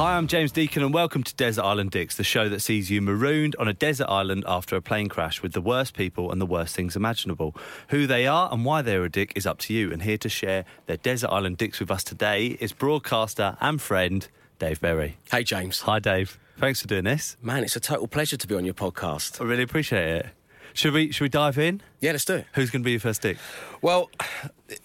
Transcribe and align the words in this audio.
Hi, 0.00 0.16
I'm 0.16 0.28
James 0.28 0.50
Deacon, 0.50 0.82
and 0.82 0.94
welcome 0.94 1.22
to 1.22 1.34
Desert 1.34 1.62
Island 1.62 1.90
Dicks, 1.90 2.16
the 2.16 2.24
show 2.24 2.48
that 2.48 2.60
sees 2.60 2.90
you 2.90 3.02
marooned 3.02 3.54
on 3.58 3.68
a 3.68 3.74
desert 3.74 4.06
island 4.08 4.44
after 4.48 4.74
a 4.74 4.80
plane 4.80 5.10
crash 5.10 5.42
with 5.42 5.52
the 5.52 5.60
worst 5.60 5.92
people 5.92 6.32
and 6.32 6.40
the 6.40 6.46
worst 6.46 6.74
things 6.74 6.96
imaginable. 6.96 7.54
Who 7.88 8.06
they 8.06 8.26
are 8.26 8.48
and 8.50 8.64
why 8.64 8.80
they're 8.80 9.04
a 9.04 9.10
dick 9.10 9.34
is 9.36 9.44
up 9.44 9.58
to 9.58 9.74
you, 9.74 9.92
and 9.92 10.00
here 10.00 10.16
to 10.16 10.30
share 10.30 10.64
their 10.86 10.96
Desert 10.96 11.28
Island 11.28 11.58
Dicks 11.58 11.80
with 11.80 11.90
us 11.90 12.02
today 12.02 12.56
is 12.60 12.72
broadcaster 12.72 13.58
and 13.60 13.78
friend 13.78 14.26
Dave 14.58 14.80
Berry. 14.80 15.18
Hey, 15.30 15.44
James. 15.44 15.80
Hi, 15.82 15.98
Dave. 15.98 16.38
Thanks 16.56 16.80
for 16.80 16.88
doing 16.88 17.04
this. 17.04 17.36
Man, 17.42 17.62
it's 17.62 17.76
a 17.76 17.80
total 17.80 18.08
pleasure 18.08 18.38
to 18.38 18.46
be 18.46 18.54
on 18.54 18.64
your 18.64 18.72
podcast. 18.72 19.38
I 19.38 19.44
really 19.44 19.64
appreciate 19.64 20.08
it. 20.08 20.26
Should 20.72 20.94
we 20.94 21.12
should 21.12 21.24
we 21.24 21.28
dive 21.28 21.58
in? 21.58 21.82
Yeah, 22.00 22.12
let's 22.12 22.24
do 22.24 22.34
it. 22.36 22.46
Who's 22.54 22.70
going 22.70 22.82
to 22.82 22.84
be 22.84 22.92
your 22.92 23.00
first 23.00 23.20
dick? 23.22 23.36
Well, 23.82 24.10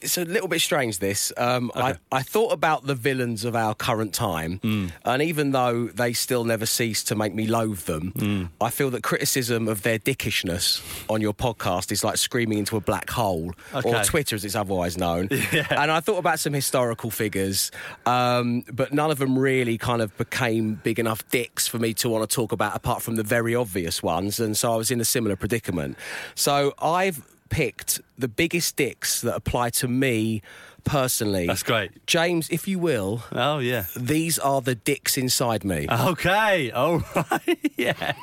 it's 0.01 0.17
a 0.17 0.25
little 0.25 0.47
bit 0.47 0.61
strange, 0.61 0.99
this. 0.99 1.31
Um, 1.37 1.71
I, 1.75 1.95
I 2.11 2.23
thought 2.23 2.51
about 2.53 2.85
the 2.87 2.95
villains 2.95 3.43
of 3.45 3.55
our 3.55 3.75
current 3.75 4.13
time, 4.13 4.59
Hmm. 4.61 4.87
and 5.05 5.21
even 5.21 5.51
though 5.51 5.87
they 5.87 6.13
still 6.13 6.43
never 6.43 6.65
cease 6.65 7.03
to 7.05 7.15
make 7.15 7.33
me 7.35 7.45
loathe 7.47 7.79
them, 7.81 8.11
Hmm. 8.17 8.43
I 8.59 8.69
feel 8.69 8.89
that 8.91 9.03
criticism 9.03 9.67
of 9.67 9.83
their 9.83 9.99
dickishness 9.99 10.81
on 11.09 11.21
your 11.21 11.33
podcast 11.33 11.91
is 11.91 12.03
like 12.03 12.17
screaming 12.17 12.57
into 12.57 12.77
a 12.77 12.81
black 12.81 13.09
hole, 13.09 13.53
or 13.73 14.03
Twitter 14.03 14.35
as 14.35 14.43
it's 14.45 14.55
otherwise 14.55 14.97
known. 14.97 15.29
And 15.69 15.91
I 15.91 15.99
thought 15.99 16.17
about 16.17 16.39
some 16.39 16.53
historical 16.53 17.11
figures, 17.11 17.69
um, 18.05 18.63
but 18.71 18.93
none 18.93 19.11
of 19.11 19.19
them 19.19 19.37
really 19.37 19.77
kind 19.77 20.01
of 20.01 20.15
became 20.17 20.75
big 20.83 20.99
enough 20.99 21.27
dicks 21.29 21.67
for 21.67 21.79
me 21.79 21.93
to 21.95 22.09
want 22.09 22.27
to 22.29 22.33
talk 22.33 22.51
about, 22.51 22.75
apart 22.75 23.01
from 23.01 23.15
the 23.15 23.23
very 23.23 23.55
obvious 23.55 24.01
ones. 24.01 24.39
And 24.39 24.55
so 24.57 24.73
I 24.73 24.75
was 24.77 24.89
in 24.91 24.99
a 25.01 25.05
similar 25.05 25.35
predicament. 25.35 25.97
So 26.33 26.73
I've 27.05 27.21
picked 27.49 28.01
the 28.17 28.27
biggest 28.27 28.75
dicks 28.75 29.21
that 29.21 29.35
apply 29.35 29.69
to 29.69 29.87
me 29.87 30.41
personally. 30.83 31.45
That's 31.47 31.63
great. 31.63 32.05
James, 32.07 32.49
if 32.49 32.67
you 32.67 32.79
will, 32.79 33.23
Oh 33.31 33.59
yeah. 33.59 33.85
these 33.95 34.39
are 34.39 34.61
the 34.61 34.73
dicks 34.75 35.17
inside 35.17 35.63
me. 35.63 35.87
Okay. 35.89 36.71
All 36.71 37.03
right. 37.15 37.59
yeah. 37.77 38.13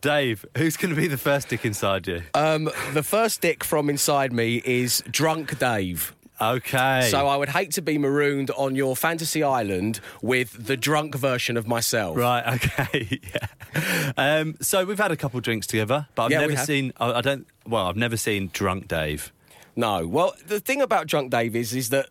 Dave, 0.00 0.44
who's 0.56 0.76
going 0.76 0.92
to 0.94 1.00
be 1.00 1.06
the 1.06 1.16
first 1.18 1.48
dick 1.48 1.64
inside 1.64 2.06
you? 2.08 2.22
Um, 2.34 2.70
the 2.92 3.02
first 3.04 3.40
dick 3.40 3.62
from 3.62 3.88
inside 3.90 4.32
me 4.32 4.60
is 4.64 5.02
Drunk 5.10 5.58
Dave. 5.58 6.14
Okay. 6.40 7.08
So 7.10 7.26
I 7.26 7.36
would 7.36 7.50
hate 7.50 7.72
to 7.72 7.82
be 7.82 7.98
marooned 7.98 8.50
on 8.52 8.74
your 8.74 8.96
fantasy 8.96 9.42
island 9.42 10.00
with 10.22 10.66
the 10.66 10.76
drunk 10.76 11.14
version 11.14 11.56
of 11.56 11.66
myself. 11.68 12.16
Right. 12.16 12.40
Okay. 12.80 13.20
yeah. 13.34 14.12
Um, 14.16 14.56
so 14.60 14.84
we've 14.84 14.98
had 14.98 15.12
a 15.12 15.16
couple 15.16 15.38
drinks 15.40 15.66
together, 15.66 16.06
but 16.14 16.24
I've 16.24 16.30
Yeah, 16.30 16.38
we 16.40 16.46
never 16.48 16.56
have. 16.56 16.66
seen. 16.66 16.92
I, 16.98 17.12
I 17.12 17.20
don't. 17.20 17.46
Well, 17.66 17.86
I've 17.86 17.96
never 17.96 18.16
seen 18.16 18.50
drunk 18.52 18.88
Dave. 18.88 19.32
No. 19.76 20.06
Well, 20.06 20.34
the 20.46 20.60
thing 20.60 20.82
about 20.82 21.06
Drunk 21.06 21.30
Dave 21.30 21.54
is, 21.54 21.72
is 21.74 21.90
that, 21.90 22.08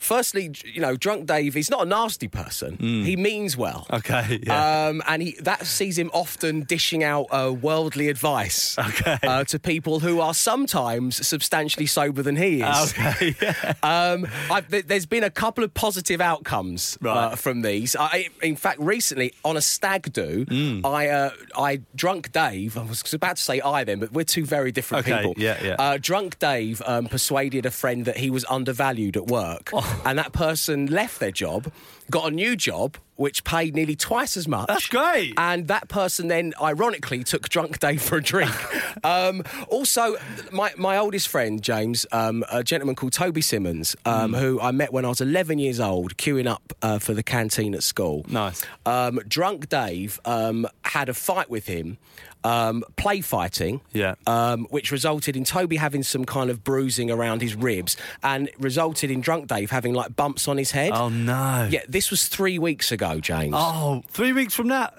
firstly, 0.00 0.50
you 0.64 0.80
know, 0.80 0.96
Drunk 0.96 1.26
Dave, 1.26 1.54
he's 1.54 1.70
not 1.70 1.82
a 1.82 1.88
nasty 1.88 2.26
person. 2.26 2.76
He 2.78 3.16
means 3.16 3.56
well. 3.56 3.86
Okay. 3.92 4.40
Yeah. 4.42 4.86
Um, 4.88 5.02
and 5.06 5.22
he, 5.22 5.36
that 5.42 5.66
sees 5.66 5.96
him 5.98 6.10
often 6.12 6.62
dishing 6.64 7.04
out 7.04 7.26
uh, 7.30 7.52
worldly 7.52 8.08
advice 8.08 8.76
Okay. 8.78 9.18
uh, 9.22 9.44
to 9.44 9.58
people 9.58 10.00
who 10.00 10.20
are 10.20 10.34
sometimes 10.34 11.24
substantially 11.26 11.86
sober 11.86 12.22
than 12.22 12.36
he 12.36 12.62
is. 12.62 12.92
okay. 12.92 13.36
Yeah. 13.40 13.74
Um, 13.82 14.26
th- 14.70 14.86
there's 14.86 15.06
been 15.06 15.22
a 15.24 15.30
couple 15.30 15.62
of 15.62 15.72
positive 15.74 16.20
outcomes 16.20 16.98
uh, 17.04 17.36
from 17.36 17.62
these. 17.62 17.94
I, 17.94 18.28
in 18.42 18.56
fact, 18.56 18.80
recently 18.80 19.32
on 19.44 19.56
a 19.56 19.62
stag 19.62 20.12
do, 20.12 20.44
Mm. 20.46 20.84
I 20.84 21.08
uh, 21.08 21.30
I 21.56 21.80
drunk 21.94 22.32
Dave. 22.32 22.76
I 22.78 22.82
was 22.82 23.12
about 23.14 23.36
to 23.36 23.42
say 23.42 23.60
I 23.60 23.84
then, 23.84 24.00
but 24.00 24.12
we're 24.12 24.24
two 24.24 24.44
very 24.46 24.72
different 24.72 25.06
Okay, 25.06 25.16
people. 25.18 25.34
yeah, 25.36 25.62
yeah. 25.62 25.76
Uh, 25.78 25.98
drunk 26.00 26.38
Dave 26.38 26.82
um, 26.86 27.06
persuaded 27.06 27.66
a 27.66 27.70
friend 27.70 28.04
that 28.06 28.16
he 28.16 28.30
was 28.30 28.44
undervalued 28.48 29.16
at 29.16 29.26
work, 29.26 29.70
Oh. 29.72 29.89
And 30.04 30.18
that 30.18 30.32
person 30.32 30.86
left 30.86 31.20
their 31.20 31.30
job, 31.30 31.72
got 32.10 32.30
a 32.30 32.34
new 32.34 32.56
job. 32.56 32.96
Which 33.20 33.44
paid 33.44 33.74
nearly 33.74 33.96
twice 33.96 34.38
as 34.38 34.48
much. 34.48 34.66
That's 34.68 34.86
great. 34.88 35.34
And 35.36 35.68
that 35.68 35.88
person 35.90 36.28
then, 36.28 36.54
ironically, 36.58 37.22
took 37.22 37.50
Drunk 37.50 37.78
Dave 37.78 38.00
for 38.00 38.16
a 38.16 38.22
drink. 38.22 38.50
um, 39.04 39.42
also, 39.68 40.16
my, 40.50 40.72
my 40.78 40.96
oldest 40.96 41.28
friend, 41.28 41.60
James, 41.60 42.06
um, 42.12 42.44
a 42.50 42.64
gentleman 42.64 42.94
called 42.94 43.12
Toby 43.12 43.42
Simmons, 43.42 43.94
um, 44.06 44.32
Hmm. 44.32 44.38
who 44.40 44.60
I 44.62 44.70
met 44.70 44.90
when 44.94 45.04
I 45.04 45.08
was 45.08 45.20
11 45.20 45.58
years 45.58 45.80
old, 45.80 46.16
queuing 46.16 46.46
up 46.46 46.72
uh, 46.80 46.98
for 46.98 47.12
the 47.12 47.22
canteen 47.22 47.74
at 47.74 47.82
school. 47.82 48.24
Nice. 48.26 48.64
Um, 48.86 49.20
Drunk 49.28 49.68
Dave 49.68 50.18
um, 50.24 50.66
had 50.86 51.10
a 51.10 51.14
fight 51.14 51.50
with 51.50 51.66
him, 51.66 51.98
um, 52.42 52.82
play 52.96 53.20
fighting, 53.20 53.82
Yeah. 53.92 54.14
um, 54.26 54.66
which 54.70 54.90
resulted 54.90 55.36
in 55.36 55.44
Toby 55.44 55.76
having 55.76 56.02
some 56.02 56.24
kind 56.24 56.48
of 56.48 56.64
bruising 56.64 57.10
around 57.10 57.42
his 57.42 57.54
ribs 57.54 57.98
and 58.22 58.48
resulted 58.58 59.10
in 59.10 59.20
Drunk 59.20 59.46
Dave 59.46 59.70
having 59.70 59.92
like 59.92 60.16
bumps 60.16 60.48
on 60.48 60.56
his 60.56 60.70
head. 60.70 60.92
Oh 60.94 61.10
no. 61.10 61.68
Yeah, 61.70 61.82
this 61.86 62.10
was 62.10 62.28
three 62.28 62.58
weeks 62.58 62.90
ago, 62.92 63.09
James. 63.18 63.54
Oh, 63.56 64.02
three 64.08 64.32
weeks 64.32 64.54
from 64.54 64.68
that. 64.68 64.94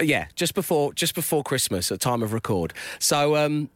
Yeah, 0.00 0.26
just 0.34 0.54
before 0.54 0.92
just 0.94 1.14
before 1.14 1.42
Christmas 1.42 1.92
at 1.92 2.00
time 2.00 2.22
of 2.22 2.32
record. 2.32 2.72
So 2.98 3.36
um 3.36 3.68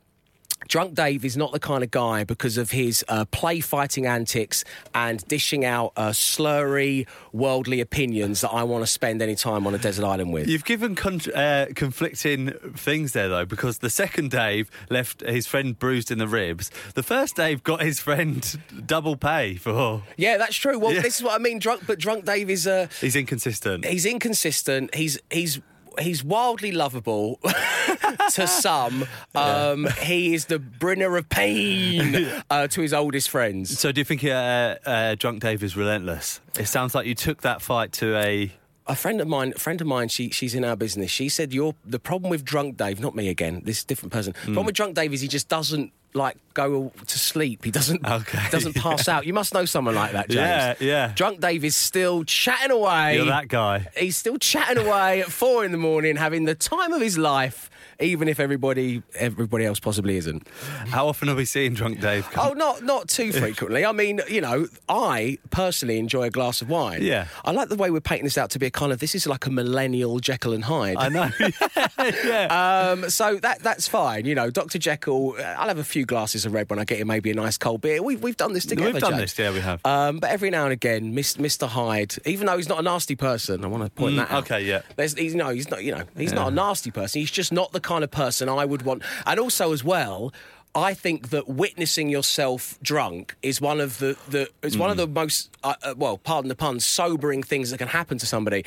Drunk 0.69 0.95
Dave 0.95 1.25
is 1.25 1.37
not 1.37 1.53
the 1.53 1.61
kind 1.61 1.83
of 1.85 1.91
guy 1.91 2.25
because 2.25 2.59
of 2.59 2.71
his 2.71 3.05
uh, 3.09 3.25
play 3.27 3.61
fighting 3.61 4.07
antics 4.07 4.65
and 4.95 5.27
dishing 5.29 5.65
out 5.65 5.93
uh, 5.97 6.11
slurry, 6.11 7.07
worldly 7.33 7.81
opinions 7.81 8.41
that 8.41 8.51
I 8.51 8.63
want 8.65 8.83
to 8.83 8.87
spend 8.87 9.23
any 9.23 9.35
time 9.35 9.67
on 9.67 9.75
a 9.75 9.79
desert 9.79 10.05
island 10.05 10.33
with. 10.33 10.49
You've 10.49 10.65
given 10.65 10.95
con- 10.95 11.21
uh, 11.35 11.67
conflicting 11.75 12.51
things 12.77 13.13
there, 13.13 13.29
though, 13.29 13.45
because 13.45 13.79
the 13.79 13.91
second 13.91 14.31
Dave 14.31 14.71
left 14.91 15.21
his 15.21 15.47
friend 15.47 15.79
bruised 15.79 16.11
in 16.11 16.19
the 16.19 16.29
ribs. 16.29 16.71
The 16.95 17.03
first 17.03 17.37
Dave 17.37 17.63
got 17.63 17.83
his 17.83 18.01
friend 18.01 18.59
double 18.87 19.17
pay 19.17 19.55
for. 19.55 20.03
yeah, 20.17 20.37
that's 20.39 20.57
true. 20.57 20.79
Well, 20.79 20.93
Yeah. 20.93 21.03
this 21.03 21.17
is 21.17 21.23
what 21.23 21.35
I 21.35 21.39
mean. 21.39 21.59
Drunk, 21.59 21.83
but 21.87 21.99
Drunk 21.99 22.25
Dave 22.25 22.51
is 22.51 22.67
uh, 22.67 22.89
He's 23.01 23.17
inconsistent. 23.17 23.85
he's 23.85 24.07
inconsistent. 24.07 24.95
He's 24.95 25.19
he's 25.31 25.61
he's 26.00 26.22
wildly 26.25 26.72
lovable 26.72 27.41
to 28.32 28.47
some. 28.47 29.05
Um, 29.34 29.87
He 30.03 30.34
is 30.34 30.47
the 30.47 30.59
bringer 30.59 31.16
of 31.16 31.28
pain 31.28 32.28
uh, 32.50 32.66
to 32.69 32.81
his 32.81 32.93
oldest 32.93 33.31
friends. 33.31 33.79
So, 33.79 33.93
do 33.93 34.00
you 34.00 34.05
think 34.05 34.25
uh, 34.25 34.76
uh, 34.85 35.14
Drunk 35.17 35.41
Dave 35.43 35.62
is 35.62 35.76
relentless? 35.76 36.41
It 36.58 36.67
sounds 36.67 36.94
like 36.94 37.06
you 37.06 37.14
took 37.14 37.43
that 37.43 37.62
fight 37.62 37.93
to 37.94 38.17
a. 38.17 38.52
a 38.87 38.94
friend 38.94 39.20
of 39.20 39.29
mine, 39.29 39.52
a 39.56 39.58
friend 39.58 39.81
of 39.81 39.87
mine, 39.87 40.08
she 40.08 40.31
she's 40.31 40.55
in 40.55 40.64
our 40.64 40.76
business. 40.76 41.11
She 41.11 41.29
said, 41.29 41.52
"You're 41.52 41.75
the 41.85 41.99
problem 41.99 42.31
with 42.31 42.44
drunk 42.44 42.76
Dave, 42.76 43.00
not 43.00 43.14
me 43.14 43.29
again. 43.29 43.62
This 43.64 43.85
different 43.85 44.12
person. 44.12 44.32
The 44.32 44.52
problem 44.52 44.67
with 44.67 44.75
drunk 44.75 44.94
Dave 44.94 45.12
is 45.12 45.20
he 45.20 45.29
just 45.29 45.49
doesn't 45.49 45.93
like 46.14 46.37
go 46.55 46.93
to 47.06 47.19
sleep. 47.19 47.64
He 47.64 47.70
doesn't 47.70 48.06
Okay, 48.06 48.38
doesn't 48.50 48.75
pass 48.76 49.08
out. 49.08 49.26
You 49.26 49.34
must 49.34 49.52
know 49.52 49.64
someone 49.64 49.94
like 49.94 50.12
that, 50.12 50.28
James. 50.28 50.38
Yeah, 50.38 50.75
yeah. 50.81 51.12
Drunk 51.14 51.40
Dave 51.40 51.64
is 51.64 51.75
still 51.76 52.25
chatting 52.25 52.70
away. 52.70 53.16
You're 53.16 53.26
that 53.26 53.49
guy. 53.49 53.88
He's 53.96 54.16
still 54.16 54.38
chatting 54.38 54.78
away 54.84 55.20
at 55.22 55.31
four 55.31 55.64
in 55.64 55.72
the 55.72 55.78
morning, 55.78 56.16
having 56.16 56.44
the 56.44 56.55
time 56.55 56.93
of 56.93 57.00
his 57.02 57.19
life. 57.19 57.70
Even 58.00 58.29
if 58.29 58.41
everybody 58.41 59.02
everybody 59.14 59.64
else 59.64 59.81
possibly 59.81 60.17
isn't. 60.17 60.46
How 60.88 61.06
often 61.08 61.29
are 61.29 61.35
we 61.35 61.44
seeing 61.44 61.75
drunk 61.75 62.00
Dave? 62.00 62.29
Come? 62.31 62.50
Oh, 62.50 62.52
not 62.55 62.82
not 62.82 63.08
too 63.08 63.32
frequently. 63.32 63.85
I 63.85 63.93
mean, 63.93 64.20
you 64.29 64.41
know, 64.41 64.67
I 64.88 65.38
personally 65.50 65.99
enjoy 65.99 66.25
a 66.25 66.31
glass 66.31 66.62
of 66.62 66.69
wine. 66.69 67.02
Yeah. 67.02 67.26
I 67.44 67.52
like 67.52 67.69
the 67.69 67.76
way 67.76 67.91
we're 67.91 68.00
painting 68.00 68.25
this 68.25 68.38
out 68.38 68.50
to 68.50 68.58
be 68.58 68.67
a 68.67 68.70
kind 68.70 68.93
of 68.93 68.99
this 69.00 69.14
is 69.14 69.26
like 69.26 69.46
a 69.46 69.50
millennial 69.50 70.19
Jekyll 70.20 70.52
and 70.52 70.64
Hyde. 70.64 70.96
I 70.99 71.08
know. 71.08 71.31
yeah. 72.25 72.91
Um, 72.93 73.11
so 73.11 73.37
that 73.37 73.61
that's 73.61 73.88
fine. 73.88 74.25
You 74.26 74.35
know, 74.35 74.50
Dr. 74.50 74.79
Jekyll, 74.79 75.37
I'll 75.38 75.69
have 75.69 75.79
a 75.79 75.85
few 75.85 76.05
glasses 76.05 76.44
of 76.47 76.52
red 76.52 76.69
when 76.70 76.79
I 76.79 76.85
get 76.85 77.00
in 77.00 77.06
maybe 77.06 77.31
a 77.31 77.35
nice 77.35 77.58
cold 77.58 77.81
beer. 77.81 78.02
We've, 78.02 78.23
we've 78.23 78.37
done 78.37 78.52
this 78.52 78.67
together. 78.67 78.93
We've 78.93 79.00
done 79.00 79.12
James. 79.12 79.35
this, 79.35 79.38
yeah, 79.38 79.52
we 79.52 79.61
have. 79.61 79.81
Um, 79.85 80.19
but 80.19 80.31
every 80.31 80.50
now 80.50 80.64
and 80.64 80.73
again, 80.73 81.14
Mr. 81.14 81.69
Hyde, 81.69 82.14
even 82.26 82.47
though 82.47 82.56
he's 82.56 82.69
not 82.69 82.79
a 82.79 82.82
nasty 82.82 83.17
person, 83.17 83.64
I 83.64 83.69
want 83.69 83.85
to 83.85 83.90
point 83.90 84.14
Mm, 84.14 84.17
that 84.19 84.31
out. 84.31 84.44
okay, 84.44 84.64
yeah. 84.64 84.82
There's, 84.97 85.14
he's, 85.14 85.35
no, 85.35 85.49
he's 85.50 85.70
not. 85.70 85.82
You 85.82 85.93
know, 85.93 86.05
he's 86.17 86.32
not 86.32 86.49
a 86.52 86.55
nasty 86.55 86.90
person. 86.90 87.20
He's 87.20 87.31
just 87.31 87.52
not 87.52 87.73
the 87.73 87.81
kind 87.81 87.94
of 88.02 88.11
person 88.11 88.49
I 88.49 88.64
would 88.64 88.82
want. 88.82 89.02
And 89.26 89.38
also, 89.38 89.73
as 89.73 89.85
well. 89.85 90.32
I 90.76 90.93
think 90.93 91.31
that 91.31 91.46
witnessing 91.46 92.08
yourself 92.08 92.81
drunk 92.82 93.37
is 93.43 93.61
one 93.61 93.81
of 93.81 93.99
the, 93.99 94.17
the 94.29 94.49
it's 94.61 94.76
one 94.76 94.91
of 94.91 94.96
the 94.96 95.06
most 95.06 95.56
uh, 95.62 95.75
uh, 95.85 95.94
well, 95.96 96.19
pardon 96.19 96.49
the 96.49 96.56
pun, 96.56 96.81
sobering 96.81 97.44
things 97.44 97.70
that 97.70 97.79
can 97.79 97.87
happen 97.87 98.19
to 98.19 98.26
somebody. 98.26 98.64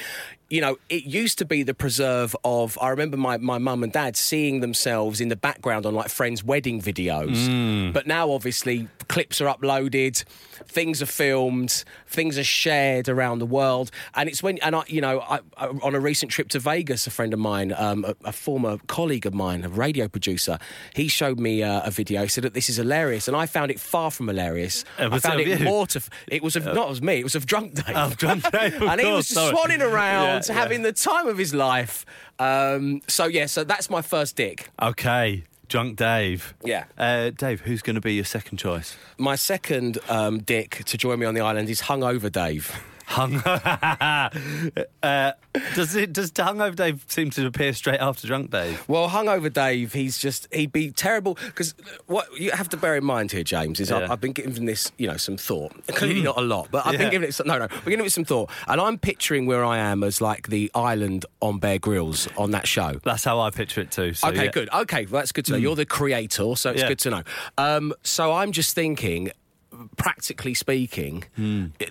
You 0.49 0.61
know, 0.61 0.77
it 0.87 1.03
used 1.03 1.37
to 1.39 1.45
be 1.45 1.63
the 1.63 1.73
preserve 1.73 2.33
of. 2.45 2.77
I 2.81 2.89
remember 2.91 3.17
my 3.17 3.35
my 3.39 3.57
mum 3.57 3.83
and 3.83 3.91
dad 3.91 4.15
seeing 4.15 4.61
themselves 4.61 5.19
in 5.19 5.27
the 5.27 5.35
background 5.35 5.85
on 5.85 5.95
like 5.95 6.07
friends' 6.07 6.45
wedding 6.45 6.81
videos, 6.81 7.91
but 7.91 8.07
now 8.07 8.31
obviously 8.31 8.87
clips 9.07 9.41
are 9.41 9.45
uploaded, 9.53 10.23
things 10.67 11.01
are 11.01 11.05
filmed, 11.07 11.83
things 12.07 12.37
are 12.37 12.43
shared 12.43 13.09
around 13.09 13.39
the 13.39 13.45
world, 13.45 13.91
and 14.15 14.29
it's 14.29 14.41
when 14.43 14.57
and 14.59 14.75
I, 14.75 14.83
you 14.87 15.01
know, 15.01 15.19
I, 15.21 15.39
I, 15.57 15.67
on 15.67 15.95
a 15.95 15.99
recent 15.99 16.31
trip 16.31 16.49
to 16.49 16.59
Vegas, 16.59 17.07
a 17.07 17.11
friend 17.11 17.33
of 17.33 17.39
mine, 17.39 17.73
um, 17.77 18.05
a, 18.05 18.15
a 18.25 18.31
former 18.31 18.77
colleague 18.87 19.25
of 19.25 19.33
mine, 19.33 19.63
a 19.63 19.69
radio 19.69 20.07
producer, 20.07 20.57
he 20.95 21.07
showed 21.07 21.39
me 21.39 21.63
uh, 21.63 21.81
a 21.83 21.91
video. 21.91 22.21
He 22.23 22.27
said 22.27 22.43
that 22.43 22.53
this 22.53 22.69
is 22.69 22.77
hilarious, 22.77 23.27
and 23.27 23.35
I 23.37 23.45
found 23.45 23.71
it 23.71 23.79
far 23.79 24.11
from 24.11 24.27
hilarious. 24.27 24.83
Uh, 24.99 25.09
I 25.11 25.19
found 25.19 25.39
it 25.41 25.59
you? 25.59 25.65
more 25.65 25.87
to. 25.87 26.01
It 26.27 26.43
was 26.43 26.55
of, 26.55 26.65
not 26.65 26.89
of 26.89 27.01
me. 27.01 27.15
It 27.19 27.23
was 27.23 27.35
of 27.35 27.45
drunk 27.45 27.75
Dave. 27.75 27.95
Oh, 27.95 28.13
drunk 28.15 28.49
Dave, 28.51 28.75
of 28.81 28.83
and 28.83 29.01
he 29.01 29.11
was 29.11 29.27
just 29.29 29.53
swanning 29.53 29.81
around, 29.81 30.25
Yeah, 30.27 30.41
yeah. 30.47 30.53
having 30.53 30.81
the 30.81 30.93
time 30.93 31.27
of 31.27 31.37
his 31.37 31.53
life. 31.53 32.05
Um, 32.39 33.01
so 33.07 33.25
yeah, 33.25 33.45
so 33.47 33.63
that's 33.63 33.89
my 33.89 34.01
first 34.01 34.35
dick. 34.35 34.69
Okay, 34.81 35.43
drunk 35.67 35.97
Dave. 35.97 36.53
Yeah. 36.63 36.85
Uh, 36.97 37.31
Dave, 37.31 37.61
who's 37.61 37.81
going 37.81 37.95
to 37.95 38.01
be 38.01 38.13
your 38.13 38.25
second 38.25 38.57
choice? 38.57 38.95
My 39.17 39.35
second 39.35 39.99
um, 40.09 40.39
dick 40.39 40.83
to 40.85 40.97
join 40.97 41.19
me 41.19 41.25
on 41.25 41.33
the 41.33 41.41
island 41.41 41.69
is 41.69 41.81
Hungover 41.81 42.31
Dave. 42.31 42.71
Hung. 43.07 43.35
uh, 45.01 45.31
does 45.75 45.95
it? 45.95 46.11
Does 46.11 46.29
hungover 46.33 46.75
Dave 46.75 47.05
seem 47.07 47.29
to 47.31 47.45
appear 47.47 47.71
straight 47.71 48.01
after 48.01 48.27
drunk 48.27 48.51
Dave? 48.51 48.83
Well, 48.89 49.09
hungover 49.09 49.51
Dave, 49.51 49.93
he's 49.93 50.17
just 50.17 50.53
he'd 50.53 50.73
be 50.73 50.91
terrible 50.91 51.35
because 51.35 51.73
what 52.07 52.27
you 52.37 52.51
have 52.51 52.67
to 52.69 52.77
bear 52.77 52.97
in 52.97 53.05
mind 53.05 53.31
here, 53.31 53.43
James, 53.43 53.79
is 53.79 53.89
Yeah. 53.89 54.07
I've 54.09 54.19
been 54.19 54.33
giving 54.33 54.65
this 54.65 54.91
you 54.97 55.07
know 55.07 55.15
some 55.15 55.37
thought. 55.37 55.71
Clearly 55.87 56.21
not 56.21 56.37
a 56.37 56.41
lot, 56.41 56.67
but 56.69 56.85
I've 56.85 56.93
Yeah. 56.95 56.99
been 56.99 57.11
giving 57.11 57.29
it 57.29 57.31
some, 57.33 57.47
no 57.47 57.57
no, 57.57 57.67
we're 57.85 57.91
giving 57.91 58.05
it 58.05 58.11
some 58.11 58.25
thought, 58.25 58.49
and 58.67 58.81
I'm 58.81 58.97
picturing 58.97 59.45
where 59.45 59.63
I 59.63 59.77
am 59.77 60.03
as 60.03 60.19
like 60.19 60.49
the 60.49 60.69
island 60.75 61.25
on 61.41 61.59
Bear 61.59 61.79
Grylls 61.79 62.27
on 62.37 62.51
that 62.51 62.67
show. 62.67 62.99
That's 63.05 63.23
how 63.23 63.39
I 63.39 63.51
picture 63.51 63.79
it 63.79 63.89
too. 63.89 64.13
So, 64.15 64.27
okay, 64.27 64.45
yeah. 64.45 64.51
good. 64.51 64.69
Okay, 64.73 65.05
well, 65.05 65.21
that's 65.21 65.31
good 65.31 65.45
to 65.45 65.53
know. 65.53 65.57
You're 65.57 65.75
the 65.75 65.85
creator, 65.85 66.55
so 66.57 66.71
it's 66.71 66.83
good 66.83 66.99
to 66.99 67.09
know. 67.09 67.23
Um, 67.57 67.93
so 68.03 68.33
I'm 68.33 68.51
just 68.51 68.75
thinking. 68.75 69.31
Practically 69.97 70.53
speaking, 70.53 71.23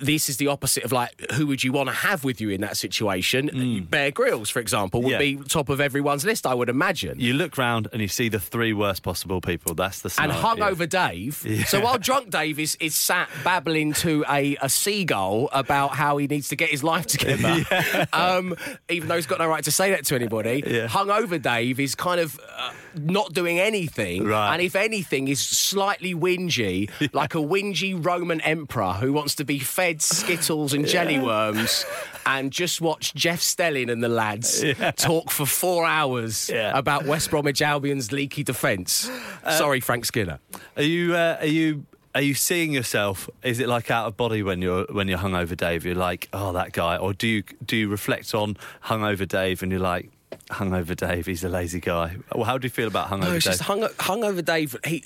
this 0.00 0.28
is 0.28 0.38
the 0.38 0.46
opposite 0.48 0.84
of 0.84 0.92
like 0.92 1.12
who 1.32 1.46
would 1.46 1.62
you 1.62 1.72
want 1.72 1.88
to 1.88 1.94
have 1.94 2.24
with 2.24 2.40
you 2.40 2.50
in 2.50 2.60
that 2.62 2.76
situation? 2.76 3.86
Bear 3.90 4.10
Grylls, 4.10 4.48
for 4.50 4.60
example, 4.60 5.02
would 5.02 5.12
Yeah. 5.12 5.18
be 5.18 5.36
top 5.36 5.68
of 5.68 5.80
everyone's 5.80 6.24
list, 6.24 6.46
I 6.46 6.54
would 6.54 6.68
imagine. 6.68 7.20
You 7.20 7.34
look 7.34 7.58
round 7.58 7.88
and 7.92 8.00
you 8.02 8.08
see 8.08 8.28
the 8.28 8.40
three 8.40 8.72
worst 8.72 9.02
possible 9.02 9.40
people. 9.40 9.74
That's 9.74 10.00
the 10.00 10.08
and 10.20 10.32
scenario. 10.32 10.74
hungover 10.74 10.88
Dave. 10.88 11.66
So 11.68 11.80
while 11.80 11.98
drunk 11.98 12.30
Dave 12.30 12.58
is, 12.58 12.76
is 12.80 12.94
sat 12.94 13.28
babbling 13.44 13.92
to 13.94 14.24
a, 14.28 14.56
a 14.62 14.68
seagull 14.68 15.48
about 15.52 15.94
how 15.94 16.16
he 16.16 16.26
needs 16.26 16.48
to 16.48 16.56
get 16.56 16.70
his 16.70 16.82
life 16.82 17.06
together, 17.06 17.64
um, 18.12 18.54
even 18.88 19.08
though 19.08 19.16
he's 19.16 19.26
got 19.26 19.38
no 19.38 19.46
right 19.48 19.62
to 19.64 19.70
say 19.70 19.90
that 19.90 20.04
to 20.06 20.14
anybody, 20.14 20.62
Yeah. 20.66 20.86
hungover 20.88 21.40
Dave 21.40 21.78
is 21.78 21.94
kind 21.94 22.20
of 22.20 22.40
uh, 22.56 22.72
not 22.94 23.32
doing 23.34 23.58
anything, 23.60 24.24
Right. 24.24 24.54
and 24.54 24.62
if 24.62 24.74
anything, 24.74 25.28
is 25.28 25.40
slightly 25.40 26.14
whingy, 26.14 26.90
like 27.12 27.34
a 27.34 27.38
whingy 27.38 27.75
Roman 27.84 28.40
emperor 28.42 28.92
who 28.94 29.12
wants 29.12 29.34
to 29.36 29.44
be 29.44 29.58
fed 29.58 30.02
skittles 30.02 30.72
and 30.72 30.86
jelly 30.86 31.18
worms. 31.18 31.84
And 32.24 32.50
just 32.50 32.80
watch 32.80 33.14
Jeff 33.14 33.40
Stelling 33.40 33.88
and 33.88 34.02
the 34.02 34.08
lads 34.08 34.64
talk 34.96 35.30
for 35.30 35.46
four 35.46 35.86
hours 35.86 36.50
Yeah. 36.52 36.76
about 36.76 37.04
West 37.06 37.30
Bromwich 37.30 37.62
Albion's 37.62 38.10
leaky 38.10 38.42
defence. 38.42 39.08
Sorry, 39.48 39.80
Frank 39.80 40.04
Skinner. 40.06 40.40
Are 40.76 40.82
you? 40.82 41.14
Uh, 41.14 41.36
are 41.40 41.46
you? 41.46 41.86
Are 42.16 42.22
you 42.22 42.34
seeing 42.34 42.72
yourself? 42.72 43.28
Is 43.42 43.60
it 43.60 43.68
like 43.68 43.90
out 43.90 44.06
of 44.06 44.16
body 44.16 44.42
when 44.42 44.60
you're 44.62 44.86
when 44.90 45.06
you're 45.06 45.18
hungover, 45.18 45.56
Dave? 45.56 45.84
You're 45.84 45.94
like, 45.94 46.28
oh, 46.32 46.52
that 46.52 46.72
guy, 46.72 46.96
or 46.96 47.12
do 47.12 47.28
you 47.28 47.42
do 47.64 47.76
you 47.76 47.88
reflect 47.88 48.34
on 48.34 48.56
hungover 48.86 49.28
Dave 49.28 49.62
and 49.62 49.70
you're 49.70 49.80
like, 49.82 50.10
hungover 50.48 50.96
Dave, 50.96 51.26
he's 51.26 51.44
a 51.44 51.48
lazy 51.48 51.78
guy? 51.78 52.16
Well, 52.34 52.44
how 52.44 52.56
do 52.58 52.64
you 52.66 52.70
feel 52.70 52.88
about 52.88 53.08
hungover 53.10 53.20
No, 53.20 53.32
it's 53.34 53.44
Dave? 53.44 53.52
just 53.52 53.62
hung, 53.62 53.82
hungover 53.82 54.44
Dave. 54.44 54.76
He 54.84 55.04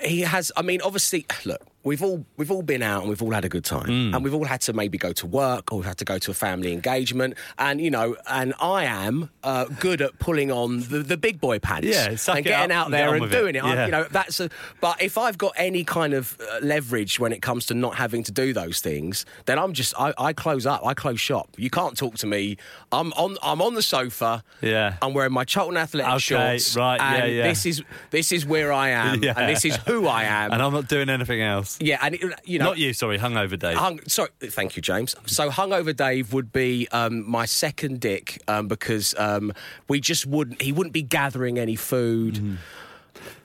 he 0.00 0.20
has. 0.22 0.50
I 0.56 0.62
mean, 0.62 0.82
obviously, 0.82 1.24
look. 1.44 1.62
We've 1.84 2.02
all 2.02 2.24
we've 2.36 2.50
all 2.50 2.62
been 2.62 2.80
out 2.82 3.00
and 3.00 3.08
we've 3.08 3.20
all 3.22 3.32
had 3.32 3.44
a 3.44 3.48
good 3.48 3.64
time, 3.64 3.86
Hmm. 3.86 4.14
and 4.14 4.22
we've 4.24 4.34
all 4.34 4.44
had 4.44 4.60
to 4.62 4.72
maybe 4.72 4.98
go 4.98 5.12
to 5.14 5.26
work 5.26 5.72
or 5.72 5.78
we've 5.78 5.86
had 5.86 5.98
to 5.98 6.04
go 6.04 6.16
to 6.18 6.30
a 6.30 6.34
family 6.34 6.72
engagement, 6.72 7.34
and 7.58 7.80
you 7.80 7.90
know, 7.90 8.16
and 8.30 8.54
I 8.60 8.84
am 8.84 9.30
uh, 9.42 9.64
good 9.80 10.00
at 10.00 10.18
pulling 10.20 10.52
on 10.52 10.80
the, 10.80 10.98
the 11.00 11.16
big 11.16 11.40
boy 11.40 11.58
pants, 11.58 11.88
Yeah, 11.88 12.10
and 12.34 12.44
getting 12.44 12.70
out 12.70 12.86
and 12.86 12.94
there 12.94 13.14
and 13.14 13.24
it. 13.24 13.30
doing 13.32 13.56
it. 13.56 13.64
I, 13.64 13.74
Yeah. 13.74 13.84
you 13.86 13.90
know, 13.90 14.04
that's 14.10 14.38
a. 14.38 14.48
But 14.80 15.02
if 15.02 15.18
I've 15.18 15.38
got 15.38 15.54
any 15.56 15.82
kind 15.82 16.14
of 16.14 16.38
uh, 16.40 16.60
leverage 16.62 17.18
when 17.18 17.32
it 17.32 17.42
comes 17.42 17.66
to 17.66 17.74
not 17.74 17.96
having 17.96 18.22
to 18.24 18.32
do 18.32 18.52
those 18.52 18.78
things, 18.80 19.26
then 19.46 19.58
I'm 19.58 19.72
just 19.72 19.92
I, 19.98 20.14
I 20.18 20.32
close 20.32 20.66
up, 20.66 20.86
I 20.86 20.94
close 20.94 21.18
shop. 21.20 21.48
You 21.56 21.68
can't 21.70 21.96
talk 21.96 22.14
to 22.18 22.26
me. 22.28 22.58
I'm 22.92 23.12
on 23.14 23.36
I'm 23.42 23.60
on 23.60 23.74
the 23.74 23.82
sofa. 23.82 24.44
Yeah. 24.60 24.96
I'm 25.02 25.14
wearing 25.14 25.32
my 25.32 25.44
Charlton 25.44 25.76
athletic 25.76 26.08
Okay, 26.12 26.18
shorts. 26.58 26.76
right, 26.76 27.00
yeah, 27.00 27.24
yeah. 27.24 27.42
This 27.48 27.66
is 27.66 27.82
this 28.10 28.30
is 28.30 28.46
where 28.46 28.72
I 28.72 28.90
am, 28.90 29.20
Yeah. 29.24 29.34
and 29.36 29.48
this 29.48 29.64
is 29.64 29.74
who 29.88 30.06
I 30.06 30.24
am. 30.24 30.52
and 30.52 30.62
I'm 30.62 30.72
not 30.72 30.86
doing 30.86 31.08
anything 31.08 31.42
else. 31.42 31.71
Yeah, 31.80 31.98
and 32.02 32.14
it, 32.14 32.20
you 32.44 32.58
know, 32.58 32.66
Not 32.66 32.78
you, 32.78 32.92
sorry, 32.92 33.18
hungover 33.18 33.58
Dave. 33.58 33.76
Hung, 33.76 34.00
sorry, 34.06 34.30
thank 34.40 34.76
you, 34.76 34.82
James. 34.82 35.14
So, 35.26 35.50
hungover 35.50 35.94
Dave 35.94 36.32
would 36.32 36.52
be 36.52 36.88
um, 36.92 37.28
my 37.28 37.44
second 37.44 38.00
dick 38.00 38.42
um, 38.48 38.68
because 38.68 39.14
um, 39.18 39.52
we 39.88 40.00
just 40.00 40.26
wouldn't. 40.26 40.62
He 40.62 40.72
wouldn't 40.72 40.94
be 40.94 41.02
gathering 41.02 41.58
any 41.58 41.76
food. 41.76 42.58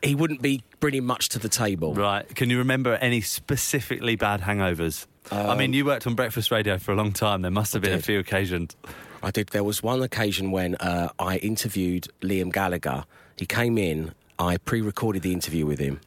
He 0.01 0.15
wouldn't 0.15 0.41
be 0.41 0.63
bringing 0.79 1.06
much 1.06 1.29
to 1.29 1.39
the 1.39 1.50
table. 1.50 1.94
Right. 1.94 2.27
Can 2.35 2.50
you 2.50 2.57
remember 2.57 2.95
any 2.95 3.21
specifically 3.21 4.15
bad 4.15 4.41
hangovers? 4.41 5.06
I 5.31 5.56
mean, 5.56 5.73
you 5.73 5.85
worked 5.85 6.07
on 6.07 6.15
breakfast 6.15 6.51
radio 6.51 6.77
for 6.77 6.94
a 6.94 6.95
long 6.95 7.12
time. 7.12 7.41
There 7.41 7.51
must 7.51 7.73
have 7.73 7.81
been 7.81 7.94
a 7.94 8.01
few 8.01 8.19
occasions. 8.19 8.75
I 9.21 9.31
did. 9.31 9.50
There 9.50 9.63
was 9.63 9.83
one 9.83 10.01
occasion 10.01 10.51
when 10.51 10.75
uh, 10.75 11.09
I 11.19 11.38
interviewed 11.38 12.07
Liam 12.21 12.51
Gallagher. 12.51 13.06
He 13.35 13.45
came 13.45 13.77
in. 13.77 14.13
I 14.39 14.57
pre-recorded 14.57 15.23
the 15.23 15.33
interview 15.33 15.65
with 15.65 15.80
him. 15.80 16.00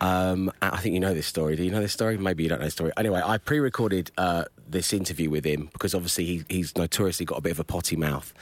Um, 0.00 0.52
I 0.60 0.78
think 0.78 0.94
you 0.94 1.00
know 1.00 1.14
this 1.14 1.26
story. 1.26 1.56
Do 1.56 1.64
you 1.64 1.70
know 1.70 1.80
this 1.80 1.92
story? 1.92 2.18
Maybe 2.18 2.42
you 2.42 2.48
don't 2.48 2.58
know 2.58 2.66
the 2.66 2.70
story. 2.70 2.92
Anyway, 2.96 3.22
I 3.24 3.38
pre-recorded 3.38 4.10
uh, 4.18 4.44
this 4.68 4.92
interview 4.92 5.30
with 5.30 5.44
him 5.44 5.68
because 5.72 5.94
obviously 5.94 6.24
he, 6.24 6.44
he's 6.48 6.76
notoriously 6.76 7.26
got 7.26 7.38
a 7.38 7.40
bit 7.40 7.52
of 7.52 7.60
a 7.60 7.64
potty 7.64 7.96
mouth. 7.96 8.32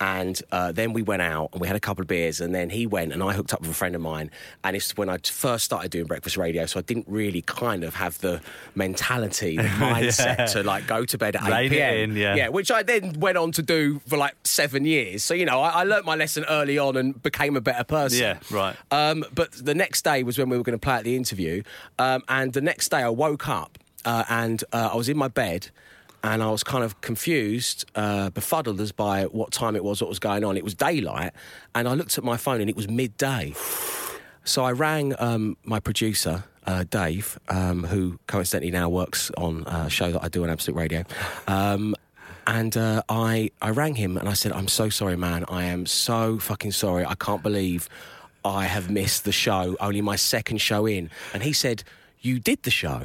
And 0.00 0.40
uh, 0.50 0.72
then 0.72 0.92
we 0.92 1.02
went 1.02 1.22
out 1.22 1.50
and 1.52 1.60
we 1.60 1.68
had 1.68 1.76
a 1.76 1.80
couple 1.80 2.02
of 2.02 2.08
beers, 2.08 2.40
and 2.40 2.52
then 2.52 2.68
he 2.68 2.86
went 2.86 3.12
and 3.12 3.22
I 3.22 3.32
hooked 3.32 3.54
up 3.54 3.60
with 3.60 3.70
a 3.70 3.74
friend 3.74 3.94
of 3.94 4.00
mine. 4.00 4.30
And 4.64 4.74
it's 4.74 4.96
when 4.96 5.08
I 5.08 5.18
first 5.18 5.64
started 5.64 5.92
doing 5.92 6.06
breakfast 6.06 6.36
radio, 6.36 6.66
so 6.66 6.80
I 6.80 6.82
didn't 6.82 7.06
really 7.08 7.42
kind 7.42 7.84
of 7.84 7.94
have 7.94 8.18
the 8.18 8.40
mentality, 8.74 9.56
the 9.56 9.62
mindset 9.62 10.50
to 10.52 10.64
like 10.64 10.88
go 10.88 11.04
to 11.04 11.16
bed 11.16 11.36
at 11.36 11.42
Rein 11.42 11.52
eight 11.52 11.66
it 11.66 11.76
p.m. 11.76 12.10
in, 12.10 12.16
yeah. 12.16 12.34
yeah, 12.34 12.48
which 12.48 12.72
I 12.72 12.82
then 12.82 13.20
went 13.20 13.38
on 13.38 13.52
to 13.52 13.62
do 13.62 14.00
for 14.08 14.16
like 14.16 14.34
seven 14.42 14.84
years. 14.84 15.22
So 15.22 15.32
you 15.32 15.46
know, 15.46 15.60
I, 15.60 15.68
I 15.68 15.84
learnt 15.84 16.04
my 16.04 16.16
lesson 16.16 16.44
early 16.48 16.76
on 16.76 16.96
and 16.96 17.22
became 17.22 17.56
a 17.56 17.60
better 17.60 17.84
person. 17.84 18.18
Yeah, 18.18 18.38
right. 18.50 18.76
Um, 18.90 19.24
but 19.32 19.52
the 19.52 19.74
next 19.74 20.02
day 20.02 20.24
was 20.24 20.36
when 20.38 20.48
we 20.48 20.58
were 20.58 20.64
going 20.64 20.78
to 20.78 20.84
play 20.84 20.96
at 20.96 21.04
the 21.04 21.14
interview, 21.14 21.62
um, 22.00 22.22
and 22.28 22.52
the 22.52 22.60
next 22.60 22.88
day 22.88 22.98
I 22.98 23.10
woke 23.10 23.48
up 23.48 23.78
uh, 24.04 24.24
and 24.28 24.62
uh, 24.72 24.90
I 24.92 24.96
was 24.96 25.08
in 25.08 25.16
my 25.16 25.28
bed. 25.28 25.70
And 26.22 26.42
I 26.42 26.50
was 26.50 26.64
kind 26.64 26.82
of 26.82 27.02
confused, 27.02 27.84
uh, 27.94 28.30
befuddled 28.30 28.80
as 28.80 28.92
by 28.92 29.24
what 29.24 29.52
time 29.52 29.76
it 29.76 29.84
was, 29.84 30.00
what 30.00 30.08
was 30.08 30.18
going 30.18 30.42
on. 30.42 30.56
It 30.56 30.64
was 30.64 30.74
daylight, 30.74 31.34
and 31.74 31.86
I 31.86 31.92
looked 31.92 32.16
at 32.16 32.24
my 32.24 32.38
phone, 32.38 32.62
and 32.62 32.70
it 32.70 32.76
was 32.76 32.88
midday. 32.88 33.52
So 34.44 34.64
I 34.64 34.72
rang 34.72 35.14
um, 35.18 35.58
my 35.64 35.80
producer, 35.80 36.44
uh, 36.66 36.84
Dave, 36.88 37.38
um, 37.50 37.84
who 37.84 38.18
coincidentally 38.26 38.70
now 38.70 38.88
works 38.88 39.30
on 39.36 39.64
a 39.66 39.90
show 39.90 40.12
that 40.12 40.22
I 40.24 40.28
do 40.28 40.44
on 40.44 40.48
Absolute 40.48 40.78
Radio. 40.78 41.04
Um, 41.46 41.94
and 42.46 42.76
uh, 42.76 43.02
I, 43.08 43.50
I 43.62 43.70
rang 43.70 43.94
him 43.94 44.16
and 44.16 44.28
I 44.28 44.34
said, 44.34 44.52
I'm 44.52 44.68
so 44.68 44.90
sorry, 44.90 45.16
man. 45.16 45.44
I 45.48 45.64
am 45.64 45.86
so 45.86 46.38
fucking 46.38 46.72
sorry. 46.72 47.04
I 47.04 47.14
can't 47.14 47.42
believe 47.42 47.88
I 48.44 48.64
have 48.64 48.90
missed 48.90 49.24
the 49.24 49.32
show, 49.32 49.76
only 49.80 50.02
my 50.02 50.16
second 50.16 50.58
show 50.58 50.84
in. 50.86 51.10
And 51.32 51.42
he 51.42 51.54
said, 51.54 51.84
you 52.24 52.38
did 52.38 52.62
the 52.62 52.70
show. 52.70 53.02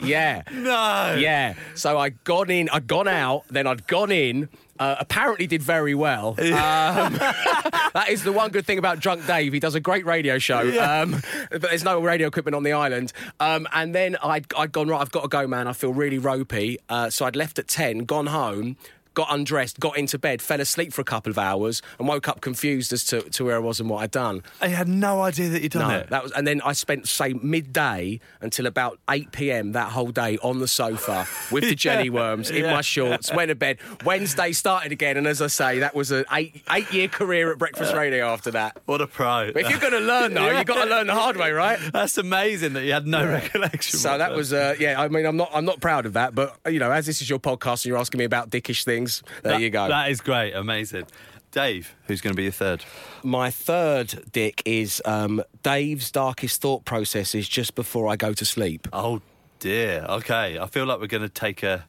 yeah. 0.06 0.42
No. 0.52 1.16
Yeah. 1.18 1.54
So 1.74 1.98
I'd 1.98 2.22
gone 2.24 2.50
in, 2.50 2.68
I'd 2.70 2.86
gone 2.86 3.08
out, 3.08 3.44
then 3.50 3.66
I'd 3.66 3.86
gone 3.86 4.10
in. 4.10 4.48
Uh, 4.78 4.94
apparently 5.00 5.48
did 5.48 5.60
very 5.60 5.92
well. 5.92 6.28
Um, 6.38 6.38
that 6.38 8.06
is 8.08 8.22
the 8.22 8.30
one 8.30 8.52
good 8.52 8.64
thing 8.64 8.78
about 8.78 9.00
Drunk 9.00 9.26
Dave. 9.26 9.52
He 9.52 9.58
does 9.58 9.74
a 9.74 9.80
great 9.80 10.06
radio 10.06 10.38
show, 10.38 10.60
um, 10.80 11.20
but 11.50 11.62
there's 11.62 11.82
no 11.82 12.00
radio 12.00 12.28
equipment 12.28 12.54
on 12.54 12.62
the 12.62 12.72
island. 12.72 13.12
Um, 13.40 13.66
and 13.72 13.92
then 13.92 14.16
I'd, 14.22 14.46
I'd 14.56 14.70
gone, 14.70 14.86
right, 14.86 15.00
I've 15.00 15.10
got 15.10 15.22
to 15.22 15.28
go, 15.28 15.48
man. 15.48 15.66
I 15.66 15.72
feel 15.72 15.92
really 15.92 16.18
ropey. 16.18 16.78
Uh, 16.88 17.10
so 17.10 17.26
I'd 17.26 17.34
left 17.34 17.58
at 17.58 17.66
10, 17.66 18.04
gone 18.04 18.26
home, 18.26 18.76
got 19.14 19.28
undressed, 19.30 19.80
got 19.80 19.96
into 19.96 20.18
bed, 20.18 20.40
fell 20.40 20.60
asleep 20.60 20.92
for 20.92 21.00
a 21.00 21.04
couple 21.04 21.30
of 21.30 21.38
hours, 21.38 21.82
and 21.98 22.06
woke 22.08 22.28
up 22.28 22.40
confused 22.40 22.92
as 22.92 23.04
to, 23.06 23.22
to 23.22 23.44
where 23.44 23.56
I 23.56 23.58
was 23.60 23.80
and 23.80 23.88
what 23.90 24.02
I'd 24.02 24.10
done. 24.10 24.42
I 24.60 24.68
had 24.68 24.88
no 24.88 25.22
idea 25.22 25.48
that 25.50 25.62
you'd 25.62 25.72
done 25.72 25.88
No, 25.88 25.96
it. 25.98 26.10
that 26.10 26.22
was, 26.22 26.32
and 26.32 26.46
then 26.46 26.60
I 26.64 26.72
spent 26.72 27.08
say 27.08 27.32
midday 27.32 28.20
until 28.40 28.66
about 28.66 28.98
eight 29.10 29.32
p.m. 29.32 29.72
that 29.72 29.92
whole 29.92 30.10
day 30.10 30.38
on 30.42 30.58
the 30.60 30.68
sofa 30.68 31.26
with 31.50 31.64
the 31.64 31.74
jelly 31.74 32.10
worms 32.20 32.50
in 32.50 32.64
my 32.66 32.80
shorts. 32.80 33.32
Went 33.32 33.48
to 33.48 33.54
bed. 33.54 33.78
Wednesday 34.04 34.52
started 34.52 34.92
again, 34.92 35.16
and 35.16 35.26
as 35.26 35.42
I 35.42 35.46
say, 35.48 35.80
that 35.80 35.94
was 35.94 36.10
an 36.10 36.24
eight 36.32 36.62
eight 36.70 36.92
year 36.92 37.08
career 37.08 37.50
at 37.52 37.58
breakfast 37.58 37.94
radio 37.94 38.26
after 38.28 38.50
that. 38.52 38.78
what 38.86 39.00
a 39.00 39.06
pro. 39.06 39.52
But 39.52 39.62
if 39.64 39.70
you're 39.70 39.80
going 39.80 39.92
to 39.92 40.00
learn 40.00 40.34
though, 40.34 40.50
you've 40.56 40.66
got 40.66 40.84
to 40.84 40.90
learn 40.90 41.06
the 41.06 41.14
hard 41.14 41.36
way, 41.36 41.50
right? 41.52 41.78
That's 41.92 42.18
amazing 42.18 42.74
that 42.74 42.84
you 42.84 42.92
had 42.92 43.06
no 43.06 43.26
recollection. 43.26 43.98
So 43.98 44.18
that 44.18 44.32
whatsoever. 44.32 44.36
was, 44.36 44.52
uh, 44.52 44.74
yeah. 44.78 45.00
I 45.00 45.08
mean, 45.08 45.26
I'm 45.26 45.36
not, 45.36 45.50
I'm 45.52 45.64
not 45.64 45.80
proud 45.80 46.06
of 46.06 46.12
that, 46.14 46.34
but 46.34 46.56
you 46.70 46.78
know, 46.78 46.90
as 46.92 47.06
this 47.06 47.20
is 47.22 47.28
your 47.30 47.38
podcast 47.38 47.84
and 47.84 47.86
you're 47.86 47.98
asking 47.98 48.18
me 48.18 48.24
about 48.24 48.50
dickish 48.50 48.84
things, 48.84 49.07
there 49.42 49.52
That- 49.52 49.60
you 49.60 49.70
go. 49.70 49.88
That 49.88 50.10
is 50.10 50.20
great. 50.20 50.52
Amazing. 50.54 51.06
Dave, 51.50 51.94
who's 52.06 52.20
going 52.20 52.32
to 52.34 52.36
be 52.36 52.42
your 52.42 52.52
third? 52.52 52.84
My 53.22 53.50
third 53.50 54.22
dick 54.32 54.60
is 54.66 55.00
um, 55.06 55.42
Dave's 55.62 56.10
darkest 56.10 56.60
thought 56.60 56.84
processes 56.84 57.48
just 57.48 57.74
before 57.74 58.06
I 58.06 58.16
go 58.16 58.32
to 58.34 58.44
sleep. 58.44 58.86
Oh 58.92 59.22
dear. 59.58 60.04
Okay. 60.08 60.58
I 60.58 60.66
feel 60.66 60.84
like 60.84 61.00
we're 61.00 61.06
going 61.06 61.22
to 61.22 61.28
take 61.30 61.62
a. 61.62 61.86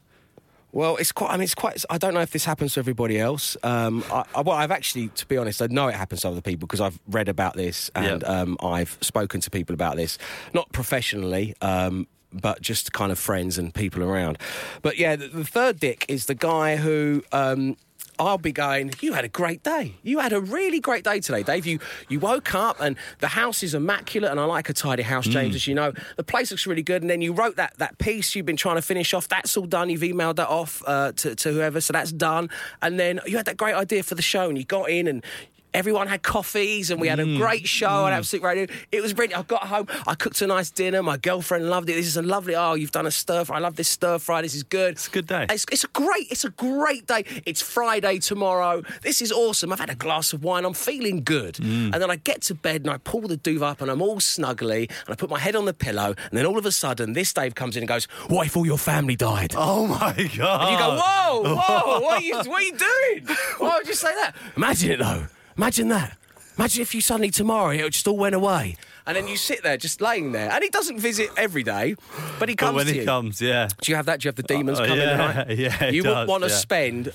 Well, 0.72 0.96
it's 0.96 1.12
quite. 1.12 1.30
I 1.30 1.36
mean, 1.36 1.42
it's 1.42 1.54
quite. 1.54 1.84
I 1.90 1.98
don't 1.98 2.14
know 2.14 2.20
if 2.20 2.30
this 2.30 2.44
happens 2.44 2.74
to 2.74 2.80
everybody 2.80 3.18
else. 3.18 3.56
Um, 3.62 4.02
I, 4.10 4.24
I, 4.36 4.40
well, 4.42 4.56
I've 4.56 4.70
actually, 4.70 5.08
to 5.08 5.26
be 5.26 5.36
honest, 5.36 5.60
I 5.60 5.66
know 5.66 5.88
it 5.88 5.94
happens 5.96 6.20
to 6.22 6.28
other 6.28 6.40
people 6.40 6.66
because 6.68 6.80
I've 6.80 6.98
read 7.08 7.28
about 7.28 7.54
this 7.54 7.90
and 7.94 8.22
Yeah. 8.22 8.28
um, 8.28 8.56
I've 8.62 8.96
spoken 9.00 9.40
to 9.42 9.50
people 9.50 9.74
about 9.74 9.96
this, 9.96 10.16
not 10.54 10.70
professionally. 10.72 11.54
Um, 11.60 12.06
but 12.32 12.60
just 12.60 12.92
kind 12.92 13.12
of 13.12 13.18
friends 13.18 13.58
and 13.58 13.74
people 13.74 14.02
around. 14.02 14.38
But 14.82 14.98
yeah, 14.98 15.16
the, 15.16 15.28
the 15.28 15.44
third 15.44 15.80
dick 15.80 16.04
is 16.08 16.26
the 16.26 16.34
guy 16.34 16.76
who 16.76 17.22
um, 17.32 17.76
I'll 18.20 18.38
be 18.38 18.52
going. 18.52 18.92
You 19.00 19.14
had 19.14 19.24
a 19.24 19.28
great 19.28 19.62
day. 19.62 19.94
You 20.02 20.18
had 20.18 20.34
a 20.34 20.40
really 20.40 20.78
great 20.78 21.04
day 21.04 21.20
today, 21.20 21.42
Dave. 21.42 21.66
You 21.66 21.78
you 22.08 22.20
woke 22.20 22.54
up 22.54 22.76
and 22.78 22.96
the 23.20 23.28
house 23.28 23.62
is 23.62 23.74
immaculate, 23.74 24.30
and 24.30 24.38
I 24.38 24.44
like 24.44 24.68
a 24.68 24.74
tidy 24.74 25.02
house, 25.02 25.26
James. 25.26 25.54
As 25.54 25.66
you 25.66 25.74
know, 25.74 25.92
the 26.16 26.22
place 26.22 26.50
looks 26.50 26.66
really 26.66 26.82
good. 26.82 27.02
And 27.02 27.10
then 27.10 27.22
you 27.22 27.32
wrote 27.32 27.56
that 27.56 27.78
that 27.78 27.96
piece 27.98 28.34
you've 28.36 28.46
been 28.46 28.56
trying 28.58 28.76
to 28.76 28.82
finish 28.82 29.14
off. 29.14 29.26
That's 29.28 29.56
all 29.56 29.64
done. 29.66 29.88
You've 29.88 30.02
emailed 30.02 30.36
that 30.36 30.48
off 30.48 30.82
uh, 30.86 31.12
to 31.12 31.34
to 31.34 31.52
whoever, 31.52 31.80
so 31.80 31.94
that's 31.94 32.12
done. 32.12 32.50
And 32.82 33.00
then 33.00 33.20
you 33.26 33.38
had 33.38 33.46
that 33.46 33.56
great 33.56 33.74
idea 33.74 34.02
for 34.02 34.14
the 34.14 34.22
show, 34.22 34.48
and 34.48 34.58
you 34.58 34.64
got 34.64 34.90
in 34.90 35.06
and. 35.06 35.24
Everyone 35.72 36.06
had 36.06 36.22
coffees 36.22 36.90
and 36.90 37.00
we 37.00 37.08
had 37.08 37.20
a 37.20 37.36
great 37.36 37.66
show 37.66 38.04
on 38.04 38.12
Absolute 38.12 38.42
Radio. 38.42 38.66
It 38.92 39.02
was 39.02 39.12
brilliant. 39.12 39.38
I 39.38 39.42
got 39.42 39.64
home, 39.64 39.86
I 40.06 40.14
cooked 40.14 40.42
a 40.42 40.46
nice 40.46 40.70
dinner. 40.70 41.02
My 41.02 41.16
girlfriend 41.16 41.70
loved 41.70 41.88
it. 41.88 41.94
This 41.94 42.06
is 42.06 42.16
a 42.16 42.22
lovely. 42.22 42.54
Oh, 42.54 42.74
you've 42.74 42.92
done 42.92 43.06
a 43.06 43.10
stir 43.10 43.44
fry. 43.44 43.56
I 43.56 43.60
love 43.60 43.76
this 43.76 43.88
stir 43.88 44.18
fry. 44.18 44.42
This 44.42 44.54
is 44.54 44.62
good. 44.62 44.92
It's 44.92 45.08
a 45.08 45.10
good 45.10 45.26
day. 45.26 45.46
It's, 45.48 45.64
it's 45.70 45.84
a 45.84 45.88
great, 45.88 46.30
it's 46.30 46.44
a 46.44 46.50
great 46.50 47.06
day. 47.06 47.24
It's 47.46 47.62
Friday 47.62 48.18
tomorrow. 48.18 48.82
This 49.02 49.22
is 49.22 49.32
awesome. 49.32 49.72
I've 49.72 49.80
had 49.80 49.90
a 49.90 49.94
glass 49.94 50.32
of 50.32 50.42
wine. 50.44 50.64
I'm 50.64 50.74
feeling 50.74 51.22
good. 51.22 51.54
Mm. 51.54 51.92
And 51.92 51.94
then 51.94 52.10
I 52.10 52.16
get 52.16 52.42
to 52.42 52.54
bed 52.54 52.82
and 52.82 52.90
I 52.90 52.98
pull 52.98 53.22
the 53.22 53.36
duvet 53.36 53.70
up 53.70 53.80
and 53.80 53.90
I'm 53.90 54.02
all 54.02 54.16
snuggly 54.16 54.90
and 54.90 55.08
I 55.08 55.14
put 55.14 55.30
my 55.30 55.38
head 55.38 55.54
on 55.54 55.64
the 55.64 55.72
pillow. 55.72 56.14
And 56.30 56.38
then 56.38 56.46
all 56.46 56.58
of 56.58 56.66
a 56.66 56.72
sudden, 56.72 57.12
this 57.12 57.32
Dave 57.32 57.54
comes 57.54 57.76
in 57.76 57.82
and 57.82 57.88
goes, 57.88 58.06
"What 58.28 58.46
if 58.46 58.56
all 58.56 58.66
your 58.66 58.78
family 58.78 59.16
died?" 59.16 59.54
Oh 59.56 59.86
my 59.86 60.12
god! 60.36 60.62
And 60.62 60.72
you 60.72 60.78
go, 60.78 61.00
"Whoa, 61.00 61.54
whoa! 61.54 62.00
What 62.00 62.18
are 62.18 62.22
you, 62.22 62.34
what 62.36 62.48
are 62.48 62.62
you 62.62 62.76
doing? 62.76 63.36
Why 63.58 63.76
would 63.78 63.88
you 63.88 63.94
say 63.94 64.12
that?" 64.14 64.34
Imagine 64.56 64.90
it 64.92 64.98
though. 64.98 65.26
Imagine 65.60 65.88
that. 65.88 66.16
Imagine 66.56 66.80
if 66.80 66.94
you 66.94 67.02
suddenly 67.02 67.30
tomorrow 67.30 67.68
it 67.72 67.90
just 67.90 68.08
all 68.08 68.16
went 68.16 68.34
away. 68.34 68.76
And 69.06 69.14
then 69.14 69.28
you 69.28 69.36
sit 69.36 69.62
there 69.62 69.76
just 69.76 70.00
laying 70.00 70.32
there. 70.32 70.50
And 70.50 70.64
he 70.64 70.70
doesn't 70.70 70.98
visit 70.98 71.28
every 71.36 71.62
day, 71.62 71.96
but 72.38 72.48
he 72.48 72.54
But 72.54 72.58
comes 72.64 72.76
when 72.76 72.86
to 72.86 72.92
he 72.94 73.00
you. 73.00 73.04
comes, 73.04 73.42
yeah. 73.42 73.68
Do 73.82 73.92
you 73.92 73.96
have 73.96 74.06
that? 74.06 74.20
Do 74.20 74.26
you 74.26 74.28
have 74.30 74.36
the 74.36 74.44
uh, 74.54 74.56
demons 74.56 74.80
Oh, 74.80 74.86
coming 74.86 75.00
yeah, 75.06 75.10
tonight? 75.44 75.50
yeah, 75.58 75.90
You 75.90 76.02
wouldn't 76.04 76.28
want 76.30 76.44
to 76.44 76.48
yeah. 76.48 76.56
spend 76.56 77.12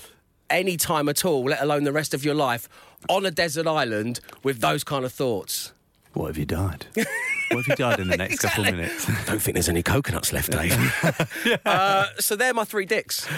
any 0.48 0.76
time 0.76 1.08
at 1.08 1.24
all, 1.24 1.42
let 1.42 1.60
alone 1.60 1.82
the 1.82 1.92
rest 1.92 2.14
of 2.14 2.24
your 2.24 2.36
life, 2.36 2.68
on 3.08 3.26
a 3.26 3.32
desert 3.32 3.66
island 3.66 4.20
with 4.44 4.60
those 4.60 4.84
kind 4.84 5.04
of 5.04 5.12
thoughts. 5.12 5.72
What 6.16 6.28
have 6.28 6.38
you 6.38 6.46
died? 6.46 6.86
what 6.94 7.66
have 7.66 7.68
you 7.68 7.76
died 7.76 8.00
in 8.00 8.08
the 8.08 8.16
next 8.16 8.38
couple 8.40 8.64
of 8.64 8.74
minutes? 8.74 9.06
I 9.06 9.22
don't 9.26 9.38
think 9.40 9.52
there's 9.54 9.68
any 9.68 9.82
coconuts 9.82 10.32
left, 10.32 10.50
Dave. 10.50 11.60
uh, 11.66 12.06
so 12.18 12.36
they're 12.36 12.54
my 12.54 12.64
three 12.64 12.86
dicks. 12.86 13.28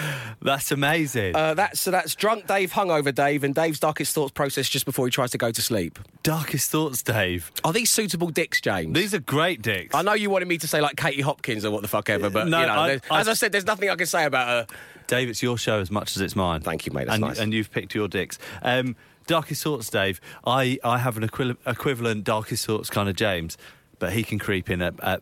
That's 0.41 0.71
amazing. 0.71 1.35
Uh, 1.35 1.55
that's 1.55 1.81
so 1.81 1.91
that's 1.91 2.15
drunk 2.15 2.47
Dave, 2.47 2.71
hungover 2.71 3.13
Dave, 3.13 3.43
and 3.43 3.53
Dave's 3.53 3.81
darkest 3.81 4.15
thoughts 4.15 4.31
process 4.31 4.69
just 4.69 4.85
before 4.85 5.05
he 5.05 5.11
tries 5.11 5.31
to 5.31 5.37
go 5.37 5.51
to 5.51 5.61
sleep. 5.61 5.99
Darkest 6.23 6.71
thoughts, 6.71 7.03
Dave. 7.03 7.51
Are 7.65 7.73
these 7.73 7.89
suitable 7.89 8.29
dicks, 8.29 8.61
James? 8.61 8.93
These 8.95 9.13
are 9.13 9.19
great 9.19 9.61
dicks. 9.61 9.93
I 9.93 10.01
know 10.01 10.13
you 10.13 10.29
wanted 10.29 10.47
me 10.47 10.57
to 10.59 10.67
say 10.67 10.79
like 10.79 10.95
Katie 10.95 11.21
Hopkins 11.21 11.65
or 11.65 11.71
what 11.71 11.81
the 11.81 11.89
fuck 11.89 12.09
ever, 12.09 12.29
but 12.29 12.47
No, 12.47 12.61
you 12.61 12.65
know, 12.67 12.99
I- 13.11 13.19
as 13.19 13.27
I 13.27 13.33
said, 13.33 13.51
there's 13.51 13.65
nothing 13.65 13.89
I 13.89 13.95
can 13.97 14.07
say 14.07 14.23
about 14.23 14.47
her. 14.47 14.75
Dave, 15.07 15.27
it's 15.27 15.43
your 15.43 15.57
show 15.57 15.79
as 15.81 15.91
much 15.91 16.15
as 16.15 16.21
it's 16.21 16.35
mine. 16.35 16.61
Thank 16.61 16.85
you, 16.85 16.93
mate, 16.93 17.05
that's 17.07 17.15
and, 17.15 17.21
nice. 17.25 17.39
and 17.39 17.51
you've 17.53 17.71
picked 17.71 17.93
your 17.95 18.07
dicks. 18.07 18.37
Um, 18.61 18.95
darkest 19.29 19.63
thoughts, 19.63 19.89
Dave. 19.89 20.19
I, 20.45 20.77
I 20.83 20.97
have 20.97 21.15
an 21.17 21.23
equi- 21.23 21.55
equivalent 21.65 22.23
darkest 22.23 22.65
thoughts 22.65 22.89
kind 22.89 23.07
of 23.07 23.15
James, 23.15 23.57
but 23.99 24.11
he 24.13 24.23
can 24.23 24.39
creep 24.39 24.69
in 24.69 24.81
at. 24.81 24.95
at 25.01 25.03
at- 25.03 25.21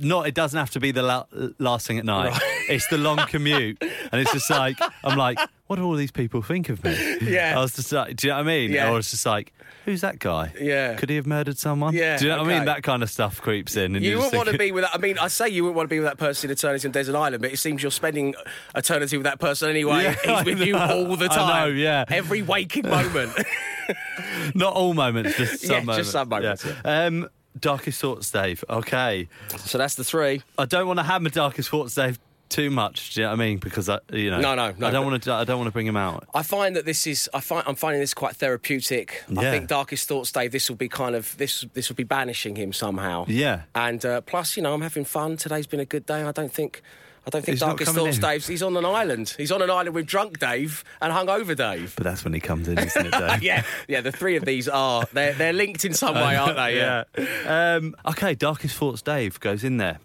not, 0.00 0.26
it 0.26 0.34
doesn't 0.34 0.58
have 0.58 0.70
to 0.70 0.80
be 0.80 0.90
the 0.92 1.02
la- 1.02 1.26
last 1.58 1.86
thing 1.86 1.98
at 1.98 2.04
night. 2.04 2.38
It's 2.68 2.86
the 2.88 2.98
long 2.98 3.18
commute, 3.28 3.78
and 3.80 4.20
it's 4.20 4.32
just 4.32 4.48
like 4.50 4.78
I'm 5.04 5.18
like, 5.18 5.38
what 5.66 5.76
do 5.76 5.84
all 5.84 5.94
these 5.94 6.10
people 6.12 6.42
think 6.42 6.68
of 6.68 6.82
me? 6.84 7.16
Yeah. 7.22 7.54
I 7.58 7.60
was 7.60 7.74
just 7.74 7.90
like, 7.92 8.16
do 8.16 8.26
you 8.26 8.32
know 8.32 8.38
what 8.38 8.44
I 8.44 8.46
mean? 8.46 8.70
Yeah. 8.72 8.90
Or 8.90 8.98
it's 8.98 9.10
just 9.10 9.24
like, 9.26 9.52
who's 9.84 10.00
that 10.02 10.18
guy? 10.18 10.52
Yeah. 10.60 10.94
could 10.94 11.10
he 11.10 11.16
have 11.16 11.26
murdered 11.26 11.58
someone? 11.58 11.94
Yeah, 11.94 12.16
do 12.18 12.24
you 12.24 12.30
know 12.30 12.38
what 12.42 12.50
I 12.50 12.56
mean? 12.58 12.64
That 12.66 12.82
kind 12.82 13.02
of 13.02 13.10
stuff 13.10 13.40
creeps 13.40 13.76
in, 13.76 13.96
and 13.96 14.04
You 14.04 14.16
wouldn't 14.18 14.34
want 14.36 14.48
to 14.50 14.58
be 14.58 14.72
with 14.72 14.84
that. 14.84 14.94
I 14.94 14.98
mean, 14.98 15.18
I 15.18 15.28
say 15.28 15.48
you 15.48 15.62
wouldn't 15.64 15.76
want 15.76 15.88
to 15.88 15.94
be 15.94 15.98
with 16.00 16.08
that 16.08 16.18
person 16.18 16.48
in 16.50 16.52
eternity 16.52 16.86
on 16.88 16.92
Desert 16.92 17.16
Island, 17.16 17.40
but 17.42 17.52
it 17.52 17.58
seems 17.58 17.82
you're 17.82 17.90
spending 17.90 18.34
eternity 18.74 19.16
with 19.16 19.24
that 19.24 19.40
person 19.40 19.68
anyway. 19.70 20.04
Yeah, 20.24 20.36
He's 20.36 20.44
with 20.46 20.60
you 20.66 20.76
all 20.76 21.16
the 21.16 21.26
I 21.30 21.34
time. 21.34 21.68
know, 21.68 21.74
yeah. 21.74 22.04
Every 22.08 22.42
waking 22.42 22.88
moment. 22.88 23.32
Not 24.54 24.74
all 24.74 24.94
moments, 24.94 25.36
just 25.36 25.60
some 25.66 25.86
Yeah, 25.86 25.96
just 25.96 26.14
moments. 26.14 26.62
some 26.62 26.66
moments, 26.66 26.66
Um, 26.84 27.28
darkest 27.58 28.00
thoughts, 28.00 28.30
Dave. 28.30 28.64
Okay. 28.68 29.28
so 29.58 29.78
that's 29.78 29.94
the 29.94 30.04
three. 30.04 30.42
I 30.58 30.64
don't 30.64 30.86
want 30.86 30.98
to 30.98 31.02
hammer 31.04 31.30
darkest 31.30 31.70
thoughts, 31.70 31.94
Dave, 31.94 32.18
too 32.48 32.70
much. 32.70 33.14
Do 33.14 33.20
you 33.20 33.26
know 33.26 33.30
what 33.32 33.40
I 33.40 33.44
mean? 33.46 33.58
Because 33.58 33.88
I, 33.88 33.98
you 34.12 34.30
know, 34.30 34.40
No, 34.40 34.54
no, 34.54 34.72
no, 34.78 34.86
I 34.86 34.90
don't 34.90 35.06
want 35.06 35.22
to. 35.22 35.32
I 35.32 35.44
don't 35.44 35.58
want 35.58 35.68
to 35.68 35.72
bring 35.72 35.86
him 35.86 35.96
out. 35.96 36.26
I 36.34 36.42
find 36.42 36.76
that 36.76 36.84
this 36.84 37.06
is. 37.06 37.28
I 37.34 37.40
find 37.40 37.64
I'm 37.66 37.74
finding 37.74 38.00
this 38.00 38.14
quite 38.14 38.36
therapeutic. 38.36 39.24
Yeah. 39.28 39.40
I 39.40 39.44
think 39.50 39.68
darkest 39.68 40.06
thoughts, 40.08 40.30
Dave. 40.30 40.52
This 40.52 40.68
will 40.68 40.76
be 40.76 40.88
kind 40.88 41.14
of 41.16 41.36
this. 41.36 41.64
This 41.74 41.88
will 41.88 41.96
be 41.96 42.04
banishing 42.04 42.56
him 42.56 42.72
somehow. 42.72 43.24
Yeah. 43.28 43.62
And 43.74 44.04
uh, 44.04 44.20
plus, 44.20 44.56
you 44.56 44.62
know, 44.62 44.72
I'm 44.74 44.82
having 44.82 45.04
fun. 45.04 45.36
Today's 45.36 45.66
been 45.66 45.80
a 45.80 45.84
good 45.84 46.06
day. 46.06 46.22
I 46.22 46.32
don't 46.32 46.52
think. 46.52 46.82
I 47.26 47.30
don't 47.30 47.42
think 47.44 47.54
He's 47.54 47.60
darkest 47.60 47.92
thoughts, 47.92 48.16
in. 48.16 48.22
Dave. 48.22 48.46
He's 48.46 48.62
on 48.62 48.76
an 48.76 48.84
island. 48.84 49.34
He's 49.36 49.50
on 49.50 49.62
an 49.62 49.70
island 49.70 49.94
with 49.94 50.06
drunk 50.06 50.38
Dave 50.38 50.84
and 51.00 51.12
hungover 51.12 51.56
Dave. 51.56 51.94
But 51.96 52.04
that's 52.04 52.22
when 52.24 52.34
he 52.34 52.40
comes 52.40 52.68
in, 52.68 52.78
isn't 52.78 53.06
it, 53.06 53.12
Dave? 53.18 53.42
Yeah, 53.42 53.62
yeah. 53.88 54.00
The 54.02 54.12
three 54.12 54.36
of 54.36 54.44
these 54.44 54.68
are 54.68 55.04
they're 55.12 55.32
they're 55.32 55.52
linked 55.52 55.84
in 55.84 55.94
some 55.94 56.14
way, 56.14 56.36
aren't 56.36 56.56
they? 56.56 56.76
Yeah. 56.76 57.04
yeah. 57.16 57.76
Um, 57.76 57.96
okay, 58.06 58.34
darkest 58.34 58.76
thoughts, 58.76 59.00
Dave 59.02 59.40
goes 59.40 59.64
in 59.64 59.78
there. 59.78 60.00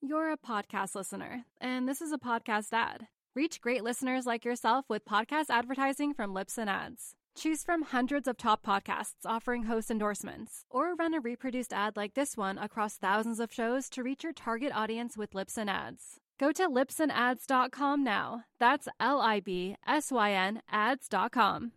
You're 0.00 0.30
a 0.32 0.36
podcast 0.36 0.94
listener, 0.94 1.44
and 1.60 1.88
this 1.88 2.00
is 2.00 2.12
a 2.12 2.18
podcast 2.18 2.68
ad. 2.72 3.08
Reach 3.34 3.60
great 3.60 3.84
listeners 3.84 4.24
like 4.24 4.44
yourself 4.44 4.86
with 4.88 5.04
podcast 5.04 5.50
advertising 5.50 6.14
from 6.14 6.32
Libsyn 6.32 6.68
Ads. 6.68 7.14
Choose 7.36 7.62
from 7.62 7.82
hundreds 7.82 8.26
of 8.26 8.38
top 8.38 8.64
podcasts 8.64 9.26
offering 9.26 9.64
host 9.64 9.90
endorsements, 9.90 10.64
or 10.70 10.94
run 10.94 11.12
a 11.12 11.20
reproduced 11.20 11.72
ad 11.72 11.96
like 11.96 12.14
this 12.14 12.34
one 12.34 12.56
across 12.56 12.96
thousands 12.96 13.40
of 13.40 13.52
shows 13.52 13.90
to 13.90 14.02
reach 14.02 14.24
your 14.24 14.32
target 14.32 14.72
audience 14.74 15.18
with 15.18 15.32
Libsyn 15.32 15.68
Ads. 15.68 16.18
Go 16.38 16.52
to 16.52 16.68
libsynads.com 16.68 18.04
now. 18.04 18.44
That's 18.60 18.88
L 19.00 19.20
I 19.20 19.40
B 19.40 19.76
S 19.86 20.12
Y 20.12 20.32
N 20.32 20.60
ads.com. 20.70 21.72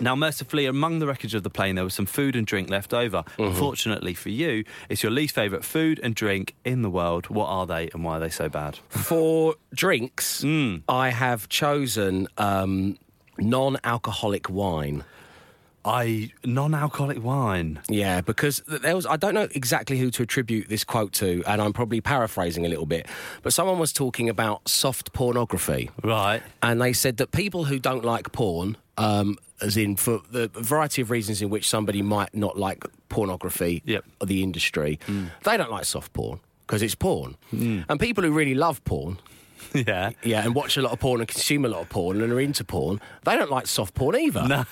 Now, 0.00 0.16
mercifully, 0.16 0.64
among 0.64 1.00
the 1.00 1.06
wreckage 1.06 1.34
of 1.34 1.42
the 1.42 1.50
plane, 1.50 1.74
there 1.74 1.84
was 1.84 1.92
some 1.92 2.06
food 2.06 2.34
and 2.34 2.46
drink 2.46 2.70
left 2.70 2.94
over. 2.94 3.18
Mm-hmm. 3.18 3.42
Unfortunately 3.42 4.14
for 4.14 4.30
you, 4.30 4.64
it's 4.88 5.02
your 5.02 5.12
least 5.12 5.34
favourite 5.34 5.64
food 5.66 6.00
and 6.02 6.14
drink 6.14 6.54
in 6.64 6.80
the 6.80 6.88
world. 6.88 7.26
What 7.28 7.48
are 7.48 7.66
they, 7.66 7.90
and 7.92 8.02
why 8.02 8.16
are 8.16 8.20
they 8.20 8.30
so 8.30 8.48
bad? 8.48 8.78
For 8.88 9.54
drinks, 9.74 10.42
Mm. 10.42 10.82
I 10.88 11.10
have 11.10 11.50
chosen 11.50 12.26
um, 12.38 12.96
non-alcoholic 13.36 14.48
wine. 14.48 15.04
I 15.84 16.30
non-alcoholic 16.44 17.22
wine. 17.22 17.80
Yeah, 17.88 18.20
because 18.20 18.62
there 18.66 18.94
was 18.94 19.04
I 19.06 19.16
don't 19.16 19.34
know 19.34 19.48
exactly 19.54 19.98
who 19.98 20.10
to 20.12 20.22
attribute 20.22 20.68
this 20.68 20.84
quote 20.84 21.12
to, 21.14 21.42
and 21.46 21.60
I'm 21.60 21.72
probably 21.72 22.00
paraphrasing 22.00 22.64
a 22.64 22.68
little 22.68 22.86
bit, 22.86 23.06
but 23.42 23.52
someone 23.52 23.78
was 23.78 23.92
talking 23.92 24.28
about 24.28 24.68
soft 24.68 25.12
pornography, 25.12 25.90
Right. 26.04 26.42
and 26.62 26.80
they 26.80 26.92
said 26.92 27.16
that 27.16 27.32
people 27.32 27.64
who 27.64 27.78
don't 27.78 28.04
like 28.04 28.30
porn, 28.32 28.76
um, 28.96 29.36
as 29.60 29.76
in 29.76 29.96
for 29.96 30.20
the 30.30 30.48
variety 30.54 31.02
of 31.02 31.10
reasons 31.10 31.42
in 31.42 31.50
which 31.50 31.68
somebody 31.68 32.02
might 32.02 32.34
not 32.34 32.56
like 32.58 32.84
pornography 33.08 33.82
Yep. 33.84 34.04
of 34.20 34.28
the 34.28 34.42
industry. 34.42 34.98
They 35.44 35.56
don't 35.56 35.70
like 35.70 35.84
soft 35.84 36.12
porn 36.12 36.40
because 36.66 36.82
it's 36.82 36.94
porn. 36.94 37.36
And 37.50 37.98
people 37.98 38.22
who 38.24 38.30
really 38.32 38.54
love 38.54 38.82
porn, 38.84 39.18
yeah. 39.74 40.10
yeah, 40.22 40.44
and 40.44 40.54
watch 40.54 40.76
a 40.76 40.82
lot 40.82 40.92
of 40.92 41.00
porn 41.00 41.20
and 41.20 41.28
consume 41.28 41.64
a 41.64 41.68
lot 41.68 41.80
of 41.82 41.88
porn 41.88 42.20
and 42.20 42.32
are 42.32 42.40
into 42.40 42.64
porn, 42.64 43.00
they 43.24 43.36
don't 43.36 43.50
like 43.50 43.66
soft 43.66 43.94
porn 43.94 44.16
either. 44.16 44.46
No. 44.46 44.64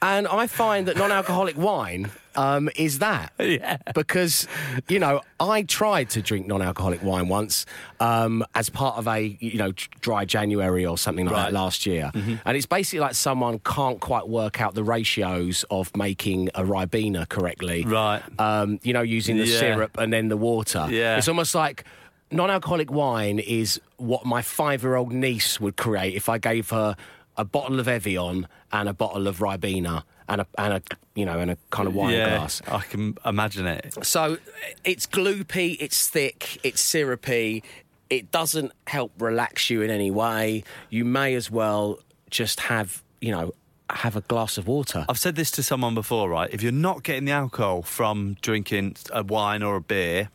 And 0.00 0.28
I 0.28 0.46
find 0.46 0.86
that 0.86 0.96
non-alcoholic 0.96 1.56
wine 1.56 2.10
um, 2.36 2.68
is 2.76 3.00
that. 3.00 3.32
Yeah. 3.40 3.78
Because, 3.94 4.46
you 4.88 4.98
know, 5.00 5.22
I 5.40 5.62
tried 5.62 6.10
to 6.10 6.22
drink 6.22 6.46
non-alcoholic 6.46 7.02
wine 7.02 7.28
once 7.28 7.66
um, 7.98 8.44
as 8.54 8.68
part 8.70 8.96
of 8.98 9.08
a, 9.08 9.36
you 9.40 9.58
know, 9.58 9.72
dry 10.00 10.24
January 10.24 10.86
or 10.86 10.96
something 10.98 11.26
like 11.26 11.34
Right. 11.34 11.44
that 11.46 11.52
last 11.52 11.86
year. 11.86 12.10
And 12.14 12.56
it's 12.56 12.66
basically 12.66 13.00
like 13.00 13.14
someone 13.14 13.58
can't 13.60 13.98
quite 14.00 14.28
work 14.28 14.60
out 14.60 14.74
the 14.74 14.84
ratios 14.84 15.64
of 15.70 15.94
making 15.96 16.50
a 16.54 16.62
Ribena 16.62 17.28
correctly. 17.28 17.84
Right. 17.84 18.22
Um, 18.38 18.78
you 18.84 18.92
know, 18.92 19.02
using 19.02 19.36
the 19.38 19.46
Yeah. 19.46 19.58
syrup 19.58 19.96
and 19.98 20.12
then 20.12 20.28
the 20.28 20.36
water. 20.36 20.86
Yeah. 20.90 21.16
It's 21.16 21.28
almost 21.28 21.54
like 21.56 21.84
non-alcoholic 22.30 22.90
wine 22.90 23.38
is 23.38 23.80
what 23.96 24.24
my 24.24 24.42
five-year-old 24.42 25.12
niece 25.12 25.60
would 25.60 25.76
create 25.76 26.14
if 26.14 26.28
I 26.28 26.38
gave 26.38 26.70
her 26.70 26.96
a 27.36 27.44
bottle 27.44 27.80
of 27.80 27.88
Evian 27.88 28.48
and 28.72 28.88
a 28.88 28.92
bottle 28.92 29.26
of 29.26 29.38
Ribena 29.38 30.02
and 30.28 30.42
a 30.42 30.46
and 30.58 30.74
a 30.74 30.82
you 31.14 31.24
know 31.24 31.38
and 31.38 31.50
a 31.50 31.58
kind 31.70 31.88
of 31.88 31.94
wine 31.94 32.14
yeah. 32.14 32.36
glass. 32.36 32.60
I 32.68 32.80
can 32.80 33.16
imagine 33.24 33.66
it. 33.66 34.04
So 34.04 34.38
it's 34.84 35.06
gloopy, 35.06 35.76
it's 35.80 36.08
thick, 36.08 36.58
it's 36.62 36.80
syrupy. 36.80 37.62
It 38.10 38.30
doesn't 38.30 38.72
help 38.86 39.12
relax 39.18 39.70
you 39.70 39.82
in 39.82 39.90
any 39.90 40.10
way. 40.10 40.64
You 40.90 41.04
may 41.04 41.34
as 41.34 41.50
well 41.50 41.98
just 42.30 42.60
have 42.60 43.02
you 43.20 43.32
know 43.32 43.54
have 43.90 44.16
a 44.16 44.20
glass 44.22 44.58
of 44.58 44.66
water. 44.66 45.06
I've 45.08 45.18
said 45.18 45.36
this 45.36 45.50
to 45.52 45.62
someone 45.62 45.94
before, 45.94 46.28
right? 46.28 46.50
If 46.52 46.62
you're 46.62 46.72
not 46.72 47.02
getting 47.02 47.24
the 47.24 47.32
alcohol 47.32 47.82
from 47.82 48.36
drinking 48.42 48.96
a 49.12 49.22
wine 49.22 49.62
or 49.62 49.76
a 49.76 49.80
beer, 49.80 50.28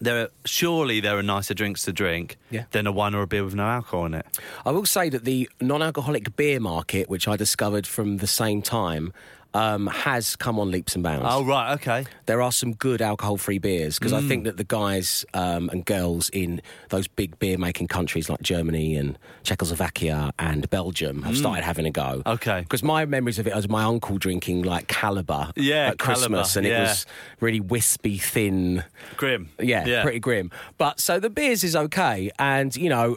there 0.00 0.22
are, 0.22 0.28
surely 0.44 1.00
there 1.00 1.16
are 1.18 1.22
nicer 1.22 1.54
drinks 1.54 1.82
to 1.84 1.92
drink 1.92 2.36
Yeah. 2.50 2.64
than 2.70 2.86
a 2.86 2.92
wine 2.92 3.14
or 3.14 3.22
a 3.22 3.26
beer 3.26 3.44
with 3.44 3.54
no 3.54 3.64
alcohol 3.66 4.06
in 4.06 4.14
it. 4.14 4.26
I 4.64 4.70
will 4.70 4.86
say 4.86 5.08
that 5.08 5.24
the 5.24 5.48
non-alcoholic 5.60 6.36
beer 6.36 6.60
market, 6.60 7.08
which 7.08 7.26
I 7.28 7.36
discovered 7.36 7.86
from 7.86 8.18
the 8.18 8.26
same 8.26 8.62
time, 8.62 9.12
um, 9.54 9.86
has 9.88 10.36
come 10.36 10.58
on 10.60 10.70
leaps 10.70 10.94
and 10.94 11.02
bounds. 11.02 11.26
Oh 11.28 11.44
right, 11.44 11.72
okay. 11.74 12.04
There 12.26 12.42
are 12.42 12.52
some 12.52 12.74
good 12.74 13.00
alcohol-free 13.00 13.58
beers 13.58 13.98
because 13.98 14.12
I 14.12 14.20
Mm. 14.20 14.28
think 14.28 14.44
that 14.44 14.56
the 14.58 14.64
guys 14.64 15.24
um, 15.34 15.70
and 15.70 15.84
girls 15.84 16.28
in 16.30 16.60
those 16.90 17.08
big 17.08 17.38
beer-making 17.38 17.88
countries 17.88 18.28
like 18.28 18.42
Germany 18.42 18.94
and 18.96 19.18
Czechoslovakia 19.44 20.32
and 20.38 20.68
Belgium 20.70 21.22
have 21.22 21.36
started 21.36 21.64
having 21.64 21.86
a 21.86 21.90
go. 21.90 22.22
Mm. 22.26 22.34
Okay. 22.34 22.60
Because 22.60 22.82
my 22.82 23.04
memories 23.06 23.38
of 23.38 23.46
it 23.46 23.54
was 23.54 23.68
my 23.68 23.84
uncle 23.84 24.18
drinking 24.18 24.62
like 24.62 24.86
Kaliber 24.88 25.50
Yeah, 25.56 25.88
at 25.88 25.98
Christmas, 25.98 26.52
Kaliber, 26.52 26.56
and 26.58 26.66
it 26.66 26.78
was 26.80 27.06
really 27.40 27.60
wispy, 27.60 28.18
thin. 28.18 28.84
Grim. 29.16 29.48
Yeah, 29.58 30.02
pretty 30.02 30.20
grim. 30.20 30.50
But 30.76 31.00
so 31.00 31.18
the 31.18 31.30
beers 31.30 31.64
is 31.64 31.74
okay, 31.74 32.30
and 32.38 32.74
you 32.76 32.88
know. 32.90 33.16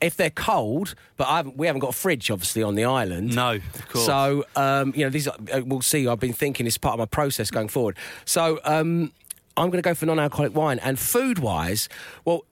If 0.00 0.16
they're 0.16 0.30
cold, 0.30 0.94
but 1.16 1.28
I 1.28 1.36
haven't, 1.38 1.56
we 1.56 1.66
haven't 1.66 1.80
got 1.80 1.90
a 1.90 1.96
fridge, 1.96 2.30
obviously, 2.30 2.62
on 2.62 2.74
the 2.74 2.84
island. 2.84 3.34
No, 3.34 3.52
of 3.56 3.88
course. 3.88 4.06
So, 4.06 4.44
um, 4.56 4.92
you 4.96 5.04
know, 5.04 5.10
these 5.10 5.28
uh, 5.28 5.62
we'll 5.64 5.82
see. 5.82 6.08
I've 6.08 6.20
been 6.20 6.32
thinking 6.32 6.66
it's 6.66 6.78
part 6.78 6.94
of 6.94 6.98
my 6.98 7.04
process 7.06 7.50
going 7.50 7.68
forward. 7.68 7.96
So, 8.24 8.60
um, 8.64 9.12
I'm 9.56 9.68
going 9.68 9.82
to 9.82 9.86
go 9.86 9.94
for 9.94 10.06
non-alcoholic 10.06 10.54
wine. 10.54 10.78
And 10.78 10.98
food-wise, 10.98 11.88
well, 12.24 12.44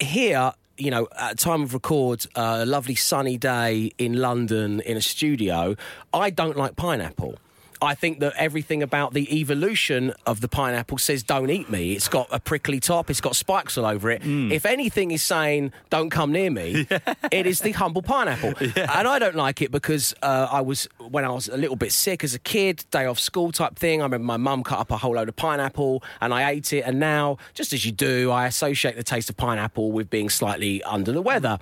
here, 0.00 0.52
you 0.78 0.90
know, 0.90 1.06
at 1.16 1.38
time 1.38 1.62
of 1.62 1.74
record, 1.74 2.26
uh, 2.34 2.58
a 2.62 2.66
lovely 2.66 2.96
sunny 2.96 3.36
day 3.36 3.92
in 3.98 4.14
London 4.14 4.80
in 4.80 4.96
a 4.96 5.02
studio. 5.02 5.76
I 6.12 6.30
don't 6.30 6.56
like 6.56 6.74
pineapple. 6.74 7.38
I 7.80 7.94
think 7.94 8.20
that 8.20 8.32
everything 8.36 8.82
about 8.82 9.12
the 9.12 9.40
evolution 9.40 10.12
of 10.26 10.40
the 10.40 10.48
pineapple 10.48 10.98
says 10.98 11.22
don't 11.22 11.50
eat 11.50 11.70
me. 11.70 11.92
It's 11.92 12.08
got 12.08 12.28
a 12.30 12.40
prickly 12.40 12.80
top, 12.80 13.10
it's 13.10 13.20
got 13.20 13.36
spikes 13.36 13.76
all 13.76 13.86
over 13.86 14.10
it. 14.10 14.22
Mm. 14.22 14.50
If 14.52 14.66
anything 14.66 15.10
is 15.10 15.22
saying 15.22 15.72
don't 15.90 16.10
come 16.10 16.32
near 16.32 16.50
me, 16.50 16.86
it 17.32 17.46
is 17.46 17.60
the 17.60 17.72
humble 17.72 18.02
pineapple. 18.02 18.54
And 18.96 19.08
I 19.08 19.18
don't 19.18 19.34
like 19.34 19.62
it 19.62 19.70
because 19.70 20.14
uh, 20.22 20.48
I 20.50 20.60
was, 20.60 20.88
when 20.98 21.24
I 21.24 21.28
was 21.30 21.48
a 21.48 21.56
little 21.56 21.76
bit 21.76 21.92
sick 21.92 22.24
as 22.24 22.34
a 22.34 22.38
kid, 22.38 22.84
day 22.90 23.04
off 23.04 23.18
school 23.18 23.52
type 23.52 23.76
thing, 23.76 24.00
I 24.00 24.04
remember 24.04 24.24
my 24.24 24.36
mum 24.36 24.62
cut 24.62 24.78
up 24.78 24.90
a 24.90 24.96
whole 24.96 25.14
load 25.14 25.28
of 25.28 25.36
pineapple 25.36 26.02
and 26.20 26.32
I 26.32 26.50
ate 26.50 26.72
it. 26.72 26.82
And 26.82 26.98
now, 27.00 27.38
just 27.54 27.72
as 27.72 27.84
you 27.84 27.92
do, 27.92 28.30
I 28.30 28.46
associate 28.46 28.96
the 28.96 29.02
taste 29.02 29.28
of 29.28 29.36
pineapple 29.36 29.92
with 29.92 30.08
being 30.08 30.30
slightly 30.30 30.82
under 30.84 31.12
the 31.12 31.22
weather. 31.22 31.58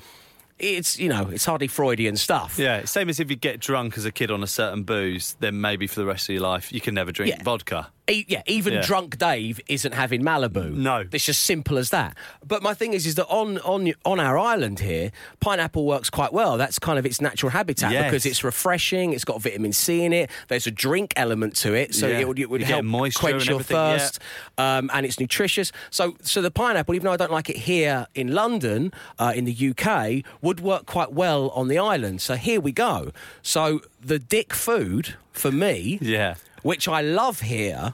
It's, 0.58 0.99
you 0.99 1.08
know, 1.08 1.28
it's 1.32 1.44
hardly 1.44 1.66
Freudian 1.66 2.16
stuff. 2.16 2.58
Yeah, 2.58 2.84
same 2.84 3.08
as 3.08 3.18
if 3.18 3.28
you 3.28 3.37
get 3.37 3.58
drunk 3.61 3.99
as 3.99 4.04
a 4.04 4.12
kid 4.12 4.30
on 4.30 4.42
a 4.42 4.46
certain 4.46 4.84
booze, 4.84 5.37
then 5.40 5.61
maybe 5.61 5.87
for 5.88 5.99
the 6.00 6.06
rest 6.06 6.28
of 6.28 6.34
your 6.34 6.42
life 6.42 6.73
you 6.73 6.80
can 6.80 6.94
never 6.94 7.11
drink 7.11 7.34
Yeah. 7.37 7.42
vodka. 7.42 7.90
E- 8.06 8.26
yeah, 8.28 8.42
even 8.46 8.75
Yeah. 8.75 8.82
drunk 8.82 9.16
Dave 9.18 9.61
isn't 9.66 9.92
having 9.92 10.23
Malibu. 10.23 10.73
No. 10.75 11.04
it's 11.11 11.25
just 11.25 11.42
simple 11.44 11.78
as 11.78 11.88
that. 11.88 12.14
But 12.46 12.62
my 12.62 12.75
thing 12.75 12.92
is, 12.92 13.06
is 13.06 13.14
that 13.14 13.26
on 13.28 13.58
on 13.61 13.92
on 14.05 14.20
our 14.20 14.37
island 14.38 14.81
here, 14.81 15.11
pineapple 15.40 15.87
works 15.87 16.11
quite 16.11 16.33
well. 16.33 16.59
That's 16.59 16.79
kind 16.79 16.98
of 16.98 17.07
its 17.07 17.20
natural 17.22 17.50
habitat 17.50 17.92
Yes. 17.92 18.05
because 18.05 18.26
it's 18.26 18.44
refreshing. 18.44 19.14
It's 19.14 19.24
got 19.24 19.40
vitamin 19.40 19.72
C 19.72 20.02
in 20.05 20.12
it. 20.12 20.31
There's 20.48 20.66
a 20.66 20.70
drink 20.70 21.14
element 21.16 21.57
to 21.57 21.72
it, 21.72 21.94
so 21.94 22.07
Yeah. 22.07 22.18
it 22.18 22.29
would, 22.29 22.38
it 22.38 22.50
would 22.50 22.61
You 22.61 22.66
help 22.66 22.85
quench 23.14 23.46
your 23.46 23.55
everything, 23.61 23.76
yeah. 23.76 23.98
thirst. 23.98 24.18
Um, 24.59 24.90
and 24.92 25.07
it's 25.07 25.18
nutritious. 25.18 25.72
So 25.90 26.14
so 26.22 26.42
the 26.42 26.50
pineapple, 26.50 26.94
even 26.94 27.07
though 27.07 27.12
I 27.12 27.16
don't 27.16 27.33
like 27.33 27.48
it 27.48 27.57
here 27.57 28.07
in 28.14 28.35
London, 28.35 28.92
uh, 29.18 29.33
in 29.35 29.46
the 29.46 29.52
UK, 29.70 30.22
would 30.42 30.61
work 30.61 30.85
quite 30.85 31.12
well 31.12 31.48
on 31.50 31.68
the 31.68 31.79
island. 31.79 32.20
So 32.20 32.37
here 32.37 32.61
we 32.61 32.72
go. 32.72 33.12
So 33.40 33.81
the 34.05 34.18
dick 34.18 34.52
food 34.52 35.14
for 35.33 35.50
me 35.50 35.98
Yeah. 36.02 36.35
Which 36.64 36.88
I 36.88 37.03
love 37.03 37.42
here, 37.42 37.92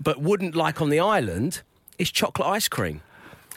but 0.00 0.20
wouldn't 0.20 0.54
like 0.54 0.80
on 0.80 0.88
the 0.88 1.00
island, 1.00 1.62
is 1.98 2.12
chocolate 2.12 2.46
ice 2.46 2.68
cream. 2.68 3.02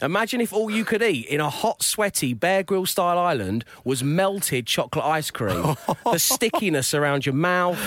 Imagine 0.01 0.41
if 0.41 0.51
all 0.51 0.69
you 0.69 0.84
could 0.84 1.01
eat 1.01 1.25
in 1.27 1.39
a 1.39 1.49
hot, 1.49 1.81
sweaty 1.81 2.34
Bear 2.34 2.63
Grill 2.63 2.86
style 2.86 3.17
island 3.17 3.63
was 3.84 4.03
melted 4.03 4.67
chocolate 4.67 5.05
ice 5.05 5.31
cream. 5.31 5.75
the 6.12 6.19
stickiness 6.19 6.93
around 6.93 7.25
your 7.25 7.36
mouth, 7.36 7.79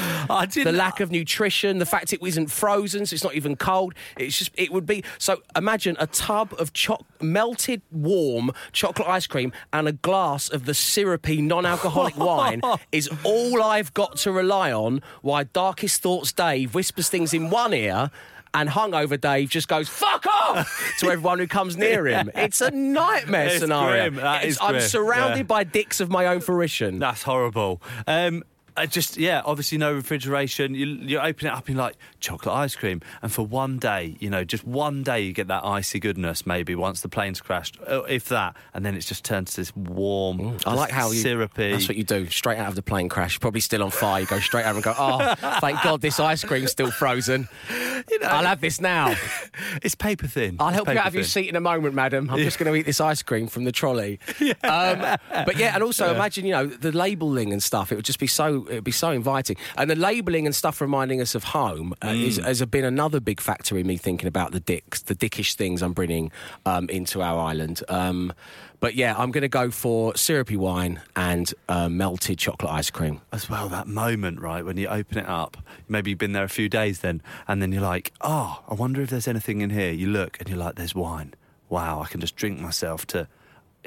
the 0.55 0.73
lack 0.73 1.01
of 1.01 1.11
nutrition, 1.11 1.79
the 1.79 1.87
fact 1.87 2.12
it 2.12 2.21
isn't 2.23 2.51
frozen, 2.51 3.05
so 3.07 3.14
it's 3.14 3.25
not 3.25 3.35
even 3.35 3.57
cold. 3.57 3.94
It's 4.16 4.38
just, 4.38 4.51
it 4.55 4.73
would 4.73 4.87
be. 4.87 5.05
So 5.18 5.42
imagine 5.55 5.97
a 5.99 6.07
tub 6.07 6.55
of 6.59 6.73
cho- 6.73 7.05
melted, 7.21 7.83
warm 7.90 8.53
chocolate 8.73 9.09
ice 9.09 9.27
cream 9.27 9.53
and 9.73 9.87
a 9.87 9.92
glass 9.92 10.49
of 10.49 10.64
the 10.64 10.75
syrupy, 10.75 11.42
non 11.42 11.66
alcoholic 11.66 12.16
wine 12.18 12.62
is 12.90 13.11
all 13.25 13.62
I've 13.62 13.92
got 13.94 14.16
to 14.18 14.33
rely 14.33 14.73
on 14.73 15.03
while 15.23 15.44
Darkest 15.53 16.01
Thoughts 16.01 16.33
Dave 16.33 16.75
whispers 16.75 17.09
things 17.09 17.35
in 17.35 17.51
one 17.51 17.75
ear. 17.75 18.11
And 18.54 18.68
hungover 18.68 19.20
Dave 19.20 19.50
just 19.50 19.68
goes 19.68 19.88
"fuck 19.88 20.26
off" 20.26 20.94
to 21.00 21.11
everyone 21.11 21.38
who 21.38 21.46
comes 21.46 21.76
near 21.76 22.06
him. 22.06 22.30
It's 22.34 22.61
a 22.61 22.70
nightmare 22.70 23.48
It's 23.48 23.58
scenario. 23.58 24.11
grim. 24.11 24.14
That 24.22 24.38
It's- 24.44 24.54
is 24.54 24.58
I'm 24.61 24.80
surrounded 24.80 25.37
Yeah. 25.38 25.42
by 25.44 25.64
dicks 25.64 26.00
of 26.00 26.11
my 26.11 26.26
own 26.26 26.40
fruition. 26.40 26.98
That's 26.98 27.22
horrible. 27.22 27.82
Um, 28.06 28.42
I 28.79 28.87
just 28.87 29.17
yeah, 29.17 29.43
obviously 29.45 29.79
no 29.79 29.93
refrigeration. 29.93 30.75
You 30.75 30.87
you 30.87 31.19
open 31.19 31.47
it 31.49 31.53
up 31.53 31.67
and 31.67 31.77
you're 31.77 31.85
like 31.85 31.97
chocolate 32.21 32.55
ice 32.55 32.75
cream, 32.75 33.01
and 33.23 33.33
for 33.33 33.43
one 33.45 33.79
day, 33.79 34.17
you 34.21 34.31
know, 34.31 34.45
just 34.45 34.64
one 34.64 35.03
day, 35.03 35.21
you 35.21 35.33
get 35.33 35.49
that 35.49 35.64
icy 35.64 36.01
goodness. 36.01 36.47
Maybe 36.47 36.75
once 36.75 37.01
the 37.01 37.09
plane's 37.09 37.41
crashed, 37.41 37.79
uh, 37.87 38.03
if 38.03 38.27
that, 38.29 38.57
and 38.75 38.85
then 38.85 38.95
it's 38.95 39.07
just 39.07 39.25
turned 39.25 39.49
to 39.49 39.57
this 39.57 39.75
warm. 39.77 40.57
I 40.64 40.75
like 40.75 40.91
how 40.91 41.11
you. 41.11 41.21
syrupy. 41.21 41.73
That's 41.73 41.88
what 41.88 41.97
you 41.97 42.05
do. 42.05 42.29
Straight 42.31 42.59
out 42.59 42.69
of 42.69 42.75
the 42.75 42.83
plane 42.83 43.09
crash, 43.09 43.38
probably 43.41 43.61
still 43.61 43.83
on 43.83 43.91
fire. 43.91 44.21
You 44.21 44.27
go 44.27 44.38
straight 44.41 44.64
out 44.64 44.75
and 44.75 44.85
go, 44.85 44.95
oh, 44.97 45.35
thank 45.61 45.83
God 45.83 46.01
this 46.01 46.21
ice 46.21 46.45
cream's 46.45 46.71
still 46.71 46.91
frozen. 46.91 47.49
You 48.11 48.21
know, 48.21 48.29
I'll 48.29 48.47
have 48.47 48.61
this 48.61 48.81
now. 48.81 49.14
It's 49.83 49.97
paper 49.97 50.29
thin. 50.29 50.57
I'll 50.61 50.71
help 50.71 50.88
you 50.88 50.97
out 50.97 51.09
of 51.09 51.14
your 51.17 51.25
seat 51.25 51.49
in 51.49 51.57
a 51.57 51.61
moment, 51.61 51.95
madam. 51.95 52.31
I'm 52.31 52.38
just 52.38 52.59
going 52.59 52.73
to 52.73 52.79
eat 52.79 52.87
this 52.87 53.01
ice 53.01 53.23
cream 53.23 53.49
from 53.49 53.64
the 53.64 53.73
trolley. 53.73 54.21
Um, 54.62 55.17
but 55.31 55.57
yeah, 55.57 55.75
and 55.75 55.83
also 55.83 56.14
imagine, 56.14 56.45
you 56.47 56.53
know, 56.53 56.67
the 56.67 56.93
labelling 56.93 57.53
and 57.53 57.62
stuff. 57.62 57.91
It 57.91 57.97
would 57.97 58.05
just 58.05 58.19
be 58.19 58.27
so, 58.27 58.67
it 58.70 58.74
would 58.74 58.85
be 58.85 58.90
so 58.92 59.11
inviting. 59.11 59.57
And 59.76 59.90
the 59.90 59.96
labelling 59.96 60.46
and 60.46 60.54
stuff 60.54 60.81
reminding 60.81 61.20
us 61.20 61.35
of 61.35 61.44
home 61.44 61.94
uh, 62.02 62.09
Mm. 62.09 62.24
is, 62.24 62.37
has 62.38 62.64
been 62.66 62.85
another 62.85 63.20
big 63.20 63.40
factor 63.40 63.76
in 63.78 63.87
me 63.87 63.96
thinking 63.96 64.26
about 64.28 64.52
the 64.52 64.61
dicks, 64.61 65.02
the 65.02 65.14
dickish 65.14 65.54
things 65.54 65.83
I'm 65.83 65.92
bringing 65.92 66.31
um, 66.66 66.88
into 66.90 67.22
our 67.22 67.38
island. 67.38 67.83
Um, 67.88 68.33
but 68.81 68.94
yeah, 68.94 69.14
I'm 69.18 69.31
going 69.33 69.42
to 69.42 69.48
go 69.48 69.70
for 69.70 70.14
syrupy 70.16 70.57
wine 70.57 71.00
and 71.16 71.52
uh, 71.68 71.88
melted 71.88 72.38
chocolate 72.38 72.72
ice 72.72 72.90
cream. 72.90 73.20
as 73.33 73.50
well 73.50 73.68
that 73.68 73.87
moment 73.88 74.40
right 74.40 74.64
when 74.64 74.76
you 74.76 74.87
open 74.88 75.18
it 75.18 75.26
up 75.28 75.57
maybe 75.88 76.11
you've 76.11 76.18
been 76.18 76.33
there 76.33 76.44
a 76.44 76.48
few 76.48 76.68
days 76.68 77.00
then 77.00 77.20
and 77.48 77.61
then 77.61 77.72
you're 77.72 77.83
like 77.83 78.12
oh 78.20 78.62
i 78.68 78.74
wonder 78.74 79.02
if 79.02 79.11
there's 79.11 79.26
anything 79.28 79.61
in 79.61 79.70
here 79.70 79.90
you 79.90 80.07
look 80.07 80.38
and 80.38 80.48
you're 80.48 80.59
like 80.59 80.76
there's 80.76 80.94
wine 80.94 81.35
wow 81.68 82.00
i 82.00 82.07
can 82.07 82.20
just 82.20 82.37
drink 82.37 82.59
myself 82.61 83.07
to 83.07 83.26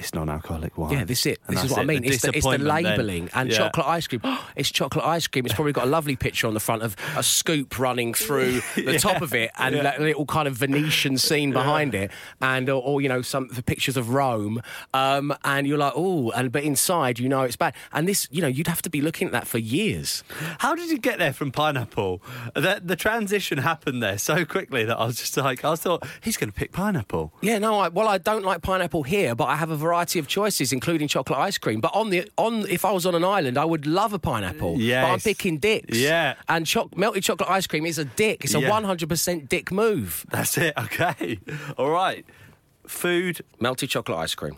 it's 0.02 0.14
non-alcoholic 0.14 0.78
wine. 0.78 0.94
Yeah, 0.94 1.04
this 1.06 1.22
is 1.22 1.26
it. 1.34 1.40
And 1.48 1.56
This 1.56 1.66
is 1.66 1.72
what 1.72 1.80
I 1.80 1.84
it. 1.84 1.86
mean. 1.86 2.04
It's 2.04 2.22
the, 2.24 2.36
it's 2.36 2.46
the 2.46 2.58
labelling 2.58 3.30
and 3.34 3.50
Yeah. 3.50 3.58
chocolate 3.58 3.88
ice 3.88 4.08
cream. 4.08 4.22
it's 4.56 4.70
chocolate 4.72 5.06
ice 5.06 5.28
cream. 5.28 5.46
It's 5.46 5.54
probably 5.56 5.74
got 5.74 5.86
a 5.86 5.90
lovely 5.90 6.16
picture 6.16 6.48
on 6.48 6.54
the 6.54 6.60
front 6.60 6.82
of 6.82 6.96
a 7.16 7.24
scoop 7.24 7.78
running 7.80 8.14
through 8.14 8.62
the 8.76 8.98
top 9.00 9.22
of 9.22 9.34
it 9.34 9.52
and 9.58 9.76
that 9.76 10.02
little 10.02 10.26
kind 10.26 10.48
of 10.48 10.56
Venetian 10.56 11.18
scene 11.18 11.52
behind 11.52 11.94
it, 11.96 12.12
and 12.42 12.70
or, 12.70 12.82
or, 12.82 13.02
you 13.02 13.08
know 13.10 13.22
some 13.22 13.48
the 13.50 13.64
pictures 13.64 13.96
of 13.96 14.10
Rome. 14.10 14.62
Um, 14.94 15.34
and 15.44 15.68
you're 15.68 15.78
like, 15.78 15.94
oh, 15.96 16.32
and 16.32 16.52
but 16.52 16.64
inside 16.64 17.20
you 17.20 17.30
know 17.30 17.44
it's 17.44 17.56
bad. 17.56 17.74
And 17.94 18.08
this, 18.08 18.28
you 18.32 18.42
know, 18.42 18.48
you'd 18.48 18.68
have 18.68 18.82
to 18.82 18.90
be 18.90 19.02
looking 19.02 19.28
at 19.28 19.32
that 19.34 19.48
for 19.48 19.60
years. 19.60 20.24
How 20.60 20.74
did 20.76 20.90
you 20.90 20.98
get 20.98 21.20
there 21.20 21.34
from 21.34 21.52
pineapple? 21.52 22.22
The, 22.56 22.82
the 22.84 22.96
transition 22.96 23.60
happened 23.60 24.02
there 24.02 24.18
so 24.18 24.46
quickly 24.46 24.84
that 24.86 24.98
I 24.98 25.06
was 25.06 25.18
just 25.18 25.38
like, 25.38 25.64
I 25.64 25.76
thought 25.76 26.08
he's 26.22 26.38
going 26.38 26.50
to 26.52 26.56
pick 26.58 26.72
pineapple. 26.72 27.34
Yeah, 27.42 27.60
no, 27.60 27.80
I, 27.80 27.88
well, 27.90 28.08
I 28.08 28.18
don't 28.18 28.44
like 28.44 28.62
pineapple 28.64 29.04
here, 29.04 29.36
but 29.36 29.46
I 29.46 29.56
have 29.58 29.70
a 29.70 29.76
variety 29.76 29.91
of 30.20 30.28
choices, 30.28 30.72
including 30.72 31.08
chocolate 31.08 31.40
ice 31.40 31.58
cream. 31.58 31.82
But 31.82 31.94
on 31.94 32.10
the 32.10 32.30
on, 32.38 32.68
if 32.70 32.86
I 32.86 32.92
was 32.92 33.06
on 33.06 33.16
an 33.16 33.24
island, 33.24 33.58
I 33.58 33.66
would 33.66 33.86
love 33.86 34.14
a 34.14 34.20
pineapple. 34.20 34.78
but 34.78 35.12
I'm 35.12 35.20
picking 35.20 35.58
dicks. 35.58 35.98
Yeah. 35.98 36.36
and 36.48 36.66
choc- 36.66 36.96
melted 36.98 37.24
chocolate 37.24 37.50
ice 37.50 37.68
cream 37.68 37.86
is 37.86 37.98
a 37.98 38.06
dick. 38.06 38.44
It's 38.44 38.56
a 38.56 38.60
Yeah. 38.60 38.70
100% 38.70 39.50
dick 39.50 39.72
move. 39.72 40.26
That's 40.30 40.58
it. 40.58 40.74
Okay. 40.78 41.40
All 41.78 41.90
right. 41.90 42.26
Food. 42.88 43.42
Melted 43.60 43.90
chocolate 43.90 44.18
ice 44.18 44.36
cream. 44.36 44.58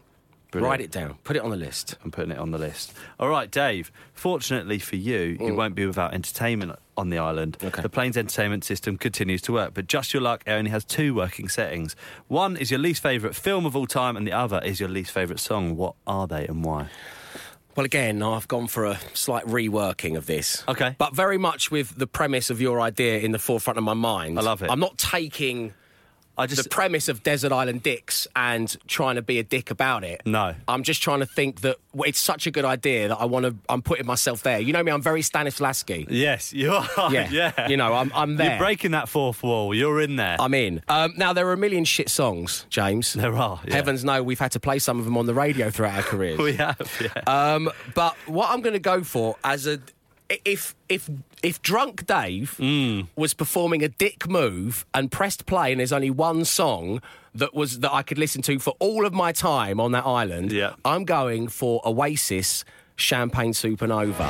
Brilliant. 0.51 0.69
Write 0.69 0.81
it 0.81 0.91
down. 0.91 1.17
Put 1.23 1.35
it 1.35 1.41
on 1.41 1.49
the 1.49 1.55
list. 1.55 1.95
I'm 2.03 2.11
putting 2.11 2.31
it 2.31 2.37
on 2.37 2.51
the 2.51 2.59
list. 2.59 2.93
All 3.19 3.29
right, 3.29 3.49
Dave. 3.49 3.91
Fortunately 4.13 4.77
for 4.77 4.95
you, 4.95 5.19
you 5.19 5.37
mm. 5.39 5.55
won't 5.55 5.73
be 5.73 5.85
without 5.85 6.13
entertainment 6.13 6.77
on 6.97 7.09
the 7.09 7.17
island. 7.17 7.57
Okay. 7.63 7.81
The 7.81 7.89
plane's 7.89 8.17
entertainment 8.17 8.63
system 8.63 8.97
continues 8.97 9.41
to 9.43 9.53
work, 9.53 9.73
but 9.73 9.87
just 9.87 10.13
your 10.13 10.21
luck, 10.21 10.43
it 10.45 10.51
only 10.51 10.71
has 10.71 10.85
two 10.85 11.13
working 11.13 11.49
settings. 11.49 11.95
One 12.27 12.57
is 12.57 12.71
your 12.71 12.79
least 12.79 13.01
favourite 13.01 13.35
film 13.35 13.65
of 13.65 13.75
all 13.75 13.87
time, 13.87 14.15
and 14.17 14.27
the 14.27 14.31
other 14.31 14.61
is 14.63 14.79
your 14.79 14.89
least 14.89 15.11
favourite 15.11 15.39
song. 15.39 15.75
What 15.75 15.95
are 16.05 16.27
they 16.27 16.45
and 16.47 16.63
why? 16.63 16.87
Well, 17.75 17.85
again, 17.85 18.21
I've 18.21 18.47
gone 18.47 18.67
for 18.67 18.85
a 18.85 18.99
slight 19.13 19.45
reworking 19.45 20.15
of 20.15 20.27
this. 20.27 20.63
Okay. 20.67 20.95
But 20.99 21.15
very 21.15 21.39
much 21.39 21.71
with 21.71 21.97
the 21.97 22.05
premise 22.05 22.51
of 22.51 22.61
your 22.61 22.79
idea 22.79 23.19
in 23.19 23.31
the 23.31 23.39
forefront 23.39 23.79
of 23.79 23.83
my 23.83 23.95
mind. 23.95 24.37
I 24.37 24.43
love 24.43 24.61
it. 24.61 24.69
I'm 24.69 24.79
not 24.79 24.97
taking 24.99 25.73
I 26.37 26.47
just 26.47 26.63
the 26.63 26.69
premise 26.69 27.09
of 27.09 27.21
Desert 27.23 27.51
Island 27.51 27.83
Dicks 27.83 28.27
and 28.35 28.75
trying 28.87 29.15
to 29.15 29.21
be 29.21 29.37
a 29.39 29.43
dick 29.43 29.69
about 29.69 30.03
it. 30.03 30.21
No. 30.25 30.55
I'm 30.67 30.83
just 30.83 31.03
trying 31.03 31.19
to 31.19 31.25
think 31.25 31.61
that 31.61 31.77
it's 31.95 32.17
such 32.19 32.47
a 32.47 32.51
good 32.51 32.65
idea 32.65 33.09
that 33.09 33.17
I 33.17 33.25
want 33.25 33.45
to. 33.45 33.55
I'm 33.69 33.81
putting 33.83 34.05
myself 34.05 34.41
there. 34.41 34.59
You 34.59 34.73
know 34.73 34.81
me. 34.81 34.91
I'm 34.91 35.01
very 35.01 35.21
Stanislavski. 35.21 36.07
yes, 36.09 36.51
you 36.53 36.71
are. 36.71 36.87
Yeah. 37.13 37.29
yeah. 37.29 37.67
You 37.67 37.77
know, 37.77 37.93
I'm. 37.93 38.11
I'm 38.15 38.37
there. 38.37 38.51
You're 38.51 38.57
breaking 38.59 38.91
that 38.91 39.09
fourth 39.09 39.43
wall. 39.43 39.75
You're 39.75 40.01
in 40.01 40.15
there. 40.15 40.37
I'm 40.39 40.53
in. 40.53 40.81
Um, 40.87 41.13
now 41.17 41.33
there 41.33 41.47
are 41.47 41.53
a 41.53 41.57
million 41.57 41.85
shit 41.85 42.09
songs, 42.09 42.65
James. 42.69 43.13
There 43.13 43.35
are, 43.35 43.61
yeah. 43.67 43.75
Heavens 43.75 44.03
know 44.03 44.23
we've 44.23 44.39
had 44.39 44.51
to 44.53 44.59
play 44.59 44.79
some 44.79 44.97
of 44.99 45.05
them 45.05 45.17
on 45.17 45.25
the 45.27 45.33
radio 45.33 45.69
throughout 45.69 45.95
our 45.97 46.01
careers. 46.13 46.39
we 46.39 46.53
have. 46.53 46.79
Yeah. 46.99 47.21
Um, 47.53 47.69
but 47.93 48.15
what 48.25 48.49
I'm 48.49 48.61
going 48.61 48.73
to 48.73 48.79
go 48.79 49.03
for 49.03 49.35
as 49.43 49.67
a 49.67 49.79
if 50.45 50.75
if 50.89 51.09
if 51.41 51.61
drunk 51.61 52.05
Dave 52.05 52.55
Mm. 52.59 53.07
was 53.15 53.33
performing 53.33 53.83
a 53.83 53.89
dick 53.89 54.27
move 54.29 54.85
and 54.93 55.11
pressed 55.11 55.45
play 55.45 55.71
and 55.71 55.79
there's 55.79 55.91
only 55.93 56.09
one 56.09 56.45
song 56.45 57.01
that 57.35 57.53
was 57.53 57.79
that 57.79 57.91
I 57.93 58.03
could 58.03 58.17
listen 58.17 58.41
to 58.43 58.59
for 58.59 58.73
all 58.79 59.05
of 59.05 59.13
my 59.13 59.31
time 59.31 59.79
on 59.79 59.91
that 59.93 60.05
island, 60.05 60.51
Yeah. 60.51 60.73
I'm 60.85 61.03
going 61.05 61.47
for 61.47 61.81
Oasis 61.85 62.63
Champagne 62.95 63.53
Supernova. 63.53 64.29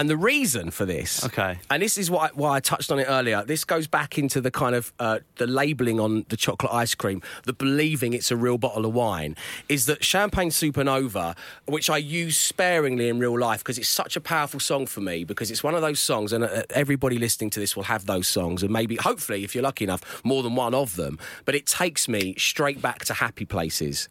And 0.00 0.08
the 0.08 0.16
reason 0.16 0.70
for 0.70 0.86
this, 0.86 1.22
Okay. 1.26 1.58
and 1.68 1.82
this 1.82 1.98
is 1.98 2.10
why, 2.10 2.30
why 2.32 2.56
I 2.56 2.60
touched 2.60 2.90
on 2.90 2.98
it 2.98 3.04
earlier. 3.06 3.44
This 3.44 3.64
goes 3.64 3.86
back 3.86 4.16
into 4.16 4.40
the 4.40 4.50
kind 4.50 4.74
of 4.74 4.94
uh, 4.98 5.18
the 5.36 5.46
labelling 5.46 6.00
on 6.00 6.24
the 6.30 6.38
chocolate 6.38 6.72
ice 6.72 6.94
cream, 6.94 7.20
the 7.44 7.52
believing 7.52 8.14
it's 8.14 8.30
a 8.30 8.36
real 8.36 8.56
bottle 8.56 8.86
of 8.86 8.94
wine, 8.94 9.36
is 9.68 9.84
that 9.84 10.02
Champagne 10.02 10.48
Supernova, 10.48 11.36
which 11.66 11.90
I 11.90 11.98
use 11.98 12.38
sparingly 12.38 13.10
in 13.10 13.18
real 13.18 13.38
life 13.38 13.60
because 13.60 13.76
it's 13.76 13.88
such 13.88 14.16
a 14.16 14.22
powerful 14.22 14.58
song 14.58 14.86
for 14.86 15.02
me, 15.02 15.22
because 15.22 15.50
it's 15.50 15.62
one 15.62 15.74
of 15.74 15.82
those 15.82 16.00
songs, 16.00 16.32
and 16.32 16.44
uh, 16.44 16.62
everybody 16.70 17.18
listening 17.18 17.50
to 17.50 17.60
this 17.60 17.76
will 17.76 17.82
have 17.82 18.06
those 18.06 18.26
songs, 18.26 18.62
and 18.62 18.72
maybe, 18.72 18.96
hopefully, 18.96 19.44
if 19.44 19.54
you're 19.54 19.62
lucky 19.70 19.84
enough, 19.84 20.24
more 20.24 20.42
than 20.42 20.54
one 20.54 20.72
of 20.72 20.96
them. 20.96 21.18
But 21.44 21.54
it 21.54 21.66
takes 21.66 22.08
me 22.08 22.34
straight 22.38 22.80
back 22.80 23.04
to 23.04 23.12
happy 23.12 23.44
places 23.44 24.08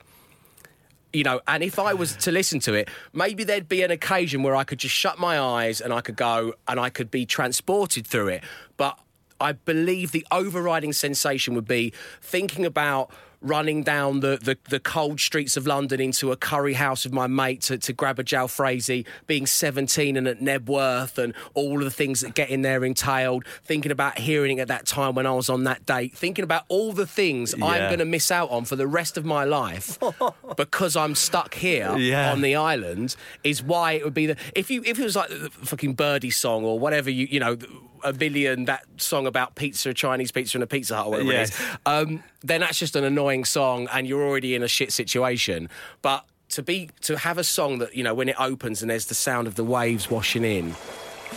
you 1.13 1.23
know, 1.23 1.41
and 1.47 1.63
if 1.63 1.79
I 1.79 1.93
was 1.93 2.15
to 2.17 2.31
listen 2.31 2.59
to 2.61 2.73
it, 2.73 2.89
maybe 3.13 3.43
there'd 3.43 3.69
be 3.69 3.81
an 3.81 3.91
occasion 3.91 4.43
where 4.43 4.55
I 4.55 4.63
could 4.63 4.79
just 4.79 4.95
shut 4.95 5.17
my 5.17 5.39
eyes 5.39 5.81
and 5.81 5.91
I 5.93 6.01
could 6.01 6.15
go 6.15 6.53
and 6.67 6.79
I 6.79 6.89
could 6.89 7.09
be 7.09 7.25
transported 7.25 8.05
through 8.05 8.27
it. 8.29 8.43
But 8.77 8.99
I 9.41 9.53
believe 9.53 10.11
the 10.11 10.25
overriding 10.31 10.93
sensation 10.93 11.55
would 11.55 11.67
be 11.67 11.93
thinking 12.21 12.65
about 12.65 13.11
running 13.41 13.83
down 13.83 14.19
the, 14.19 14.37
the, 14.41 14.57
the 14.69 14.79
cold 14.79 15.19
streets 15.19 15.55
of 15.55 15.65
London 15.65 16.01
into 16.01 16.31
a 16.31 16.35
curry 16.35 16.73
house 16.73 17.05
with 17.05 17.13
my 17.13 17.25
mate 17.27 17.61
to, 17.61 17.77
to 17.77 17.93
grab 17.93 18.19
a 18.19 18.23
jalfrezi, 18.23 19.05
being 19.27 19.45
17 19.45 20.17
and 20.17 20.27
at 20.27 20.39
Knebworth 20.39 21.17
and 21.17 21.33
all 21.53 21.77
of 21.77 21.83
the 21.85 21.91
things 21.91 22.21
that 22.21 22.33
getting 22.35 22.61
there 22.63 22.83
entailed, 22.83 23.45
thinking 23.63 23.91
about 23.91 24.17
hearing 24.17 24.57
it 24.57 24.61
at 24.63 24.67
that 24.67 24.85
time 24.85 25.15
when 25.15 25.25
I 25.25 25.31
was 25.33 25.49
on 25.49 25.63
that 25.63 25.85
date, 25.85 26.15
thinking 26.17 26.43
about 26.43 26.63
all 26.67 26.91
the 26.93 27.07
things 27.07 27.53
I'm 27.53 27.87
going 27.87 27.99
to 27.99 28.05
miss 28.05 28.29
out 28.31 28.49
on 28.49 28.65
for 28.65 28.75
the 28.75 28.87
rest 28.87 29.17
of 29.17 29.23
my 29.25 29.43
life 29.45 29.97
because 30.57 30.95
I'm 30.95 31.15
stuck 31.15 31.53
here 31.53 31.95
Yeah. 31.97 32.31
on 32.31 32.41
the 32.41 32.55
island 32.55 33.15
is 33.43 33.63
why 33.63 33.93
it 33.93 34.03
would 34.03 34.13
be 34.13 34.25
the 34.25 34.35
if 34.55 34.69
you 34.69 34.83
if 34.85 34.99
it 34.99 35.03
was 35.03 35.15
like 35.15 35.29
the 35.29 35.49
fucking 35.49 35.93
birdie 35.93 36.29
song 36.31 36.63
or 36.65 36.77
whatever 36.79 37.09
you 37.09 37.25
you 37.29 37.39
know 37.39 37.57
a 38.03 38.13
million 38.13 38.65
that 38.65 38.85
song 38.97 39.27
about 39.27 39.55
pizza 39.55 39.93
Chinese 39.93 40.31
pizza 40.31 40.57
and 40.57 40.63
a 40.63 40.67
Pizza 40.67 40.95
Hut 40.95 41.07
or 41.07 41.11
whatever 41.11 41.31
Yes. 41.31 41.49
it 41.49 41.53
is 41.63 41.77
um, 41.85 42.23
then 42.41 42.61
that's 42.61 42.79
just 42.79 42.95
an 42.95 43.03
annoying 43.03 43.45
song 43.45 43.87
and 43.91 44.07
you're 44.07 44.23
already 44.23 44.55
in 44.55 44.63
a 44.63 44.67
shit 44.67 44.91
situation 44.93 45.69
but 46.01 46.25
to 46.49 46.63
be 46.63 46.89
to 47.01 47.17
have 47.17 47.37
a 47.37 47.43
song 47.43 47.79
that 47.79 47.95
you 47.95 48.03
know 48.03 48.13
when 48.13 48.29
it 48.29 48.35
opens 48.39 48.81
and 48.81 48.89
there's 48.89 49.05
the 49.07 49.13
sound 49.15 49.47
of 49.47 49.55
the 49.55 49.63
waves 49.63 50.09
washing 50.09 50.43
in 50.43 50.73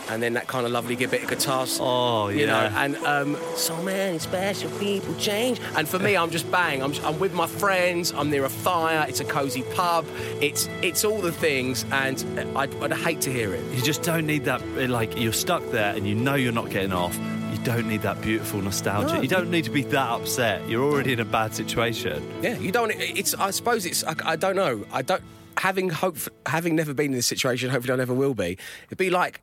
and 0.09 0.21
then 0.21 0.33
that 0.33 0.47
kind 0.47 0.65
of 0.65 0.71
lovely 0.71 0.95
bit 0.95 1.23
of 1.23 1.29
guitar 1.29 1.65
Oh, 1.79 2.29
you 2.29 2.45
know 2.45 2.71
and 2.75 2.95
um, 2.97 3.37
so 3.55 3.81
many 3.83 4.19
special 4.19 4.69
people 4.79 5.13
change. 5.15 5.59
And 5.75 5.87
for 5.87 5.99
me, 5.99 6.15
I'm 6.17 6.29
just 6.29 6.49
bang. 6.51 6.81
I'm, 6.81 6.93
I'm 7.05 7.19
with 7.19 7.33
my 7.33 7.47
friends. 7.47 8.11
I'm 8.11 8.29
near 8.29 8.45
a 8.45 8.49
fire. 8.49 9.05
It's 9.07 9.19
a 9.19 9.25
cozy 9.25 9.63
pub. 9.75 10.05
It's 10.41 10.67
it's 10.81 11.05
all 11.05 11.19
the 11.21 11.31
things, 11.31 11.85
and 11.91 12.23
I'd, 12.57 12.73
I'd 12.83 12.93
hate 12.93 13.21
to 13.21 13.31
hear 13.31 13.53
it. 13.53 13.63
You 13.75 13.81
just 13.81 14.03
don't 14.03 14.25
need 14.25 14.45
that. 14.45 14.61
Like 14.89 15.17
you're 15.17 15.33
stuck 15.33 15.63
there, 15.71 15.95
and 15.95 16.07
you 16.07 16.15
know 16.15 16.35
you're 16.35 16.51
not 16.51 16.69
getting 16.69 16.93
off. 16.93 17.17
You 17.51 17.59
don't 17.59 17.87
need 17.87 18.01
that 18.01 18.21
beautiful 18.21 18.61
nostalgia. 18.61 19.15
No. 19.15 19.21
You 19.21 19.27
don't 19.27 19.51
need 19.51 19.65
to 19.65 19.71
be 19.71 19.83
that 19.83 20.09
upset. 20.09 20.67
You're 20.67 20.83
already 20.83 21.13
in 21.13 21.19
a 21.19 21.25
bad 21.25 21.53
situation. 21.53 22.27
Yeah, 22.41 22.57
you 22.57 22.71
don't. 22.71 22.91
It's. 22.91 23.33
I 23.35 23.51
suppose 23.51 23.85
it's. 23.85 24.03
I, 24.03 24.15
I 24.25 24.35
don't 24.35 24.55
know. 24.55 24.85
I 24.91 25.01
don't. 25.01 25.21
Having 25.57 25.89
hope, 25.89 26.17
having 26.47 26.75
never 26.75 26.93
been 26.93 27.07
in 27.07 27.11
this 27.13 27.27
situation, 27.27 27.69
hopefully 27.69 27.93
I 27.93 27.97
never 27.97 28.13
will 28.13 28.33
be. 28.33 28.57
It'd 28.87 28.97
be 28.97 29.11
like 29.11 29.41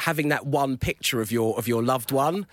having 0.00 0.28
that 0.28 0.46
one 0.46 0.76
picture 0.78 1.20
of 1.20 1.30
your 1.32 1.56
of 1.58 1.66
your 1.68 1.82
loved 1.82 2.12
one. 2.12 2.46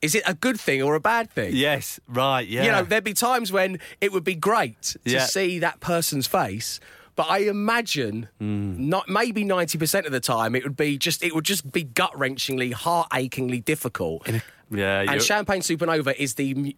Is 0.00 0.14
it 0.16 0.24
a 0.26 0.34
good 0.34 0.58
thing 0.58 0.82
or 0.82 0.96
a 0.96 1.00
bad 1.00 1.30
thing? 1.30 1.54
Yes, 1.54 2.00
right. 2.08 2.44
Yeah. 2.46 2.64
You 2.64 2.70
know, 2.72 2.82
there'd 2.82 3.04
be 3.04 3.14
times 3.14 3.52
when 3.52 3.78
it 4.00 4.10
would 4.12 4.24
be 4.24 4.34
great 4.34 4.82
to 4.82 4.98
Yeah. 5.04 5.26
see 5.26 5.60
that 5.60 5.78
person's 5.78 6.26
face. 6.26 6.80
But 7.14 7.26
I 7.28 7.38
imagine 7.40 8.28
Hmm. 8.38 8.88
not 8.88 9.08
maybe 9.08 9.44
ninety 9.44 9.78
percent 9.78 10.06
of 10.06 10.12
the 10.12 10.18
time 10.20 10.56
it 10.56 10.64
would 10.64 10.76
be 10.76 10.98
just 10.98 11.22
it 11.22 11.34
would 11.34 11.44
just 11.44 11.70
be 11.70 11.84
gut 11.84 12.12
wrenchingly, 12.14 12.72
heart 12.72 13.08
achingly 13.14 13.60
difficult. 13.60 14.26
yeah. 14.70 15.02
and 15.08 15.22
Champagne 15.22 15.60
Supernova 15.60 16.16
is 16.16 16.34
the 16.34 16.54
mu- 16.54 16.72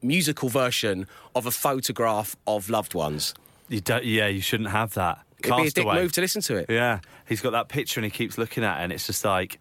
musical 0.00 0.48
version 0.48 1.06
of 1.34 1.44
a 1.46 1.50
photograph 1.50 2.36
of 2.46 2.70
loved 2.70 2.94
ones. 2.94 3.34
you 3.68 3.80
don't. 3.80 4.04
Yeah, 4.04 4.26
you 4.28 4.40
shouldn't 4.40 4.70
have 4.70 4.94
that. 4.94 5.18
It'd 5.44 5.56
be 5.56 5.68
a 5.68 5.70
dick 5.70 5.86
move 5.86 6.12
to 6.12 6.20
listen 6.20 6.42
to 6.42 6.56
it. 6.56 6.66
Yeah, 6.68 7.00
he's 7.28 7.40
got 7.40 7.50
that 7.50 7.68
picture 7.68 8.00
and 8.00 8.04
he 8.04 8.10
keeps 8.10 8.38
looking 8.38 8.64
at 8.64 8.80
it, 8.80 8.84
and 8.84 8.92
it's 8.92 9.06
just 9.06 9.24
like, 9.24 9.58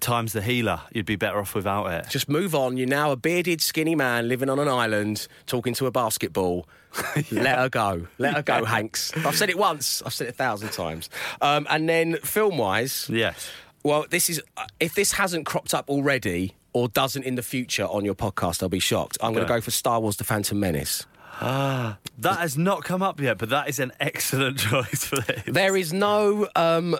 time's 0.00 0.32
the 0.32 0.42
healer. 0.42 0.80
You'd 0.92 1.06
be 1.06 1.16
better 1.16 1.38
off 1.38 1.54
without 1.54 1.86
it. 1.92 2.08
Just 2.10 2.28
move 2.28 2.54
on. 2.54 2.76
You're 2.76 2.88
now 2.88 3.10
a 3.12 3.16
bearded, 3.16 3.60
skinny 3.60 3.94
man 3.94 4.28
living 4.28 4.48
on 4.50 4.58
an 4.58 4.68
island, 4.68 5.26
talking 5.46 5.74
to 5.74 5.86
a 5.86 5.90
basketball. 5.90 6.66
Let 7.32 7.58
her 7.58 7.68
go. 7.68 8.06
Let 8.18 8.34
her 8.34 8.42
go, 8.42 8.64
Hanks. 8.64 9.12
I've 9.16 9.34
said 9.36 9.50
it 9.50 9.58
once. 9.58 10.00
I've 10.06 10.12
said 10.14 10.28
it 10.28 10.30
a 10.30 10.34
thousand 10.34 10.70
times. 10.70 11.10
Um, 11.40 11.66
and 11.68 11.88
then 11.88 12.16
film-wise, 12.18 13.08
Yes. 13.10 13.50
well, 13.82 14.06
this 14.08 14.30
is 14.30 14.40
uh, 14.56 14.66
if 14.78 14.94
this 14.94 15.12
hasn't 15.12 15.44
cropped 15.46 15.74
up 15.74 15.88
already 15.90 16.54
or 16.72 16.88
doesn't 16.88 17.24
in 17.24 17.34
the 17.34 17.42
future 17.42 17.84
on 17.84 18.04
your 18.04 18.14
podcast, 18.14 18.62
I'll 18.62 18.68
be 18.68 18.78
shocked. 18.78 19.18
I'm 19.20 19.32
going 19.32 19.44
to 19.44 19.48
go 19.52 19.60
for 19.60 19.70
Star 19.72 19.98
Wars: 20.00 20.16
The 20.18 20.24
Phantom 20.24 20.58
Menace. 20.60 21.04
That 21.40 22.38
has 22.38 22.56
not 22.56 22.84
come 22.84 23.02
up 23.02 23.20
yet, 23.20 23.38
but 23.38 23.50
that 23.50 23.68
is 23.68 23.78
an 23.78 23.92
excellent 24.00 24.58
choice 24.70 25.04
for 25.04 25.16
this. 25.16 25.42
There 25.46 25.76
is 25.76 25.92
no 25.92 26.48
um, 26.54 26.96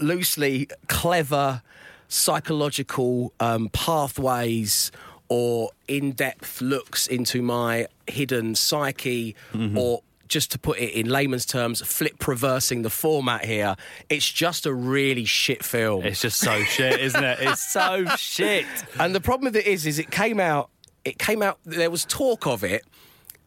loosely 0.00 0.68
clever 0.88 1.62
psychological 2.08 3.32
um, 3.40 3.68
pathways 3.70 4.92
or 5.28 5.70
in-depth 5.88 6.60
looks 6.60 7.06
into 7.08 7.42
my 7.42 7.88
hidden 8.06 8.54
psyche 8.54 9.34
or 9.74 10.02
just 10.28 10.50
to 10.52 10.58
put 10.58 10.78
it 10.78 10.92
in 10.92 11.08
layman's 11.08 11.46
terms, 11.46 11.80
flip 11.82 12.26
reversing 12.26 12.82
the 12.82 12.90
format 12.90 13.44
here, 13.44 13.76
it's 14.08 14.30
just 14.30 14.66
a 14.66 14.74
really 14.74 15.24
shit 15.24 15.64
film. 15.64 16.04
It's 16.04 16.20
just 16.20 16.38
so 16.38 16.62
shit, 16.64 17.00
isn't 17.00 17.24
it? 17.24 17.38
It's 17.40 17.62
so 17.72 18.04
shit. 18.16 18.66
And 18.98 19.14
the 19.14 19.20
problem 19.20 19.46
with 19.46 19.56
it 19.56 19.66
is, 19.66 19.86
is 19.86 19.98
it 19.98 20.10
came 20.10 20.40
out. 20.40 20.70
It 21.04 21.18
came 21.18 21.42
out. 21.42 21.58
There 21.64 21.90
was 21.90 22.04
talk 22.04 22.46
of 22.46 22.64
it 22.64 22.84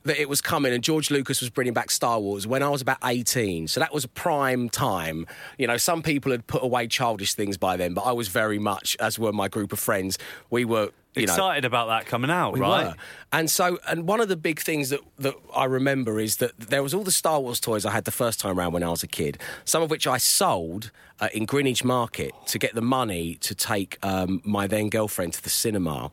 that 0.03 0.19
it 0.19 0.29
was 0.29 0.41
coming, 0.41 0.73
and 0.73 0.83
George 0.83 1.11
Lucas 1.11 1.41
was 1.41 1.49
bringing 1.49 1.73
back 1.73 1.91
Star 1.91 2.19
Wars 2.19 2.47
when 2.47 2.63
I 2.63 2.69
was 2.69 2.81
about 2.81 2.97
eighteen. 3.03 3.67
So 3.67 3.79
that 3.79 3.93
was 3.93 4.05
prime 4.05 4.69
time. 4.69 5.25
You 5.57 5.67
know, 5.67 5.77
some 5.77 6.01
people 6.01 6.31
had 6.31 6.47
put 6.47 6.63
away 6.63 6.87
childish 6.87 7.33
things 7.33 7.57
by 7.57 7.77
then, 7.77 7.93
but 7.93 8.01
I 8.01 8.11
was 8.11 8.27
very 8.27 8.59
much, 8.59 8.95
as 8.99 9.19
were 9.19 9.33
my 9.33 9.47
group 9.47 9.73
of 9.73 9.79
friends. 9.79 10.17
We 10.49 10.65
were. 10.65 10.91
You 11.15 11.25
know, 11.25 11.33
Excited 11.33 11.65
about 11.65 11.87
that 11.87 12.05
coming 12.05 12.29
out, 12.29 12.53
we 12.53 12.59
right? 12.59 12.85
were. 12.85 12.95
And 13.33 13.49
so, 13.49 13.79
and 13.87 14.07
one 14.07 14.21
of 14.21 14.29
the 14.29 14.37
big 14.37 14.59
things 14.59 14.89
that, 14.91 14.99
that 15.17 15.33
I 15.55 15.65
remember 15.65 16.19
is 16.19 16.37
that 16.37 16.57
there 16.57 16.83
was 16.83 16.93
all 16.93 17.03
the 17.03 17.11
Star 17.11 17.41
Wars 17.41 17.59
toys 17.59 17.83
I 17.83 17.91
had 17.91 18.05
the 18.05 18.11
first 18.11 18.39
time 18.39 18.57
around 18.57 18.73
when 18.73 18.83
I 18.83 18.89
was 18.89 19.01
a 19.01 19.07
kid, 19.07 19.39
some 19.65 19.81
of 19.81 19.89
which 19.89 20.05
I 20.05 20.17
sold 20.17 20.91
uh, 21.19 21.27
in 21.33 21.45
Greenwich 21.45 21.83
Market 21.83 22.31
to 22.45 22.59
get 22.59 22.75
the 22.75 22.81
money 22.83 23.35
to 23.41 23.55
take 23.55 23.97
um, 24.03 24.41
my 24.45 24.67
then 24.67 24.87
girlfriend 24.87 25.33
to 25.33 25.43
the 25.43 25.49
cinema. 25.49 26.11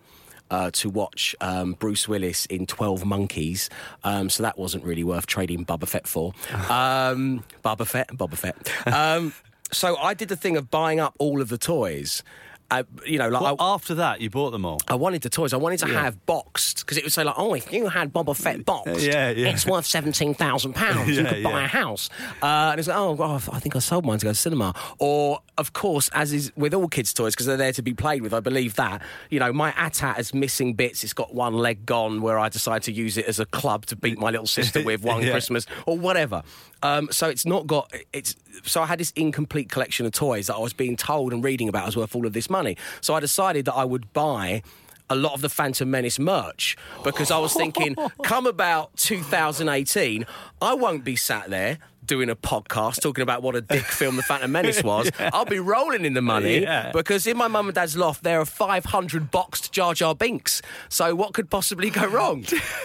Uh, 0.49 0.71
to 0.75 0.89
watch 0.89 1.35
um, 1.41 1.73
Bruce 1.73 2.07
Willis 2.07 2.47
in 2.47 2.67
12 2.67 3.05
Monkeys. 3.05 3.69
Um, 4.05 4.31
so 4.31 4.45
that 4.45 4.57
wasn't 4.57 4.85
really 4.85 5.03
worth 5.03 5.27
trading 5.27 5.67
Boba 5.67 5.89
Fett 5.89 6.07
for. 6.07 6.33
Um, 6.71 7.43
Boba 7.65 7.85
Fett, 7.85 8.09
Boba 8.17 8.37
Fett. 8.37 8.87
Um, 8.87 9.33
so 9.73 9.97
I 9.97 10.15
did 10.15 10.29
the 10.29 10.37
thing 10.37 10.57
of 10.57 10.71
buying 10.71 11.01
up 11.01 11.15
all 11.19 11.41
of 11.41 11.49
the 11.49 11.59
toys. 11.59 12.23
Uh, 12.71 12.83
you 13.05 13.19
know, 13.19 13.29
like 13.29 13.43
Well, 13.43 13.57
I, 13.61 13.75
after 13.75 13.95
that, 13.97 14.21
you 14.21 14.29
bought 14.31 14.51
them 14.51 14.65
all. 14.65 14.79
I 14.89 14.95
wanted 14.97 15.23
the 15.23 15.31
toys. 15.31 15.53
I 15.53 15.57
wanted 15.57 15.79
to 15.81 15.87
have 15.87 16.25
boxed 16.27 16.81
because 16.81 16.99
it 16.99 17.05
would 17.05 17.13
say 17.13 17.23
like, 17.23 17.37
"Oh, 17.39 17.55
if 17.55 17.73
you 17.73 17.87
had 17.89 18.13
Boba 18.13 18.37
Fett 18.37 18.65
boxed, 18.65 19.01
Yeah, 19.07 19.31
yeah. 19.31 19.49
it's 19.49 19.65
worth 19.67 19.87
seventeen 19.87 20.35
thousand 20.35 20.75
pounds. 20.75 21.17
You 21.17 21.25
could 21.27 21.45
buy 21.45 21.51
yeah. 21.61 21.65
a 21.65 21.69
house." 21.69 22.11
Uh, 22.43 22.47
and 22.73 22.79
it's 22.81 22.89
like, 22.89 22.97
"Oh, 22.99 23.41
I 23.53 23.61
think 23.61 23.77
I 23.77 23.79
sold 23.79 24.05
mine 24.05 24.19
to 24.19 24.25
go 24.27 24.31
to 24.33 24.35
cinema." 24.35 24.75
Or, 24.99 25.41
of 25.59 25.73
course, 25.75 26.09
as 26.13 26.33
is 26.33 26.51
with 26.57 26.75
all 26.75 26.89
kids' 26.89 27.15
toys, 27.15 27.35
because 27.35 27.47
they're 27.47 27.57
there 27.57 27.73
to 27.73 27.83
be 27.83 27.95
played 27.95 28.23
with. 28.23 28.35
I 28.35 28.41
believe 28.41 28.75
that 28.77 29.01
you 29.31 29.39
know, 29.39 29.53
my 29.53 29.71
AT-AT 29.77 30.17
has 30.17 30.35
missing 30.35 30.75
bits. 30.75 31.05
It's 31.05 31.13
got 31.13 31.35
one 31.35 31.55
leg 31.55 31.87
gone, 31.87 32.21
where 32.21 32.39
I 32.39 32.49
decided 32.49 32.83
to 32.85 32.93
use 32.93 33.17
it 33.17 33.27
as 33.27 33.39
a 33.39 33.47
club 33.47 33.87
to 33.87 33.97
beat 33.97 34.19
my 34.19 34.31
little 34.31 34.47
sister 34.47 34.83
with 34.83 35.03
one 35.05 35.23
Yeah. 35.23 35.31
Christmas 35.31 35.67
or 35.87 35.97
whatever. 35.97 36.43
Um, 36.83 37.09
so 37.13 37.29
it's 37.29 37.47
not 37.47 37.67
got 37.69 37.93
it's. 38.13 38.35
So 38.65 38.83
I 38.83 38.87
had 38.87 38.99
this 38.99 39.13
incomplete 39.17 39.69
collection 39.69 40.07
of 40.07 40.13
toys 40.13 40.47
that 40.47 40.55
I 40.57 40.59
was 40.59 40.73
being 40.73 40.97
told 40.97 41.33
and 41.33 41.45
reading 41.45 41.69
about 41.69 41.87
was 41.87 41.97
worth 41.97 42.17
all 42.17 42.27
of 42.27 42.33
this 42.33 42.49
money. 42.49 42.56
So 43.01 43.15
I 43.15 43.21
decided 43.21 43.65
that 43.67 43.75
I 43.75 43.85
would 43.85 44.13
buy 44.13 44.63
a 45.09 45.15
lot 45.15 45.35
of 45.35 45.41
the 45.41 45.49
Phantom 45.49 45.89
Menace 45.91 46.19
merch 46.19 46.77
because 47.05 47.31
I 47.31 47.39
was 47.39 47.53
thinking, 47.55 47.95
come 48.25 48.47
about 48.47 48.97
2018, 48.97 50.27
I 50.61 50.75
won't 50.75 51.05
be 51.05 51.17
sat 51.17 51.51
there 51.51 51.79
doing 52.07 52.31
a 52.31 52.37
podcast 52.37 53.01
talking 53.03 53.23
about 53.23 53.43
what 53.43 53.55
a 53.57 53.61
dick 53.61 53.83
film 53.85 54.17
the 54.17 54.23
Phantom 54.23 54.51
Menace 54.51 54.83
was. 54.83 55.11
I'll 55.19 55.45
be 55.45 55.59
rolling 55.59 56.05
in 56.05 56.15
the 56.15 56.23
money 56.23 56.61
Yeah. 56.63 56.93
because 56.93 57.27
in 57.27 57.37
my 57.37 57.49
mum 57.49 57.67
and 57.67 57.75
dad's 57.75 57.97
loft 57.97 58.23
there 58.23 58.41
are 58.41 58.45
500 58.45 59.31
boxed 59.31 59.73
Jar 59.73 59.95
Jar 59.95 60.15
Binks. 60.15 60.63
So 60.89 61.15
what 61.15 61.35
could 61.35 61.51
possibly 61.51 61.91
go 61.91 62.07
wrong? 62.07 62.45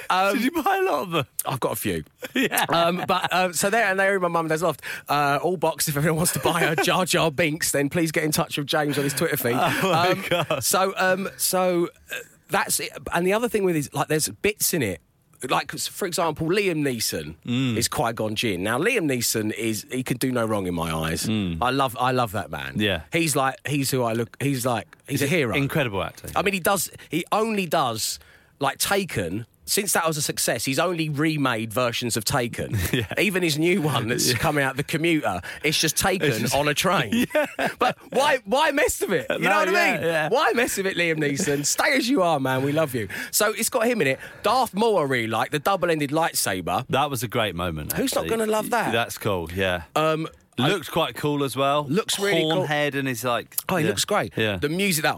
Um, 0.09 0.33
Did 0.41 0.43
you 0.53 0.63
buy 0.63 0.77
a 0.77 0.83
lot 0.83 1.03
of 1.03 1.11
them? 1.11 1.25
I've 1.45 1.59
got 1.59 1.73
a 1.73 1.75
few. 1.75 2.03
Yeah. 2.33 2.65
Um, 2.69 3.03
but 3.07 3.31
um, 3.33 3.53
so 3.53 3.69
there 3.69 3.85
and 3.85 3.99
they're 3.99 4.15
in 4.15 4.21
my 4.21 4.27
mum 4.27 4.45
and 4.45 4.49
dad's 4.49 4.63
loft. 4.63 4.81
Uh, 5.09 5.37
all 5.41 5.57
boxed. 5.57 5.89
If 5.89 5.97
anyone 5.97 6.15
wants 6.17 6.33
to 6.33 6.39
buy 6.39 6.61
a 6.61 6.75
Jar 6.75 7.05
Jar 7.05 7.29
Binks, 7.29 7.71
then 7.71 7.89
please 7.89 8.11
get 8.11 8.23
in 8.23 8.31
touch 8.31 8.57
with 8.57 8.67
James 8.67 8.97
on 8.97 9.03
his 9.03 9.13
Twitter 9.13 9.37
feed. 9.37 9.53
Oh 9.55 9.79
my 9.83 10.09
um, 10.09 10.23
God. 10.29 10.63
So 10.63 10.93
um, 10.97 11.29
so 11.37 11.89
uh, 12.11 12.15
that's 12.49 12.79
it. 12.79 12.91
And 13.13 13.27
the 13.27 13.33
other 13.33 13.49
thing 13.49 13.63
with 13.63 13.75
is 13.75 13.93
like 13.93 14.07
there's 14.07 14.29
bits 14.29 14.73
in 14.73 14.81
it. 14.81 15.01
Like 15.49 15.71
for 15.71 16.05
example, 16.05 16.47
Liam 16.47 16.83
Neeson 16.83 17.35
Mm. 17.47 17.75
is 17.77 17.87
Qui 17.87 18.13
Gon 18.13 18.35
Jinn. 18.35 18.61
Now 18.63 18.77
Liam 18.77 19.05
Neeson 19.11 19.51
is 19.53 19.85
he 19.91 20.03
can 20.03 20.17
do 20.17 20.31
no 20.31 20.45
wrong 20.45 20.67
in 20.67 20.75
my 20.75 20.93
eyes. 20.93 21.27
I 21.27 21.71
love 21.71 21.97
I 21.99 22.11
love 22.11 22.31
that 22.33 22.51
man. 22.51 22.75
Mm. 22.75 22.81
Yeah. 22.81 23.01
he's 23.11 23.35
like 23.35 23.55
he's 23.67 23.89
who 23.91 24.03
I 24.03 24.13
look. 24.13 24.37
He's 24.39 24.65
like 24.65 24.87
he's 25.07 25.21
a 25.23 25.27
hero. 25.27 25.55
Incredible 25.55 26.03
actor. 26.03 26.29
I 26.35 26.41
mean, 26.43 26.53
he 26.53 26.59
does. 26.59 26.91
He 27.09 27.25
only 27.31 27.65
does 27.65 28.19
like 28.59 28.77
Taken. 28.77 29.45
Since 29.71 29.93
that 29.93 30.05
was 30.05 30.17
a 30.17 30.21
success, 30.21 30.65
he's 30.65 30.79
only 30.79 31.07
remade 31.07 31.71
versions 31.71 32.17
of 32.17 32.25
Taken. 32.25 32.77
Even 33.17 33.41
his 33.41 33.57
new 33.57 33.81
one 33.81 34.09
that's 34.09 34.33
coming 34.33 34.65
out, 34.65 34.75
the 34.75 34.83
commuter, 34.83 35.39
it's 35.63 35.79
just 35.79 35.95
Taken 35.95 36.45
on 36.53 36.67
a 36.67 36.73
train. 36.73 37.25
But 37.79 37.97
why? 38.11 38.39
Why 38.43 38.71
mess 38.71 38.99
with 38.99 39.11
it? 39.13 39.27
You 39.29 39.39
No, 39.39 39.49
know 39.49 39.57
what 39.59 39.71
yeah, 39.71 39.79
I 39.79 39.91
mean? 39.93 40.01
yeah. 40.03 40.27
Why 40.29 40.51
mess 40.51 40.75
with 40.75 40.87
it, 40.87 40.97
Liam 40.97 41.19
Neeson? 41.19 41.65
Stay 41.77 41.95
as 41.95 42.09
you 42.09 42.21
are, 42.21 42.37
man. 42.37 42.63
We 42.63 42.73
love 42.73 42.93
you. 42.93 43.07
So 43.31 43.53
it's 43.53 43.69
got 43.69 43.87
him 43.87 44.01
in 44.01 44.07
it. 44.07 44.19
Darth 44.43 44.73
Maul, 44.73 44.97
I 44.99 45.03
really 45.03 45.27
like 45.27 45.51
the 45.51 45.59
double-ended 45.59 46.09
lightsaber. 46.09 46.85
that 46.89 47.09
was 47.09 47.23
a 47.23 47.29
great 47.29 47.55
moment. 47.55 47.93
Who's 47.93 48.13
not 48.13 48.27
gonna 48.27 48.47
love 48.47 48.71
that? 48.71 48.91
That's 48.91 49.17
cool. 49.17 49.49
Yeah. 49.53 49.83
Um, 49.95 50.27
Looked 50.57 50.91
quite 50.91 51.15
cool 51.15 51.43
as 51.45 51.55
well. 51.55 51.85
Looks 51.89 52.19
really 52.19 52.41
Horn 52.41 52.57
cool. 52.57 52.65
head 52.67 52.93
and 52.93 53.07
he's 53.07 53.23
like. 53.23 53.55
Oh, 53.69 53.77
he 53.77 53.83
yeah. 53.83 53.89
looks 53.89 54.03
great. 54.05 54.33
Yeah. 54.35 54.57
The 54.57 54.69
music 54.69 55.03
that 55.03 55.17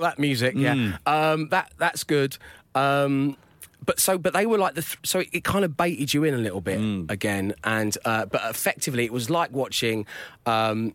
that 0.00 0.18
music, 0.18 0.54
yeah. 0.56 0.74
Mm. 0.74 0.98
Um, 1.06 1.48
that 1.50 1.72
that's 1.78 2.02
good. 2.04 2.36
Um, 2.74 3.36
but 3.84 4.00
so, 4.00 4.16
but 4.16 4.32
they 4.32 4.46
were 4.46 4.56
like 4.58 4.74
the 4.74 4.82
th- 4.82 4.98
so 5.02 5.20
it, 5.20 5.28
it 5.32 5.44
kind 5.44 5.64
of 5.64 5.76
baited 5.76 6.14
you 6.14 6.24
in 6.24 6.32
a 6.34 6.38
little 6.38 6.60
bit 6.62 6.78
Mm. 6.80 7.10
again, 7.10 7.54
and 7.64 7.96
uh, 8.04 8.24
but 8.26 8.40
effectively 8.48 9.04
it 9.04 9.12
was 9.12 9.28
like 9.30 9.52
watching. 9.52 10.06
Um, 10.46 10.94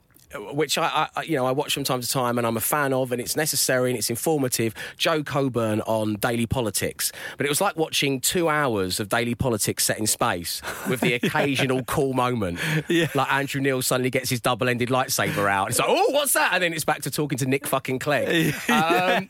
which 0.53 0.77
I, 0.77 1.09
I, 1.15 1.23
you 1.23 1.35
know, 1.35 1.45
I 1.45 1.51
watch 1.51 1.73
from 1.73 1.83
time 1.83 2.01
to 2.01 2.07
time, 2.09 2.37
and 2.37 2.45
I'm 2.45 2.57
a 2.57 2.61
fan 2.61 2.93
of, 2.93 3.11
and 3.11 3.19
it's 3.21 3.35
necessary 3.35 3.89
and 3.89 3.97
it's 3.97 4.09
informative. 4.09 4.73
Jo 4.97 5.23
Coburn 5.23 5.81
on 5.81 6.15
Daily 6.15 6.45
Politics, 6.45 7.11
but 7.37 7.45
it 7.45 7.49
was 7.49 7.61
like 7.61 7.75
watching 7.75 8.19
two 8.21 8.49
hours 8.49 8.99
of 8.99 9.09
Daily 9.09 9.35
Politics 9.35 9.83
set 9.85 9.97
in 9.99 10.07
space 10.07 10.61
with 10.89 11.01
the 11.01 11.13
occasional 11.23 11.83
cool 11.83 12.13
moment, 12.13 12.59
Yeah. 12.87 13.07
like 13.15 13.31
Andrew 13.31 13.61
Neil 13.61 13.81
suddenly 13.81 14.09
gets 14.09 14.29
his 14.29 14.39
double-ended 14.41 14.89
lightsaber 14.89 15.49
out. 15.49 15.69
It's 15.69 15.79
like, 15.79 15.89
oh, 15.89 16.11
what's 16.11 16.33
that? 16.33 16.51
And 16.53 16.63
then 16.63 16.73
it's 16.73 16.85
back 16.85 17.01
to 17.03 17.11
talking 17.11 17.37
to 17.39 17.45
Nick 17.45 17.65
fucking 17.67 17.99
Clegg. 17.99 18.53
um, 18.69 19.27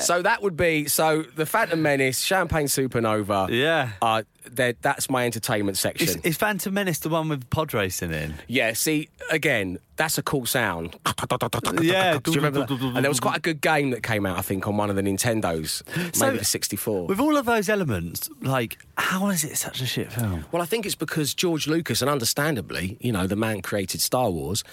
so 0.00 0.22
that 0.22 0.42
would 0.42 0.56
be 0.56 0.86
so 0.86 1.22
the 1.22 1.46
Phantom 1.46 1.80
Menace, 1.80 2.20
Champagne 2.20 2.66
Supernova. 2.66 3.48
Yeah. 3.50 3.90
uh, 4.02 4.22
that's 4.50 5.10
my 5.10 5.24
entertainment 5.24 5.76
section. 5.76 6.08
Is, 6.08 6.16
is 6.16 6.36
Phantom 6.36 6.72
Menace 6.72 7.00
the 7.00 7.08
one 7.08 7.28
with 7.28 7.48
pod 7.50 7.74
racing 7.74 8.12
in? 8.12 8.34
Yeah, 8.46 8.72
see, 8.72 9.08
again, 9.30 9.78
that's 9.96 10.18
a 10.18 10.22
cool 10.22 10.46
sound. 10.46 10.96
Yeah. 11.82 12.18
Do 12.18 12.30
you 12.30 12.36
remember 12.36 12.60
that? 12.66 12.70
And 12.70 13.04
there 13.04 13.10
was 13.10 13.20
quite 13.20 13.36
a 13.36 13.40
good 13.40 13.60
game 13.60 13.90
that 13.90 14.02
came 14.02 14.24
out, 14.26 14.38
I 14.38 14.42
think, 14.42 14.66
on 14.66 14.76
one 14.76 14.90
of 14.90 14.96
the 14.96 15.02
Nintendos, 15.02 15.82
So, 16.14 16.26
maybe 16.26 16.38
the 16.38 16.44
64. 16.44 17.06
With 17.06 17.20
all 17.20 17.36
of 17.36 17.44
those 17.46 17.68
elements, 17.68 18.28
like, 18.40 18.78
how 18.96 19.28
is 19.28 19.44
it 19.44 19.56
such 19.56 19.80
a 19.80 19.86
shit 19.86 20.12
film? 20.12 20.44
Well, 20.52 20.62
I 20.62 20.66
think 20.66 20.86
it's 20.86 20.94
because 20.94 21.34
George 21.34 21.66
Lucas, 21.66 22.00
and 22.02 22.10
understandably, 22.10 22.96
you 23.00 23.12
know, 23.12 23.26
the 23.26 23.36
man 23.36 23.62
created 23.62 24.00
Star 24.00 24.30
Wars. 24.30 24.64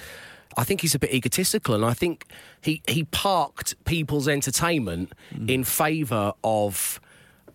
I 0.57 0.63
think 0.63 0.81
he's 0.81 0.95
a 0.95 0.99
bit 0.99 1.13
egotistical, 1.13 1.75
and 1.75 1.83
I 1.83 1.93
think 1.93 2.25
he 2.61 2.81
he 2.87 3.03
parked 3.05 3.75
people's 3.85 4.27
entertainment 4.27 5.11
in 5.47 5.63
favour 5.65 6.33
of 6.43 7.01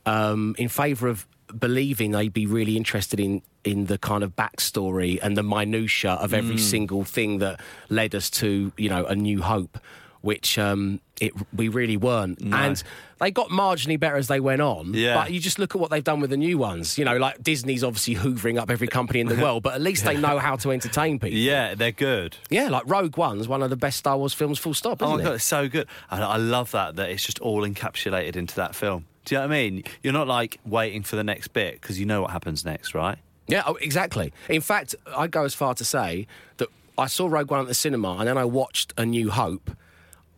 um, 0.05 0.55
in 0.59 0.69
favour 0.69 1.09
of 1.09 1.27
believing 1.59 2.11
they'd 2.13 2.33
be 2.33 2.47
really 2.47 2.77
interested 2.77 3.19
in 3.21 3.43
in 3.65 3.87
the 3.87 3.99
kind 3.99 4.23
of 4.25 4.35
backstory 4.37 5.19
and 5.23 5.37
the 5.37 5.43
minutiae 5.43 6.13
of 6.13 6.33
every 6.33 6.57
single 6.59 7.05
thing 7.05 7.39
that 7.39 7.61
led 7.89 8.15
us 8.15 8.31
to 8.31 8.73
you 8.77 8.89
know 8.89 9.05
a 9.07 9.15
new 9.15 9.43
hope 9.43 9.79
which 10.23 10.59
um, 10.59 11.01
it 11.19 11.33
we 11.55 11.69
really 11.69 11.97
weren't 11.97 12.39
and 12.43 12.83
they 13.21 13.31
got 13.31 13.49
marginally 13.49 13.99
better 13.99 14.17
as 14.17 14.29
they 14.29 14.39
went 14.41 14.61
on 14.61 14.93
Yeah. 14.93 15.15
but 15.15 15.31
you 15.31 15.41
just 15.41 15.59
look 15.59 15.75
at 15.75 15.81
what 15.81 15.91
they've 15.91 16.05
done 16.05 16.21
with 16.21 16.29
the 16.29 16.37
new 16.37 16.59
ones 16.59 16.99
you 16.99 17.07
know 17.07 17.17
like 17.17 17.43
Disney's 17.43 17.83
obviously 17.83 18.17
hoovering 18.17 18.59
up 18.59 18.71
every 18.71 18.87
company 18.87 19.21
in 19.21 19.29
the 19.29 19.37
world 19.43 19.63
but 19.63 19.73
at 19.75 19.81
least 19.81 20.05
they 20.05 20.17
know 20.19 20.39
how 20.39 20.57
to 20.57 20.73
entertain 20.73 21.19
people 21.19 21.39
Yeah, 21.39 21.75
they're 21.75 21.91
good. 21.93 22.37
yeah 22.51 22.69
like 22.69 22.83
Rogue 22.87 23.17
One's 23.17 23.49
one 23.49 23.63
of 23.63 23.71
the 23.71 23.77
best 23.77 23.97
Star 23.99 24.19
Wars 24.19 24.35
films 24.35 24.59
full 24.59 24.75
stop 24.75 25.03
Oh 25.03 25.07
isn't 25.07 25.17
my 25.17 25.23
it 25.23 25.25
god, 25.25 25.35
it's 25.37 25.45
so 25.45 25.69
good. 25.69 25.87
And 26.11 26.23
I 26.23 26.37
love 26.37 26.71
that 26.73 26.97
that 26.97 27.09
it's 27.09 27.25
just 27.25 27.39
all 27.41 27.63
encapsulated 27.67 28.37
into 28.37 28.57
that 28.57 28.75
film. 28.75 29.07
Do 29.25 29.35
you 29.35 29.41
know 29.41 29.47
what 29.47 29.55
I 29.55 29.59
mean? 29.63 29.85
You're 30.03 30.13
not 30.13 30.29
like 30.29 30.59
waiting 30.65 31.03
for 31.03 31.17
the 31.17 31.25
next 31.25 31.49
bit 31.49 31.81
because 31.81 32.01
you 32.01 32.07
know 32.07 32.23
what 32.23 32.31
happens 32.31 32.65
next, 32.65 32.95
right? 32.95 33.19
Yeah, 33.47 33.63
oh, 33.67 33.75
exactly. 33.75 34.33
In 34.49 34.61
fact, 34.61 34.95
I'd 35.17 35.31
go 35.31 35.45
as 35.45 35.55
far 35.55 35.75
to 35.75 35.85
say 35.85 36.27
that 36.59 36.69
I 36.97 37.07
saw 37.07 37.27
Rogue 37.27 37.51
One 37.51 37.61
at 37.61 37.67
the 37.67 37.75
cinema 37.75 38.17
and 38.19 38.29
then 38.29 38.39
I 38.39 38.45
watched 38.45 38.95
A 38.97 39.05
New 39.05 39.31
Hope 39.31 39.71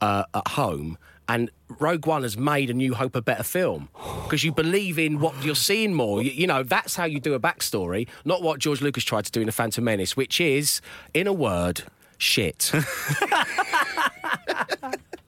uh, 0.01 0.25
at 0.35 0.49
home. 0.49 0.99
And 1.29 1.51
Rogue 1.79 2.07
One 2.07 2.23
has 2.23 2.37
made 2.37 2.71
A 2.71 2.75
New 2.75 2.95
Hope 2.95 3.15
a 3.15 3.23
better 3.23 3.43
film 3.43 3.89
because 4.25 4.45
you 4.45 4.53
believe 4.53 4.99
in 4.99 5.21
what 5.21 5.45
you're 5.45 5.55
seeing 5.55 5.95
more. 5.95 6.23
You, 6.23 6.31
you 6.31 6.47
know, 6.47 6.63
that's 6.63 6.97
how 6.97 7.05
you 7.05 7.21
do 7.21 7.35
a 7.35 7.41
backstory, 7.41 8.09
not 8.25 8.43
what 8.43 8.59
George 8.59 8.81
Lucas 8.81 9.05
tried 9.05 9.25
to 9.27 9.31
do 9.31 9.41
in 9.41 9.47
The 9.47 9.53
Phantom 9.53 9.85
Menace, 9.85 10.17
which 10.17 10.41
is, 10.41 10.81
in 11.15 11.27
a 11.27 11.33
word, 11.33 11.85
shit. 12.19 12.73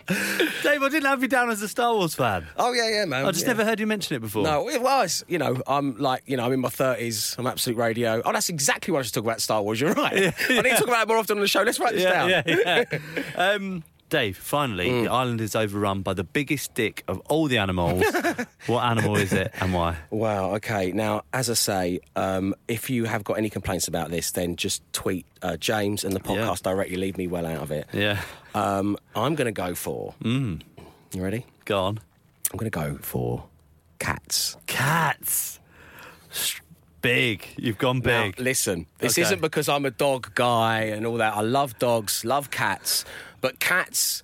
Dave, 0.63 0.83
I 0.83 0.89
didn't 0.89 1.05
have 1.05 1.23
you 1.23 1.29
down 1.29 1.49
as 1.51 1.63
a 1.63 1.69
Star 1.69 1.95
Wars 1.95 2.15
fan. 2.15 2.47
oh, 2.57 2.73
yeah, 2.73 2.89
yeah, 2.91 3.05
man. 3.07 3.25
I 3.25 3.31
just 3.31 3.47
never 3.47 3.65
heard 3.65 3.81
you 3.81 3.87
mention 3.87 4.17
it 4.17 4.21
before. 4.21 4.43
No, 4.43 4.69
it 4.69 4.83
was. 4.83 5.25
You 5.29 5.39
know, 5.39 5.63
I'm 5.67 5.97
like, 5.97 6.23
you 6.27 6.37
know, 6.37 6.45
I'm 6.45 6.53
in 6.53 6.61
my 6.61 6.69
thirties. 6.69 7.35
I'm 7.39 7.47
absolute 7.47 7.79
radio. 7.79 8.21
Oh, 8.25 8.33
that's 8.33 8.49
exactly 8.49 8.93
what 8.93 9.01
I 9.01 9.03
should 9.03 9.15
talk 9.15 9.25
about 9.25 9.41
Star 9.41 9.63
Wars. 9.63 9.81
You're 9.81 9.95
right. 9.95 10.13
I 10.49 10.61
need 10.61 10.63
to 10.63 10.77
talk 10.77 10.89
about 10.89 11.03
it 11.03 11.09
more 11.09 11.17
often 11.17 11.39
on 11.39 11.41
the 11.41 11.49
show. 11.49 11.63
Let's 11.63 11.81
write 11.81 11.95
this 11.95 12.05
down. 12.05 12.29
Yeah, 12.29 12.43
yeah, 12.47 12.85
yeah. 12.91 13.23
um, 13.37 13.83
Dave, 14.11 14.37
finally, 14.37 14.89
Mm. 14.91 15.05
the 15.05 15.11
island 15.11 15.41
is 15.41 15.57
overrun 15.57 16.03
by 16.03 16.13
the 16.15 16.23
biggest 16.25 16.75
dick 16.75 17.03
of 17.09 17.19
all 17.29 17.49
the 17.49 17.59
animals. 17.59 18.05
what 18.67 18.85
animal 18.85 19.17
is 19.17 19.33
it 19.33 19.53
and 19.61 19.73
why? 19.75 19.97
Wow. 20.11 20.55
Okay. 20.57 20.93
Now, 20.93 21.23
as 21.33 21.51
I 21.51 21.55
say, 21.55 22.01
um, 22.15 22.55
if 22.69 22.91
you 22.91 23.05
have 23.07 23.25
got 23.25 23.35
any 23.39 23.51
complaints 23.51 23.89
about 23.89 24.11
this, 24.11 24.31
then 24.31 24.57
just 24.57 24.83
tweet 24.93 25.27
uh, 25.43 25.57
James 25.57 26.05
and 26.05 26.15
the 26.15 26.21
podcast 26.21 26.63
directly. 26.63 26.97
Leave 26.97 27.17
me 27.19 27.27
well 27.27 27.47
out 27.47 27.63
of 27.63 27.71
it. 27.73 27.89
Yeah. 27.93 28.21
Um, 28.55 28.97
I'm 29.17 29.35
going 29.35 29.47
to 29.47 29.53
go 29.53 29.75
for. 29.75 30.15
Mm. 30.23 30.61
You 31.13 31.23
ready? 31.25 31.47
Go 31.65 31.81
on. 31.81 31.99
I'm 32.53 32.59
going 32.59 32.71
to 32.71 32.79
go 32.79 32.99
for 33.01 33.45
cats. 33.99 34.57
Cats. 34.67 35.59
Big. 37.01 37.47
You've 37.59 37.77
gone 37.79 37.99
Now, 37.99 38.25
big. 38.27 38.41
listen, 38.41 38.87
this 38.99 39.13
Okay. 39.19 39.23
isn't 39.23 39.41
because 39.43 39.69
I'm 39.69 39.85
a 39.85 39.91
dog 39.91 40.35
guy 40.35 40.83
and 40.85 41.05
all 41.07 41.17
that. 41.19 41.35
I 41.37 41.43
love 41.43 41.79
dogs, 41.79 42.25
love 42.25 42.51
cats, 42.51 43.05
but 43.45 43.61
cats. 43.61 44.23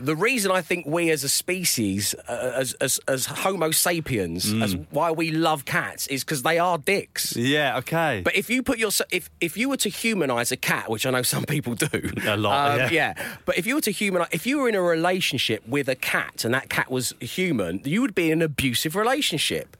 The 0.00 0.14
reason 0.14 0.52
I 0.52 0.62
think 0.62 0.86
we 0.86 1.10
as 1.10 1.24
a 1.24 1.28
species, 1.28 2.14
uh, 2.28 2.52
as, 2.62 2.74
as 2.74 3.00
as 3.08 3.26
Homo 3.26 3.72
sapiens, 3.72 4.52
as 4.64 4.76
why 4.90 5.10
we 5.10 5.32
love 5.32 5.64
cats 5.64 6.06
is 6.06 6.22
because 6.22 6.42
they 6.44 6.56
are 6.56 6.78
dicks. 6.78 7.34
yeah, 7.34 7.78
okay. 7.78 8.20
But 8.24 8.36
if 8.36 8.48
you 8.48 8.62
put 8.62 8.78
your 8.78 8.92
if 9.10 9.28
if 9.40 9.56
you 9.56 9.68
were 9.70 9.76
to 9.78 9.88
humanize 9.88 10.52
a 10.52 10.56
cat, 10.56 10.88
which 10.88 11.04
I 11.04 11.10
know 11.10 11.22
some 11.22 11.44
people 11.54 11.74
do, 11.74 12.10
A 12.24 12.36
lot, 12.36 12.80
um, 12.80 12.92
yeah. 12.92 13.14
But 13.44 13.58
if 13.58 13.66
you 13.66 13.74
were 13.74 13.86
to 13.90 13.90
humanize, 13.90 14.28
if 14.30 14.46
you 14.46 14.60
were 14.60 14.68
in 14.68 14.76
a 14.76 14.82
relationship 14.96 15.66
with 15.66 15.88
a 15.88 15.96
cat 15.96 16.44
and 16.44 16.54
that 16.54 16.68
cat 16.68 16.88
was 16.92 17.12
human, 17.20 17.80
you 17.84 18.00
would 18.02 18.14
be 18.14 18.26
in 18.30 18.38
an 18.40 18.46
abusive 18.52 18.94
relationship. 18.94 19.76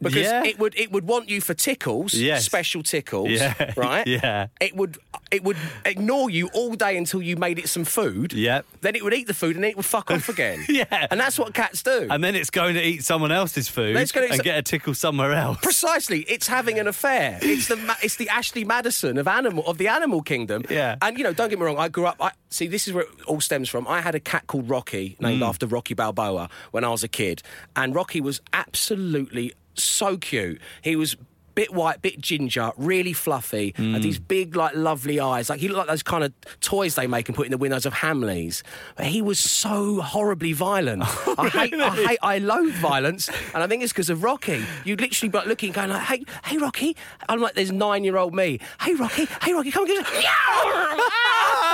Because 0.00 0.22
Yeah. 0.22 0.44
it 0.44 0.58
would 0.58 0.74
it 0.78 0.92
would 0.92 1.06
want 1.08 1.28
you 1.28 1.40
for 1.40 1.54
tickles, 1.54 2.14
Yes. 2.14 2.44
special 2.44 2.82
tickles, 2.82 3.30
Yeah, 3.30 3.72
right? 3.76 4.06
yeah. 4.06 4.46
It 4.60 4.76
would 4.76 4.98
it 5.30 5.42
would 5.44 5.56
ignore 5.84 6.30
you 6.30 6.48
all 6.54 6.74
day 6.74 6.96
until 6.96 7.20
you 7.20 7.36
made 7.36 7.58
it 7.58 7.68
some 7.68 7.84
food. 7.84 8.32
Yep. 8.32 8.64
Then 8.80 8.94
it 8.96 9.02
would 9.04 9.12
eat 9.12 9.26
the 9.26 9.34
food 9.34 9.56
and 9.56 9.64
then 9.64 9.70
it 9.72 9.76
would 9.76 9.84
fuck 9.84 10.10
off 10.10 10.28
again. 10.28 10.64
Yeah. 10.68 11.06
And 11.10 11.18
that's 11.18 11.38
what 11.38 11.52
cats 11.54 11.82
do. 11.82 12.06
and 12.10 12.22
then 12.22 12.34
it's 12.36 12.50
going 12.50 12.74
to 12.74 12.82
eat 12.82 13.04
someone 13.04 13.32
else's 13.32 13.68
food 13.68 13.94
Then 13.96 14.02
it's 14.02 14.12
gonna 14.12 14.26
eat 14.26 14.30
and 14.30 14.36
some- 14.38 14.44
get 14.44 14.58
a 14.58 14.62
tickle 14.62 14.94
somewhere 14.94 15.32
else. 15.32 15.58
Precisely, 15.62 16.20
it's 16.22 16.46
having 16.46 16.78
an 16.78 16.86
affair. 16.86 17.38
It's 17.42 17.66
the 17.68 17.76
it's 18.02 18.16
the 18.16 18.28
Ashley 18.28 18.64
Madison 18.64 19.18
of 19.18 19.26
animal 19.28 19.66
of 19.66 19.78
the 19.78 19.88
animal 19.88 20.22
kingdom. 20.22 20.62
Yeah. 20.70 20.96
and 21.02 21.18
you 21.18 21.24
know, 21.24 21.32
don't 21.32 21.48
get 21.50 21.58
me 21.58 21.64
wrong. 21.64 21.78
I 21.78 21.88
grew 21.88 22.06
up. 22.06 22.16
I, 22.20 22.30
see, 22.50 22.68
this 22.68 22.86
is 22.86 22.94
where 22.94 23.02
it 23.04 23.10
all 23.26 23.40
stems 23.40 23.68
from. 23.68 23.86
I 23.88 24.00
had 24.00 24.14
a 24.14 24.20
cat 24.20 24.46
called 24.46 24.68
Rocky, 24.70 25.16
named 25.20 25.42
Mm. 25.42 25.48
after 25.48 25.66
Rocky 25.66 25.94
Balboa, 25.94 26.48
when 26.70 26.84
I 26.84 26.88
was 26.90 27.02
a 27.02 27.08
kid, 27.08 27.42
and 27.76 27.94
Rocky 27.94 28.20
was 28.20 28.40
absolutely 28.52 29.52
so 29.84 30.16
cute. 30.16 30.60
He 30.82 30.96
was. 30.96 31.16
Bit 31.54 31.74
white, 31.74 32.00
bit 32.02 32.20
ginger, 32.20 32.70
really 32.76 33.12
fluffy, 33.12 33.72
Mm. 33.76 33.96
and 33.96 34.04
these 34.04 34.20
big, 34.20 34.54
like, 34.54 34.76
lovely 34.76 35.18
eyes. 35.18 35.50
Like 35.50 35.58
he 35.58 35.66
looked 35.66 35.78
like 35.78 35.88
those 35.88 36.04
kind 36.04 36.22
of 36.22 36.32
toys 36.60 36.94
they 36.94 37.08
make 37.08 37.28
and 37.28 37.34
put 37.34 37.46
in 37.48 37.50
the 37.50 37.58
windows 37.58 37.84
of 37.84 37.94
Hamleys. 37.94 38.62
But 38.94 39.06
he 39.06 39.20
was 39.20 39.40
so 39.40 40.00
horribly 40.00 40.52
violent. 40.52 41.02
I 41.36 41.48
hate, 41.48 41.74
I 41.74 41.96
hate, 42.06 42.18
I 42.22 42.38
loathe 42.38 42.74
violence, 42.74 43.28
and 43.52 43.60
I 43.60 43.66
think 43.66 43.82
it's 43.82 43.92
because 43.92 44.08
of 44.08 44.22
Rocky. 44.22 44.64
You'd 44.84 45.00
literally 45.00 45.30
be 45.30 45.36
like 45.38 45.48
looking, 45.48 45.72
going 45.72 45.90
like, 45.90 46.02
"Hey, 46.02 46.22
hey, 46.44 46.58
Rocky!" 46.58 46.96
I'm 47.28 47.40
like, 47.40 47.54
"There's 47.54 47.72
nine-year-old 47.72 48.32
me. 48.36 48.60
Hey, 48.80 48.94
Rocky! 48.94 49.26
Hey, 49.42 49.52
Rocky! 49.52 49.72
Come 49.72 49.84
and 49.86 49.92
get 49.96 50.06
it!" 50.06 50.06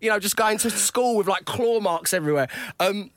You 0.00 0.10
know, 0.10 0.18
just 0.18 0.36
going 0.36 0.58
to 0.58 0.70
school 0.70 1.16
with 1.16 1.28
like 1.28 1.44
claw 1.44 1.80
marks 1.80 2.12
everywhere. 2.12 2.48
Um, 2.80 3.10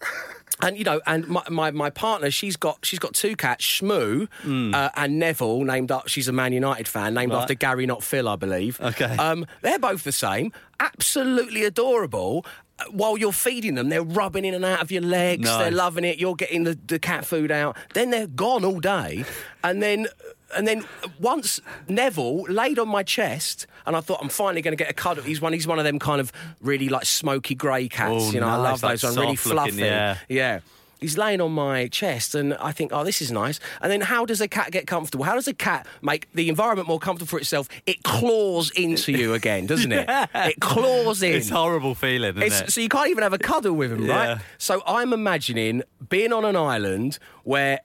and 0.61 0.77
you 0.77 0.83
know, 0.85 1.01
and 1.05 1.27
my, 1.27 1.43
my, 1.49 1.71
my 1.71 1.89
partner, 1.89 2.31
she's 2.31 2.55
got 2.55 2.79
she's 2.85 2.99
got 2.99 3.13
two 3.13 3.35
cats, 3.35 3.65
Shmoo 3.65 4.27
uh, 4.73 4.89
and 4.95 5.19
Neville, 5.19 5.63
named 5.65 5.91
up. 5.91 6.07
She's 6.07 6.27
a 6.27 6.31
Man 6.31 6.53
United 6.53 6.87
fan, 6.87 7.13
named 7.13 7.33
Right. 7.33 7.41
after 7.41 7.55
Gary, 7.55 7.85
not 7.85 8.03
Phil, 8.03 8.27
I 8.29 8.35
believe. 8.37 8.79
Okay. 8.79 9.17
Um, 9.17 9.45
they're 9.61 9.79
both 9.79 10.03
the 10.03 10.11
same, 10.13 10.53
absolutely 10.79 11.63
adorable. 11.65 12.45
Uh, 12.79 12.85
While 12.91 13.17
you're 13.17 13.33
feeding 13.33 13.75
them, 13.75 13.89
they're 13.89 14.03
rubbing 14.03 14.45
in 14.45 14.53
and 14.53 14.63
out 14.63 14.81
of 14.81 14.91
your 14.91 15.01
legs. 15.01 15.43
They're 15.49 15.71
loving 15.71 16.05
it. 16.05 16.19
You're 16.19 16.35
getting 16.35 16.63
the, 16.63 16.77
the 16.87 16.99
cat 16.99 17.25
food 17.25 17.51
out. 17.51 17.75
Then 17.93 18.09
they're 18.11 18.27
gone 18.27 18.63
all 18.63 18.79
day, 18.79 19.25
and 19.63 19.81
then 19.83 20.07
and 20.55 20.67
then 20.67 20.85
once 21.19 21.59
Neville 21.87 22.43
laid 22.43 22.79
on 22.79 22.87
my 22.89 23.03
chest, 23.03 23.67
and 23.85 23.95
I 23.95 24.01
thought 24.01 24.19
I'm 24.21 24.29
finally 24.29 24.61
going 24.61 24.75
to 24.77 24.81
get 24.83 24.89
a 24.89 24.93
cuddle. 24.93 25.23
He's 25.23 25.41
one. 25.41 25.53
He's 25.53 25.67
one 25.67 25.79
of 25.79 25.85
them 25.85 25.99
kind 25.99 26.19
of 26.21 26.31
really 26.61 26.89
like 26.89 27.05
smoky 27.05 27.55
grey 27.55 27.87
cats. 27.87 28.11
Oh, 28.27 28.31
you 28.31 28.39
know, 28.39 28.47
I 28.47 28.55
love 28.57 28.81
those. 28.81 29.03
ones, 29.03 29.17
really 29.17 29.35
soft 29.35 29.55
looking, 29.55 29.73
fluffy. 29.73 29.81
yeah. 29.85 30.17
Yeah. 30.29 30.59
He's 31.01 31.17
laying 31.17 31.41
on 31.41 31.51
my 31.51 31.87
chest, 31.89 32.35
and 32.35 32.53
I 32.55 32.71
think, 32.71 32.91
oh, 32.93 33.03
this 33.03 33.21
is 33.21 33.29
nice. 33.29 33.59
And 33.81 33.91
then, 33.91 33.99
how 33.99 34.25
does 34.25 34.39
a 34.39 34.47
cat 34.47 34.71
get 34.71 34.87
comfortable? 34.87 35.25
How 35.25 35.35
does 35.35 35.47
a 35.47 35.53
cat 35.53 35.85
make 36.01 36.31
the 36.33 36.47
environment 36.47 36.87
more 36.87 36.99
comfortable 36.99 37.27
for 37.27 37.37
itself? 37.37 37.67
It 37.85 38.01
claws 38.03 38.71
into 38.71 39.11
you 39.11 39.33
again, 39.33 39.65
doesn't 39.67 39.91
it? 39.91 40.05
It 40.33 40.59
claws 40.61 41.21
in. 41.21 41.33
It's 41.35 41.51
a 41.51 41.55
horrible 41.55 41.95
feeling, 41.95 42.31
isn't 42.37 42.43
It's- 42.43 42.61
it? 42.61 42.71
so 42.71 42.79
you 42.79 42.87
can't 42.89 43.09
even 43.09 43.23
have 43.23 43.33
a 43.33 43.37
cuddle 43.37 43.73
with 43.73 43.91
him, 43.91 44.05
Yeah. 44.05 44.15
right? 44.33 44.41
So 44.57 44.81
I'm 44.87 45.11
imagining 45.11 45.83
being 46.09 46.31
on 46.31 46.45
an 46.45 46.55
island 46.55 47.19
where 47.43 47.81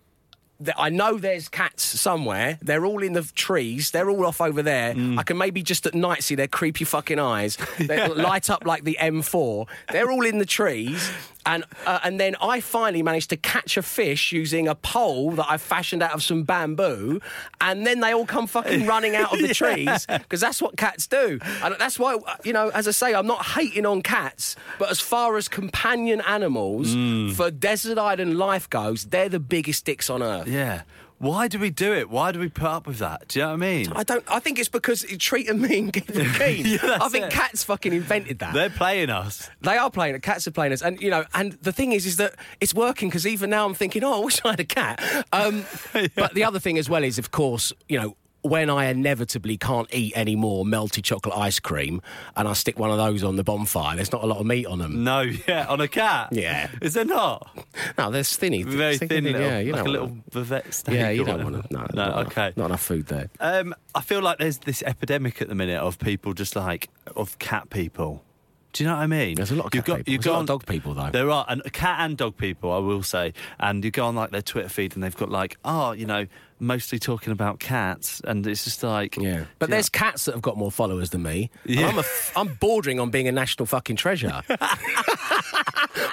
I 0.77 0.91
know 0.91 1.17
there's 1.17 1.49
cats 1.49 1.83
somewhere. 1.83 2.59
They're 2.63 2.85
all 2.85 3.03
in 3.03 3.15
the 3.15 3.23
trees. 3.23 3.91
They're 3.91 4.11
all 4.11 4.27
off 4.27 4.41
over 4.41 4.63
there. 4.63 4.95
Mm. 4.95 5.19
I 5.19 5.23
can 5.23 5.39
maybe 5.39 5.63
just 5.63 5.87
at 5.87 5.95
night 5.95 6.23
see 6.23 6.35
their 6.35 6.49
creepy 6.49 6.85
fucking 6.85 7.19
eyes. 7.19 7.57
They 7.91 8.07
light 8.09 8.51
up 8.51 8.67
like 8.67 8.85
the 8.85 8.99
M4. 9.01 9.67
They're 9.91 10.11
all 10.11 10.25
in 10.25 10.39
the 10.39 10.47
trees. 10.47 11.11
And 11.47 11.65
uh, 11.87 12.01
and 12.05 12.21
then 12.21 12.37
I 12.41 12.61
finally 12.61 13.03
managed 13.03 13.31
to 13.31 13.37
catch 13.37 13.77
a 13.77 13.83
fish 13.83 14.31
using 14.33 14.69
a 14.69 14.75
pole 14.75 15.33
that 15.33 15.47
I 15.49 15.57
fashioned 15.57 16.03
out 16.03 16.13
of 16.13 16.23
some 16.23 16.43
bamboo, 16.45 17.21
and 17.61 17.87
then 17.87 18.01
they 18.01 18.13
all 18.13 18.27
come 18.27 18.47
fucking 18.47 18.87
running 18.87 19.17
out 19.17 19.33
of 19.33 19.41
the 19.41 19.55
trees 19.55 20.07
because 20.07 20.41
that's 20.41 20.61
what 20.61 20.77
cats 20.77 21.07
do, 21.07 21.39
and 21.63 21.75
that's 21.79 21.99
why 21.99 22.19
you 22.45 22.53
know, 22.53 22.69
as 22.71 22.87
I 22.87 22.91
say, 22.91 23.15
I'm 23.15 23.27
not 23.27 23.45
hating 23.47 23.87
on 23.87 24.03
cats, 24.03 24.55
but 24.79 24.91
as 24.91 25.01
far 25.01 25.37
as 25.37 25.49
companion 25.49 26.21
animals 26.27 26.93
for 27.37 27.51
desert 27.51 27.99
island 27.99 28.37
life 28.39 28.69
goes, 28.69 29.07
they're 29.07 29.29
the 29.29 29.41
biggest 29.41 29.85
dicks 29.85 30.11
on 30.11 30.23
earth. 30.23 30.47
yeah. 30.49 30.83
Why 31.21 31.49
do 31.49 31.59
we 31.59 31.69
do 31.69 31.93
it? 31.93 32.09
Why 32.09 32.33
do 32.33 32.39
we 32.41 32.49
put 32.49 32.65
up 32.65 32.87
with 32.87 32.97
that? 33.01 33.29
Do 33.29 33.39
you 33.39 33.45
know 33.45 33.51
what 33.51 33.55
I 33.55 33.57
mean? 33.59 33.93
I 33.95 34.05
don't. 34.05 34.25
I 34.27 34.39
think 34.39 34.59
it's 34.59 34.71
because 34.71 35.05
it 35.05 35.19
treating 35.21 35.61
me 35.61 35.79
and 35.79 35.93
keeping 35.93 36.25
keen. 36.39 36.65
Yeah, 36.65 36.97
I 36.99 37.11
think 37.11 37.27
it. 37.27 37.31
cats 37.31 37.63
fucking 37.63 37.93
invented 37.93 38.39
that. 38.39 38.55
They're 38.55 38.71
playing 38.71 39.11
us. 39.11 39.51
They 39.61 39.77
are 39.77 39.91
playing 39.91 40.15
it. 40.15 40.23
Cats 40.23 40.49
are 40.49 40.51
playing 40.51 40.73
us, 40.73 40.81
and 40.81 40.99
you 40.99 41.11
know, 41.11 41.27
and 41.35 41.53
the 41.61 41.73
thing 41.73 41.93
is, 41.93 42.07
is 42.07 42.17
that 42.17 42.37
it's 42.59 42.73
working 42.73 43.11
because 43.11 43.27
even 43.27 43.51
now 43.51 43.67
I'm 43.67 43.75
thinking, 43.75 44.03
oh, 44.03 44.23
I 44.23 44.25
wish 44.25 44.41
I 44.47 44.53
had 44.53 44.61
a 44.61 44.65
cat. 44.65 45.27
Um, 45.31 45.67
But 46.15 46.33
the 46.33 46.45
other 46.45 46.59
thing 46.59 46.79
as 46.79 46.89
well 46.89 47.05
is, 47.05 47.19
of 47.19 47.31
course, 47.31 47.73
you 47.87 48.01
know. 48.01 48.17
When 48.43 48.71
I 48.71 48.87
inevitably 48.87 49.59
can't 49.59 49.87
eat 49.93 50.15
any 50.17 50.35
more 50.35 50.65
melted 50.65 51.05
chocolate 51.05 51.37
ice 51.37 51.61
cream 51.61 52.01
and 52.37 52.49
I 52.49 52.55
stick 52.55 52.79
one 52.79 52.91
of 52.91 52.97
those 52.97 53.23
on 53.23 53.37
the 53.37 53.45
bonfire, 53.45 53.97
there's 53.97 54.13
not 54.13 54.23
a 54.23 54.27
lot 54.27 54.39
of 54.39 54.47
meat 54.47 54.65
on 54.67 54.79
them. 54.79 55.05
No, 55.05 55.21
yeah, 55.21 55.67
on 55.69 55.81
a 55.83 55.89
cat. 55.89 56.29
Yeah. 56.33 56.71
Is 56.81 56.95
there 56.95 57.05
not? 57.05 57.51
No, 57.99 58.11
they're 58.11 58.23
thinny. 58.23 58.63
Very 58.63 58.97
thinny, 58.97 59.09
thin, 59.09 59.25
little, 59.25 59.41
yeah, 59.43 59.59
you 59.59 59.73
like 59.73 59.85
a 59.85 59.89
little 59.91 60.17
bavette 60.31 60.73
steak. 60.73 60.95
Yeah, 60.95 61.11
you 61.11 61.23
don't 61.25 61.45
want 61.45 61.63
to. 61.69 61.73
No, 61.73 61.81
no, 61.93 62.05
not 62.07 62.27
okay. 62.29 62.43
Enough, 62.47 62.57
not 62.57 62.67
enough 62.67 62.83
food 62.83 63.07
there. 63.09 63.29
Um, 63.41 63.75
I 63.95 64.01
feel 64.01 64.23
like 64.23 64.39
there's 64.39 64.59
this 64.59 64.83
epidemic 64.85 65.43
at 65.43 65.49
the 65.49 65.55
minute 65.55 65.81
of 65.81 65.99
people 65.99 66.33
just 66.33 66.57
like 66.57 66.89
of 67.17 67.39
cat 67.39 67.69
people. 67.69 68.25
Do 68.73 68.85
you 68.85 68.89
know 68.89 68.97
what 68.97 69.03
I 69.03 69.07
mean? 69.09 69.35
There's 69.35 69.51
a 69.51 69.57
lot 69.57 69.67
of 69.67 69.75
You've 69.75 69.85
cat 69.85 69.87
got, 69.87 69.97
people. 69.99 70.13
You 70.13 70.19
There's 70.19 70.25
go 70.27 70.31
a 70.31 70.33
lot 70.33 70.37
of 70.37 70.41
on- 70.41 70.47
dog 70.47 70.67
people, 70.67 70.95
though. 70.95 71.11
There 71.11 71.29
are, 71.31 71.45
and 71.49 71.63
cat 71.73 71.97
and 72.01 72.17
dog 72.17 72.37
people, 72.37 72.73
I 72.73 72.79
will 72.79 73.03
say. 73.03 73.35
And 73.59 73.85
you 73.85 73.91
go 73.91 74.07
on 74.07 74.15
like 74.15 74.31
their 74.31 74.43
Twitter 74.43 74.69
feed, 74.69 74.95
and 74.95 75.03
they've 75.03 75.17
got 75.17 75.29
like, 75.29 75.59
oh, 75.65 75.91
you 75.91 76.07
know, 76.07 76.27
mostly 76.61 76.99
talking 76.99 77.33
about 77.33 77.59
cats, 77.61 78.21
and 78.25 78.47
it's 78.47 78.65
just 78.65 78.83
like, 78.83 79.17
Yeah, 79.17 79.45
but 79.59 79.71
there's 79.71 79.89
cats 79.89 80.27
that 80.27 80.33
have 80.35 80.43
got 80.43 80.57
more 80.57 80.71
followers 80.71 81.11
than 81.11 81.23
me. 81.23 81.51
Yeah. 81.65 81.89
I'm 81.89 81.97
a 81.97 82.01
f- 82.01 82.33
I'm 82.37 82.55
bordering 82.61 83.01
on 83.01 83.11
being 83.11 83.29
a 83.29 83.33
national 83.33 83.67
fucking 83.67 83.97
treasure. 83.97 84.43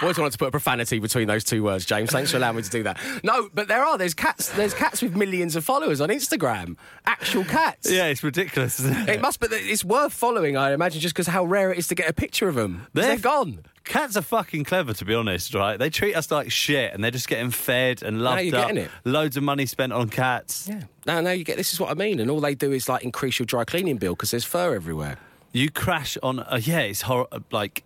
Always 0.01 0.17
wanted 0.17 0.31
to 0.33 0.37
put 0.37 0.49
a 0.49 0.51
profanity 0.51 0.99
between 0.99 1.27
those 1.27 1.43
two 1.43 1.63
words, 1.63 1.85
James. 1.85 2.11
Thanks 2.11 2.31
for 2.31 2.37
allowing 2.37 2.57
me 2.57 2.61
to 2.63 2.69
do 2.69 2.83
that. 2.83 2.99
No, 3.23 3.49
but 3.53 3.67
there 3.67 3.83
are. 3.83 3.97
There's 3.97 4.13
cats. 4.13 4.49
There's 4.49 4.73
cats 4.73 5.01
with 5.01 5.15
millions 5.15 5.55
of 5.55 5.63
followers 5.65 6.01
on 6.01 6.09
Instagram. 6.09 6.77
Actual 7.05 7.43
cats. 7.43 7.89
yeah, 7.91 8.05
it's 8.07 8.23
ridiculous, 8.23 8.79
isn't 8.79 8.95
it? 8.95 9.09
It 9.15 9.21
must, 9.21 9.39
but 9.39 9.49
it's 9.51 9.83
worth 9.83 10.13
following, 10.13 10.55
I 10.57 10.73
imagine, 10.73 11.01
just 11.01 11.15
because 11.15 11.27
how 11.27 11.45
rare 11.45 11.71
it 11.71 11.77
is 11.79 11.87
to 11.87 11.95
get 11.95 12.09
a 12.09 12.13
picture 12.13 12.47
of 12.47 12.55
them. 12.55 12.87
They're, 12.93 13.07
They're- 13.07 13.17
gone. 13.17 13.59
Cats 13.87 14.15
are 14.17 14.21
fucking 14.21 14.63
clever, 14.65 14.93
to 14.93 15.05
be 15.05 15.13
honest, 15.13 15.53
right? 15.53 15.77
They 15.77 15.89
treat 15.89 16.13
us 16.15 16.29
like 16.29 16.51
shit, 16.51 16.93
and 16.93 17.03
they're 17.03 17.11
just 17.11 17.27
getting 17.27 17.51
fed 17.51 18.03
and 18.03 18.21
loved 18.21 18.43
you're 18.43 18.55
up. 18.57 18.67
getting 18.67 18.83
it. 18.83 18.91
Loads 19.05 19.37
of 19.37 19.43
money 19.43 19.65
spent 19.65 19.93
on 19.93 20.09
cats. 20.09 20.67
Yeah. 20.69 20.83
No, 21.05 21.21
no, 21.21 21.31
you 21.31 21.43
get. 21.43 21.57
This 21.57 21.73
is 21.73 21.79
what 21.79 21.89
I 21.89 21.93
mean, 21.93 22.19
and 22.19 22.29
all 22.29 22.39
they 22.41 22.55
do 22.55 22.71
is 22.71 22.89
like 22.89 23.03
increase 23.03 23.39
your 23.39 23.45
dry 23.45 23.63
cleaning 23.63 23.97
bill 23.97 24.13
because 24.13 24.31
there's 24.31 24.43
fur 24.45 24.75
everywhere. 24.75 25.17
You 25.53 25.71
crash 25.71 26.17
on. 26.21 26.39
Uh, 26.39 26.59
yeah, 26.61 26.79
it's 26.79 27.01
hor- 27.03 27.27
like 27.51 27.83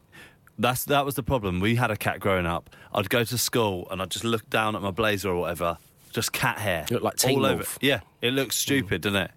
that's 0.58 0.86
that 0.86 1.06
was 1.06 1.16
the 1.16 1.24
problem. 1.24 1.60
We 1.60 1.76
had 1.76 1.92
a 1.92 1.98
cat 1.98 2.20
growing 2.20 2.46
up. 2.46 2.70
I'd 2.94 3.10
go 3.10 3.24
to 3.24 3.38
school 3.38 3.88
and 3.92 4.02
I'd 4.02 4.10
just 4.12 4.26
look 4.26 4.50
down 4.50 4.76
at 4.76 4.82
my 4.82 4.92
blazer 4.92 5.30
or 5.30 5.36
whatever, 5.38 5.78
just 6.12 6.34
cat 6.34 6.58
hair. 6.58 6.86
You 6.90 6.96
look 6.96 7.04
like 7.04 7.16
Teen 7.18 7.38
all 7.40 7.46
over. 7.46 7.64
Yeah, 7.80 8.02
it 8.22 8.34
looks 8.34 8.56
stupid, 8.58 9.02
doesn't 9.02 9.22
it? 9.22 9.32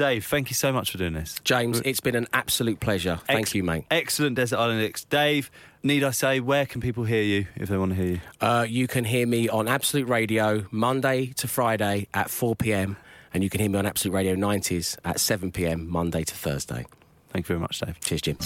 Dave, 0.00 0.24
thank 0.24 0.48
you 0.48 0.54
so 0.54 0.72
much 0.72 0.92
for 0.92 0.96
doing 0.96 1.12
this. 1.12 1.38
James, 1.44 1.82
it's 1.84 2.00
been 2.00 2.14
an 2.14 2.26
absolute 2.32 2.80
pleasure. 2.80 3.20
Thank 3.26 3.40
Ex- 3.40 3.54
you, 3.54 3.62
mate. 3.62 3.84
Excellent 3.90 4.34
Desert 4.34 4.56
Island 4.56 4.82
X. 4.82 5.04
Dave, 5.04 5.50
need 5.82 6.02
I 6.02 6.10
say, 6.10 6.40
where 6.40 6.64
can 6.64 6.80
people 6.80 7.04
hear 7.04 7.22
you 7.22 7.46
if 7.54 7.68
they 7.68 7.76
want 7.76 7.90
to 7.90 7.96
hear 7.96 8.12
you? 8.12 8.20
Uh, 8.40 8.64
you 8.66 8.88
can 8.88 9.04
hear 9.04 9.26
me 9.26 9.50
on 9.50 9.68
Absolute 9.68 10.08
Radio 10.08 10.64
Monday 10.70 11.34
to 11.36 11.46
Friday 11.46 12.08
at 12.14 12.30
4 12.30 12.56
pm, 12.56 12.96
and 13.34 13.44
you 13.44 13.50
can 13.50 13.60
hear 13.60 13.68
me 13.68 13.78
on 13.78 13.84
Absolute 13.84 14.14
Radio 14.14 14.34
90s 14.36 14.96
at 15.04 15.20
7 15.20 15.52
pm 15.52 15.86
Monday 15.86 16.24
to 16.24 16.34
Thursday. 16.34 16.86
Thank 17.28 17.44
you 17.44 17.48
very 17.48 17.60
much, 17.60 17.78
Dave. 17.80 18.00
Cheers, 18.00 18.22
Jim. 18.22 18.38